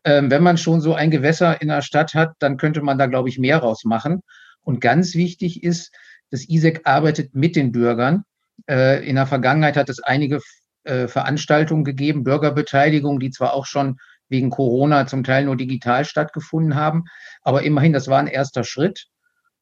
ähm, 0.05 0.31
wenn 0.31 0.45
man 0.45 0.57
schon 0.57 0.81
so 0.81 0.95
ein 0.95 1.11
Gewässer 1.11 1.61
in 1.61 1.67
der 1.67 1.83
Stadt 1.83 2.15
hat, 2.15 2.35
dann 2.39 2.59
könnte 2.59 2.81
man 2.81 2.97
da, 2.97 3.07
glaube 3.07 3.29
ich, 3.29 3.39
mehr 3.39 3.59
rausmachen. 3.59 4.23
Und 4.63 4.81
ganz 4.81 5.17
wichtig 5.17 5.65
ist, 5.65 5.93
das 6.31 6.49
ISEC 6.49 6.83
arbeitet 6.85 7.35
mit 7.35 7.57
den 7.57 7.73
Bürgern. 7.73 8.23
Äh, 8.69 9.05
in 9.09 9.17
der 9.17 9.27
Vergangenheit 9.27 9.77
hat 9.77 9.89
es 9.89 10.01
einige 10.01 10.41
äh, 10.85 11.09
Veranstaltungen 11.09 11.83
gegeben, 11.83 12.23
Bürgerbeteiligung, 12.23 13.19
die 13.19 13.31
zwar 13.31 13.53
auch 13.53 13.67
schon 13.67 13.99
wegen 14.29 14.51
Corona 14.51 15.09
zum 15.09 15.25
Teil 15.25 15.45
nur 15.45 15.57
digital 15.57 16.05
stattgefunden 16.05 16.77
haben, 16.77 17.05
aber 17.43 17.63
immerhin, 17.63 17.93
das 17.93 18.07
war 18.07 18.21
ein 18.21 18.29
erster 18.29 18.63
Schritt. 18.63 19.09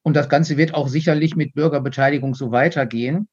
Und 0.09 0.14
das 0.14 0.30
Ganze 0.30 0.56
wird 0.56 0.72
auch 0.72 0.88
sicherlich 0.88 1.36
mit 1.36 1.52
Bürgerbeteiligung 1.52 2.34
so 2.34 2.50
weitergehen. 2.50 3.28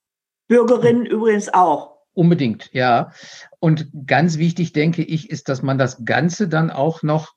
Bürgerinnen 0.49 1.05
übrigens 1.05 1.47
auch. 1.53 1.95
Unbedingt, 2.11 2.69
ja. 2.73 3.13
Und 3.59 3.87
ganz 4.05 4.37
wichtig, 4.37 4.73
denke 4.73 5.01
ich, 5.01 5.29
ist, 5.29 5.47
dass 5.47 5.61
man 5.61 5.77
das 5.77 6.03
Ganze 6.03 6.49
dann 6.49 6.71
auch 6.71 7.01
noch 7.01 7.33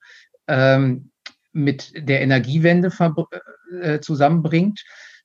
ähm, 0.49 1.13
mit 1.53 1.93
der 1.95 2.21
Energiewende 2.21 2.91
äh, 3.81 4.01
zusammenbringt. 4.01 4.85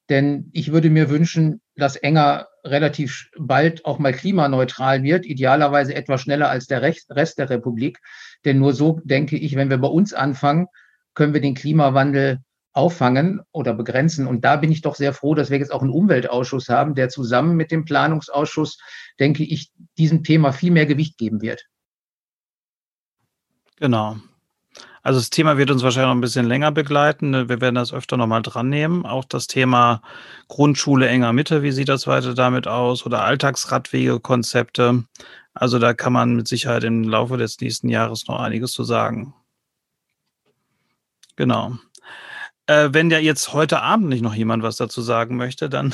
Denn 0.09 0.51
ich 0.53 0.71
würde 0.71 0.91
mir 0.91 1.09
wünschen, 1.09 1.59
dass 1.75 1.95
Enger 1.95 2.49
relativ 2.63 3.31
bald 3.39 3.83
auch 3.83 3.97
mal 3.97 4.13
klimaneutral 4.13 5.01
wird, 5.01 5.25
idealerweise 5.25 5.95
etwas 5.95 6.21
schneller 6.21 6.51
als 6.51 6.67
der 6.67 6.83
Rest 6.83 7.39
der 7.39 7.49
Republik. 7.49 7.97
Denn 8.45 8.59
nur 8.59 8.73
so, 8.73 9.01
denke 9.05 9.37
ich, 9.37 9.55
wenn 9.55 9.71
wir 9.71 9.79
bei 9.79 9.87
uns 9.87 10.13
anfangen, 10.13 10.67
können 11.15 11.33
wir 11.33 11.41
den 11.41 11.55
Klimawandel 11.55 12.43
auffangen 12.73 13.41
oder 13.51 13.73
begrenzen. 13.73 14.27
Und 14.27 14.43
da 14.43 14.55
bin 14.55 14.71
ich 14.71 14.81
doch 14.81 14.95
sehr 14.95 15.13
froh, 15.13 15.35
dass 15.35 15.49
wir 15.49 15.59
jetzt 15.59 15.71
auch 15.71 15.81
einen 15.81 15.91
Umweltausschuss 15.91 16.69
haben, 16.69 16.95
der 16.95 17.09
zusammen 17.09 17.55
mit 17.55 17.71
dem 17.71 17.85
Planungsausschuss, 17.85 18.79
denke 19.19 19.43
ich, 19.43 19.71
diesem 19.97 20.23
Thema 20.23 20.51
viel 20.51 20.71
mehr 20.71 20.85
Gewicht 20.85 21.17
geben 21.17 21.41
wird. 21.41 21.67
Genau. 23.77 24.17
Also 25.03 25.19
das 25.19 25.29
Thema 25.29 25.57
wird 25.57 25.69
uns 25.69 25.83
wahrscheinlich 25.83 26.07
noch 26.07 26.15
ein 26.15 26.21
bisschen 26.21 26.47
länger 26.47 26.71
begleiten. 26.71 27.49
Wir 27.49 27.59
werden 27.59 27.75
das 27.75 27.93
öfter 27.93 28.15
nochmal 28.15 28.41
dran 28.41 28.69
nehmen. 28.69 29.05
Auch 29.05 29.25
das 29.25 29.47
Thema 29.47 30.01
Grundschule 30.47 31.09
enger 31.09 31.33
Mitte, 31.33 31.61
wie 31.61 31.73
sieht 31.73 31.89
das 31.89 32.07
weiter 32.07 32.33
damit 32.33 32.67
aus? 32.67 33.05
Oder 33.05 33.23
Alltagsradwegekonzepte. 33.25 35.03
Also 35.53 35.77
da 35.77 35.93
kann 35.93 36.13
man 36.13 36.35
mit 36.37 36.47
Sicherheit 36.47 36.85
im 36.85 37.03
Laufe 37.03 37.35
des 37.35 37.59
nächsten 37.59 37.89
Jahres 37.89 38.27
noch 38.27 38.39
einiges 38.39 38.71
zu 38.71 38.85
sagen. 38.85 39.33
Genau. 41.35 41.73
Äh, 42.73 42.93
wenn 42.93 43.11
ja 43.11 43.19
jetzt 43.19 43.53
heute 43.53 43.81
Abend 43.81 44.09
nicht 44.09 44.21
noch 44.21 44.33
jemand 44.33 44.63
was 44.63 44.77
dazu 44.77 45.01
sagen 45.01 45.37
möchte, 45.37 45.69
dann 45.69 45.93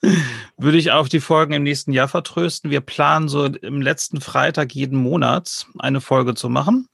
würde 0.56 0.78
ich 0.78 0.90
auf 0.90 1.08
die 1.08 1.20
Folgen 1.20 1.52
im 1.52 1.62
nächsten 1.62 1.92
Jahr 1.92 2.08
vertrösten. 2.08 2.70
Wir 2.70 2.80
planen 2.80 3.28
so 3.28 3.44
im 3.44 3.80
letzten 3.80 4.20
Freitag 4.20 4.74
jeden 4.74 4.98
Monat 4.98 5.66
eine 5.78 6.00
Folge 6.00 6.34
zu 6.34 6.48
machen, 6.48 6.88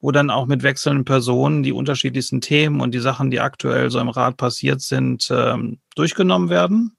wo 0.00 0.12
dann 0.12 0.30
auch 0.30 0.46
mit 0.46 0.62
wechselnden 0.62 1.04
Personen 1.04 1.62
die 1.62 1.72
unterschiedlichsten 1.72 2.40
Themen 2.40 2.80
und 2.80 2.92
die 2.92 3.00
Sachen, 3.00 3.30
die 3.30 3.40
aktuell 3.40 3.90
so 3.90 3.98
im 3.98 4.08
Rat 4.08 4.36
passiert 4.36 4.80
sind, 4.80 5.28
ähm, 5.30 5.78
durchgenommen 5.96 6.50
werden. 6.50 6.96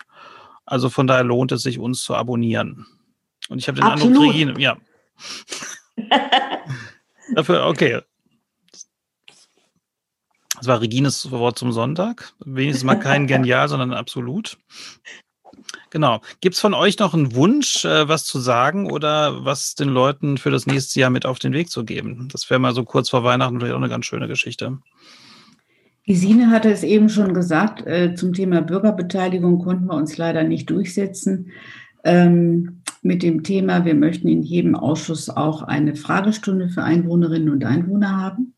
Also 0.66 0.90
von 0.90 1.08
daher 1.08 1.24
lohnt 1.24 1.52
es 1.52 1.62
sich, 1.62 1.80
uns 1.80 2.02
zu 2.02 2.16
abonnieren. 2.16 2.88
Und 3.48 3.60
ich 3.60 3.68
habe 3.68 3.80
den 3.80 3.86
Absolut. 3.86 4.18
Eindruck, 4.18 4.34
Regine, 4.34 4.60
ja. 4.60 4.78
Dafür, 7.36 7.68
okay, 7.68 8.02
das 10.66 10.74
war 10.74 10.82
Regines 10.82 11.30
Wort 11.30 11.60
zum 11.60 11.72
Sonntag. 11.72 12.34
Wenigstens 12.44 12.84
mal 12.84 12.96
kein 12.96 13.28
Genial, 13.28 13.70
sondern 13.70 13.94
absolut. 13.94 14.58
Genau. 15.92 16.22
Gibt 16.42 16.56
es 16.56 16.60
von 16.60 16.74
euch 16.74 16.98
noch 16.98 17.14
einen 17.14 17.36
Wunsch, 17.36 17.86
äh, 17.86 18.10
was 18.10 18.26
zu 18.26 18.40
sagen 18.40 18.90
oder 18.90 19.46
was 19.46 19.76
den 19.76 19.90
Leuten 19.90 20.40
für 20.40 20.50
das 20.50 20.66
nächste 20.66 21.00
Jahr 21.00 21.12
mit 21.12 21.28
auf 21.28 21.38
den 21.38 21.54
Weg 21.54 21.70
zu 21.70 21.86
geben? 21.86 22.30
Das 22.32 22.50
wäre 22.50 22.60
mal 22.60 22.74
so 22.74 22.84
kurz 22.84 23.10
vor 23.10 23.24
Weihnachten 23.24 23.60
vielleicht 23.60 23.76
auch 23.76 23.80
eine 23.80 23.90
ganz 23.90 24.08
schöne 24.08 24.28
Geschichte. 24.28 24.80
Gesine 26.08 26.50
hatte 26.50 26.72
es 26.72 26.82
eben 26.82 27.10
schon 27.10 27.36
gesagt, 27.36 27.86
äh, 27.86 28.16
zum 28.16 28.34
Thema 28.34 28.62
Bürgerbeteiligung 28.62 29.60
konnten 29.60 29.86
wir 29.86 29.96
uns 29.96 30.18
leider 30.18 30.44
nicht 30.44 30.72
durchsetzen. 30.72 31.52
Ähm, 32.04 32.82
mit 33.04 33.22
dem 33.22 33.44
Thema, 33.44 33.86
wir 33.86 33.94
möchten 33.94 34.28
in 34.30 34.42
jedem 34.42 34.76
Ausschuss 34.76 35.30
auch 35.30 35.62
eine 35.62 35.96
Fragestunde 35.96 36.70
für 36.70 36.82
Einwohnerinnen 36.82 37.50
und 37.50 37.64
Einwohner 37.64 38.20
haben. 38.20 38.56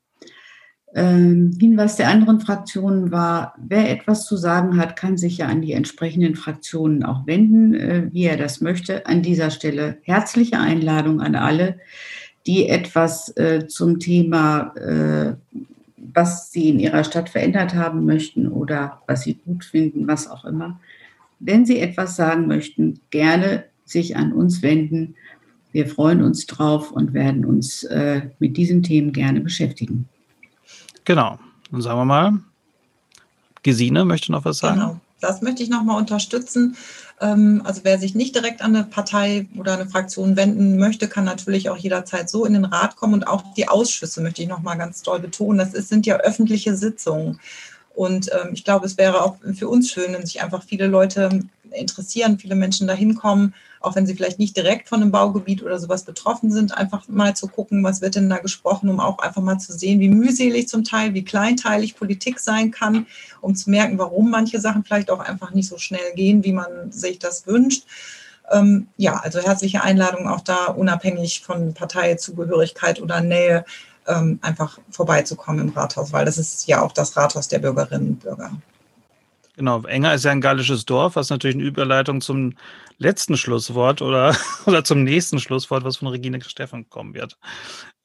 Ähm, 0.96 1.56
Hinweis 1.60 1.98
der 1.98 2.08
anderen 2.10 2.40
Fraktionen 2.40 3.12
war, 3.12 3.56
wer 3.58 3.92
etwas 3.92 4.26
zu 4.26 4.38
sagen 4.38 4.78
hat, 4.78 4.96
kann 4.96 5.18
sich 5.18 5.40
ja 5.40 5.48
an 5.48 5.62
die 5.62 5.74
entsprechenden 5.74 6.36
Fraktionen 6.36 7.04
auch 7.04 7.28
wenden, 7.28 7.76
äh, 7.76 8.10
wie 8.14 8.24
er 8.24 8.38
das 8.38 8.62
möchte. 8.62 9.06
An 9.06 9.22
dieser 9.22 9.52
Stelle 9.52 9.98
herzliche 10.04 10.60
Einladung 10.60 11.20
an 11.20 11.36
alle, 11.36 11.80
die 12.46 12.70
etwas 12.70 13.36
äh, 13.36 13.68
zum 13.68 14.00
Thema, 14.00 14.74
äh, 14.78 15.34
was 16.14 16.52
sie 16.52 16.70
in 16.70 16.80
ihrer 16.80 17.04
Stadt 17.04 17.30
verändert 17.30 17.76
haben 17.76 18.06
möchten 18.06 18.48
oder 18.48 19.02
was 19.08 19.24
sie 19.24 19.36
gut 19.36 19.66
finden, 19.66 20.08
was 20.08 20.30
auch 20.30 20.46
immer. 20.46 20.80
Wenn 21.40 21.68
Sie 21.68 21.80
etwas 21.80 22.16
sagen 22.16 22.48
möchten, 22.48 23.00
gerne 23.12 23.66
sich 23.86 24.16
an 24.16 24.34
uns 24.34 24.64
wenden. 24.64 25.14
Wir 25.72 25.86
freuen 25.86 26.24
uns 26.24 26.48
drauf 26.48 26.92
und 26.92 27.14
werden 27.14 27.46
uns 27.46 27.88
mit 28.40 28.58
diesen 28.58 28.82
Themen 28.82 29.12
gerne 29.12 29.42
beschäftigen. 29.42 30.10
Genau. 31.08 31.40
Dann 31.72 31.82
sagen 31.82 32.00
wir 32.00 32.06
mal, 32.06 32.34
Gesine 33.64 34.04
möchte 34.04 34.30
noch 34.34 34.44
was 34.44 34.58
sagen. 34.58 34.76
Genau. 34.76 35.00
Das 35.22 35.42
möchte 35.42 35.64
ich 35.64 35.70
nochmal 35.70 35.98
unterstützen. 35.98 36.76
Ähm, 37.22 37.62
also 37.64 37.82
wer 37.86 37.98
sich 37.98 38.14
nicht 38.14 38.36
direkt 38.36 38.62
an 38.62 38.76
eine 38.76 38.84
Partei 38.84 39.48
oder 39.58 39.74
eine 39.74 39.88
Fraktion 39.88 40.36
wenden 40.36 40.78
möchte, 40.78 41.08
kann 41.08 41.24
natürlich 41.24 41.70
auch 41.70 41.78
jederzeit 41.78 42.30
so 42.30 42.44
in 42.44 42.54
den 42.54 42.66
Rat 42.66 42.98
kommen. 42.98 43.14
Und 43.14 43.28
auch 43.28 43.42
die 43.56 43.70
Ausschüsse 43.70 44.20
möchte 44.20 44.42
ich 44.42 44.50
nochmal 44.50 44.78
ganz 44.78 45.02
doll 45.02 45.22
betonen. 45.22 45.60
Das 45.60 45.72
sind 45.88 46.06
ja 46.06 46.18
öffentliche 46.18 46.76
Sitzungen. 46.76 47.40
Und 47.96 48.30
ähm, 48.34 48.50
ich 48.52 48.66
glaube, 48.66 48.86
es 48.86 48.98
wäre 48.98 49.24
auch 49.24 49.38
für 49.56 49.70
uns 49.70 49.90
schön, 49.90 50.12
wenn 50.12 50.26
sich 50.26 50.44
einfach 50.44 50.62
viele 50.62 50.88
Leute 50.88 51.40
interessieren, 51.72 52.38
viele 52.38 52.56
Menschen 52.56 52.86
da 52.86 52.94
hinkommen 52.94 53.54
auch 53.82 53.96
wenn 53.96 54.06
sie 54.06 54.16
vielleicht 54.16 54.40
nicht 54.40 54.56
direkt 54.56 54.90
von 54.90 55.02
einem 55.02 55.12
Baugebiet 55.12 55.64
oder 55.64 55.80
sowas 55.80 56.04
betroffen 56.04 56.52
sind, 56.52 56.78
einfach 56.78 57.08
mal 57.08 57.36
zu 57.36 57.48
gucken, 57.48 57.84
was 57.84 58.02
wird 58.02 58.16
denn 58.16 58.30
da 58.30 58.38
gesprochen, 58.38 58.90
um 58.90 59.00
auch 59.00 59.20
einfach 59.20 59.42
mal 59.42 59.58
zu 59.58 59.74
sehen, 59.74 60.00
wie 60.00 60.10
mühselig 60.10 60.68
zum 60.68 60.84
Teil, 60.84 61.14
wie 61.14 61.24
kleinteilig 61.24 61.96
Politik 61.96 62.40
sein 62.40 62.72
kann, 62.72 63.08
um 63.42 63.56
zu 63.56 63.70
merken, 63.70 63.98
warum 63.98 64.30
manche 64.30 64.60
Sachen 64.60 64.84
vielleicht 64.84 65.12
auch 65.12 65.20
einfach 65.20 65.52
nicht 65.52 65.68
so 65.68 65.78
schnell 65.78 66.14
gehen, 66.16 66.44
wie 66.44 66.54
man 66.54 66.92
sich 66.92 67.20
das 67.20 67.48
wünscht. 67.48 67.86
Ähm, 68.52 68.88
ja, 68.98 69.18
also 69.18 69.40
herzliche 69.40 69.84
Einladung 69.84 70.28
auch 70.28 70.42
da, 70.42 70.66
unabhängig 70.66 71.42
von 71.42 71.74
Parteizugehörigkeit 71.74 73.02
oder 73.02 73.22
Nähe, 73.22 73.66
ähm, 74.08 74.40
einfach 74.42 74.80
vorbeizukommen 74.90 75.68
im 75.68 75.74
Rathaus, 75.74 76.14
weil 76.14 76.26
das 76.26 76.38
ist 76.38 76.68
ja 76.68 76.82
auch 76.82 76.94
das 76.94 77.18
Rathaus 77.18 77.48
der 77.50 77.60
Bürgerinnen 77.60 78.10
und 78.10 78.20
Bürger. 78.22 78.52
Genau, 79.58 79.82
Enger 79.86 80.14
ist 80.14 80.24
ja 80.24 80.30
ein 80.32 80.40
gallisches 80.40 80.86
Dorf, 80.86 81.16
was 81.16 81.32
natürlich 81.32 81.56
eine 81.56 81.66
Überleitung 81.66 82.22
zum 82.22 82.54
letzten 83.00 83.38
Schlusswort 83.38 84.04
oder, 84.04 84.36
oder 84.68 84.84
zum 84.84 85.04
nächsten 85.04 85.40
Schlusswort, 85.40 85.84
was 85.84 85.98
von 85.98 86.08
Regine 86.10 86.40
Steffen 86.42 86.88
kommen 86.90 87.16
wird, 87.16 87.40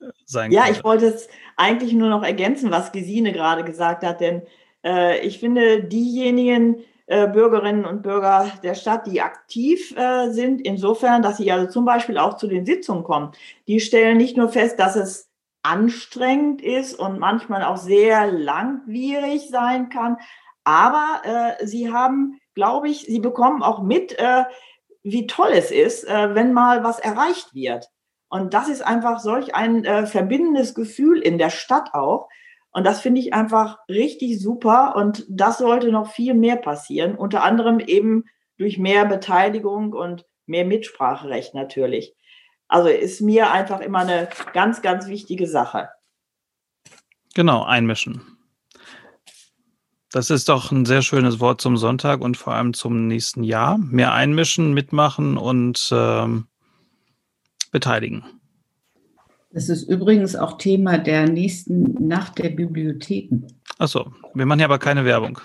äh, 0.01 0.07
sein 0.25 0.51
Ja, 0.51 0.63
könnte. 0.63 0.79
ich 0.79 0.85
wollte 0.85 1.07
es 1.07 1.29
eigentlich 1.59 1.93
nur 1.93 2.09
noch 2.09 2.23
ergänzen, 2.23 2.71
was 2.71 2.91
Gesine 2.91 3.33
gerade 3.33 3.65
gesagt 3.65 4.03
hat, 4.03 4.23
denn 4.23 4.43
äh, 4.83 5.21
ich 5.21 5.41
finde, 5.41 5.85
diejenigen 5.85 6.77
äh, 7.07 7.29
Bürgerinnen 7.29 7.85
und 7.85 8.03
Bürger 8.03 8.51
der 8.63 8.75
Stadt, 8.75 9.07
die 9.07 9.21
aktiv 9.21 9.95
äh, 9.95 10.31
sind, 10.31 10.63
insofern, 10.63 11.21
dass 11.21 11.37
sie 11.37 11.53
also 11.53 11.71
zum 11.71 11.85
Beispiel 11.85 12.17
auch 12.17 12.39
zu 12.39 12.47
den 12.47 12.65
Sitzungen 12.65 13.05
kommen, 13.05 13.33
die 13.69 13.81
stellen 13.81 14.17
nicht 14.17 14.39
nur 14.39 14.49
fest, 14.49 14.79
dass 14.79 14.97
es 14.97 15.29
anstrengend 15.63 16.63
ist 16.63 16.99
und 16.99 17.19
manchmal 17.19 17.63
auch 17.63 17.77
sehr 17.77 18.33
langwierig 18.33 19.49
sein 19.51 19.91
kann, 19.91 20.17
aber 20.65 21.23
äh, 21.25 21.67
sie 21.67 21.93
haben, 21.93 22.39
glaube 22.55 22.89
ich, 22.89 23.03
sie 23.03 23.21
bekommen 23.21 23.63
auch 23.63 23.83
mit, 23.83 24.19
äh, 24.19 24.45
wie 25.03 25.27
toll 25.27 25.51
es 25.53 25.71
ist, 25.71 26.05
äh, 26.05 26.35
wenn 26.35 26.53
mal 26.53 26.85
was 26.85 26.99
erreicht 26.99 27.55
wird. 27.55 27.89
Und 28.29 28.55
das 28.55 28.69
ist 28.69 28.83
einfach 28.83 29.19
solch 29.19 29.55
ein 29.55 29.85
äh, 29.85 30.07
verbindendes 30.07 30.75
Gefühl 30.75 31.21
in 31.21 31.39
der 31.39 31.51
Stadt 31.51 31.93
auch. 31.93 32.29
Und 32.71 32.85
das 32.87 33.01
finde 33.01 33.21
ich 33.21 33.35
einfach 33.35 33.79
richtig 33.89 34.41
super. 34.41 34.97
Und 34.97 35.27
das 35.29 35.59
sollte 35.59 35.93
noch 35.93 36.11
viel 36.11 36.33
mehr 36.33 36.57
passieren. 36.57 37.15
Unter 37.15 37.43
anderem 37.43 37.79
eben 37.81 38.25
durch 38.57 38.79
mehr 38.79 39.05
Beteiligung 39.05 39.93
und 39.93 40.25
mehr 40.47 40.65
Mitspracherecht 40.65 41.55
natürlich. 41.55 42.15
Also 42.69 42.89
ist 42.89 43.21
mir 43.21 43.51
einfach 43.51 43.81
immer 43.81 43.99
eine 43.99 44.29
ganz, 44.55 44.81
ganz 44.81 45.09
wichtige 45.09 45.47
Sache. 45.47 45.91
Genau, 47.35 47.65
einmischen. 47.65 48.32
Das 50.13 50.29
ist 50.29 50.51
doch 50.51 50.71
ein 50.71 50.85
sehr 50.85 51.01
schönes 51.01 51.41
Wort 51.41 51.63
zum 51.63 51.79
Sonntag 51.79 52.21
und 52.21 52.37
vor 52.37 52.53
allem 52.53 52.75
zum 52.75 53.07
nächsten 53.07 53.43
Jahr. 53.43 53.79
Mehr 53.79 54.13
einmischen, 54.13 54.75
mitmachen 54.75 55.39
und 55.39 55.91
ähm, 55.91 56.47
beteiligen. 57.71 58.23
Das 59.53 59.71
ist 59.71 59.85
übrigens 59.85 60.37
auch 60.37 60.59
Thema 60.59 60.99
der 60.99 61.29
nächsten 61.29 62.07
Nacht 62.07 62.39
der 62.39 62.51
Bibliotheken. 62.51 63.47
Achso, 63.79 64.13
wir 64.35 64.45
machen 64.45 64.61
ja 64.61 64.67
aber 64.67 64.79
keine 64.79 65.05
Werbung. 65.05 65.41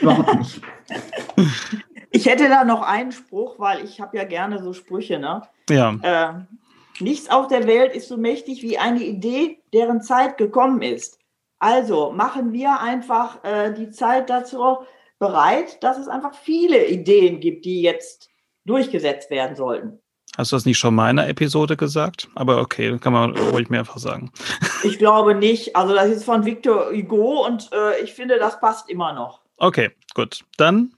Überhaupt 0.00 0.38
nicht. 0.38 0.60
Ich 2.10 2.24
hätte 2.24 2.48
da 2.48 2.64
noch 2.64 2.80
einen 2.80 3.12
Spruch, 3.12 3.58
weil 3.58 3.84
ich 3.84 4.00
habe 4.00 4.16
ja 4.16 4.24
gerne 4.24 4.62
so 4.62 4.72
Sprüche. 4.72 5.18
Ne? 5.18 5.42
Ja. 5.68 5.94
Äh, 6.02 7.02
nichts 7.04 7.28
auf 7.28 7.48
der 7.48 7.66
Welt 7.66 7.94
ist 7.94 8.08
so 8.08 8.16
mächtig 8.16 8.62
wie 8.62 8.78
eine 8.78 9.04
Idee, 9.04 9.62
deren 9.74 10.00
Zeit 10.00 10.38
gekommen 10.38 10.80
ist. 10.80 11.17
Also 11.58 12.12
machen 12.12 12.52
wir 12.52 12.80
einfach 12.80 13.42
äh, 13.44 13.72
die 13.72 13.90
Zeit 13.90 14.30
dazu 14.30 14.78
bereit, 15.18 15.82
dass 15.82 15.98
es 15.98 16.08
einfach 16.08 16.34
viele 16.34 16.86
Ideen 16.86 17.40
gibt, 17.40 17.64
die 17.64 17.82
jetzt 17.82 18.30
durchgesetzt 18.64 19.30
werden 19.30 19.56
sollten. 19.56 19.98
Hast 20.36 20.52
du 20.52 20.56
das 20.56 20.66
nicht 20.66 20.78
schon 20.78 20.94
mal 20.94 21.10
in 21.10 21.18
einer 21.18 21.28
Episode 21.28 21.76
gesagt? 21.76 22.28
Aber 22.36 22.60
okay, 22.60 22.96
kann 22.98 23.12
man 23.12 23.36
ruhig 23.36 23.70
mehrfach 23.70 23.98
sagen. 23.98 24.30
Ich 24.84 24.98
glaube 24.98 25.34
nicht. 25.34 25.74
Also 25.74 25.92
das 25.92 26.08
ist 26.08 26.24
von 26.24 26.44
Victor 26.44 26.92
Hugo 26.92 27.44
und 27.44 27.68
äh, 27.72 28.00
ich 28.00 28.14
finde, 28.14 28.38
das 28.38 28.60
passt 28.60 28.88
immer 28.88 29.12
noch. 29.12 29.40
Okay, 29.56 29.90
gut. 30.14 30.44
Dann 30.56 30.94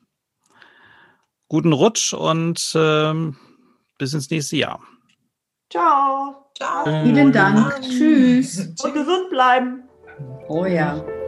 guten 1.48 1.72
Rutsch 1.72 2.12
und 2.12 2.72
ähm, 2.74 3.38
bis 3.96 4.12
ins 4.12 4.28
nächste 4.28 4.56
Jahr. 4.56 4.80
Ciao. 5.70 6.50
Ciao. 6.54 6.84
Vielen 7.04 7.32
Dank. 7.32 7.80
Tschüss. 7.80 8.74
Und 8.84 8.92
gesund 8.92 9.30
bleiben. 9.30 9.89
Oh 10.53 10.66
ja. 10.66 11.19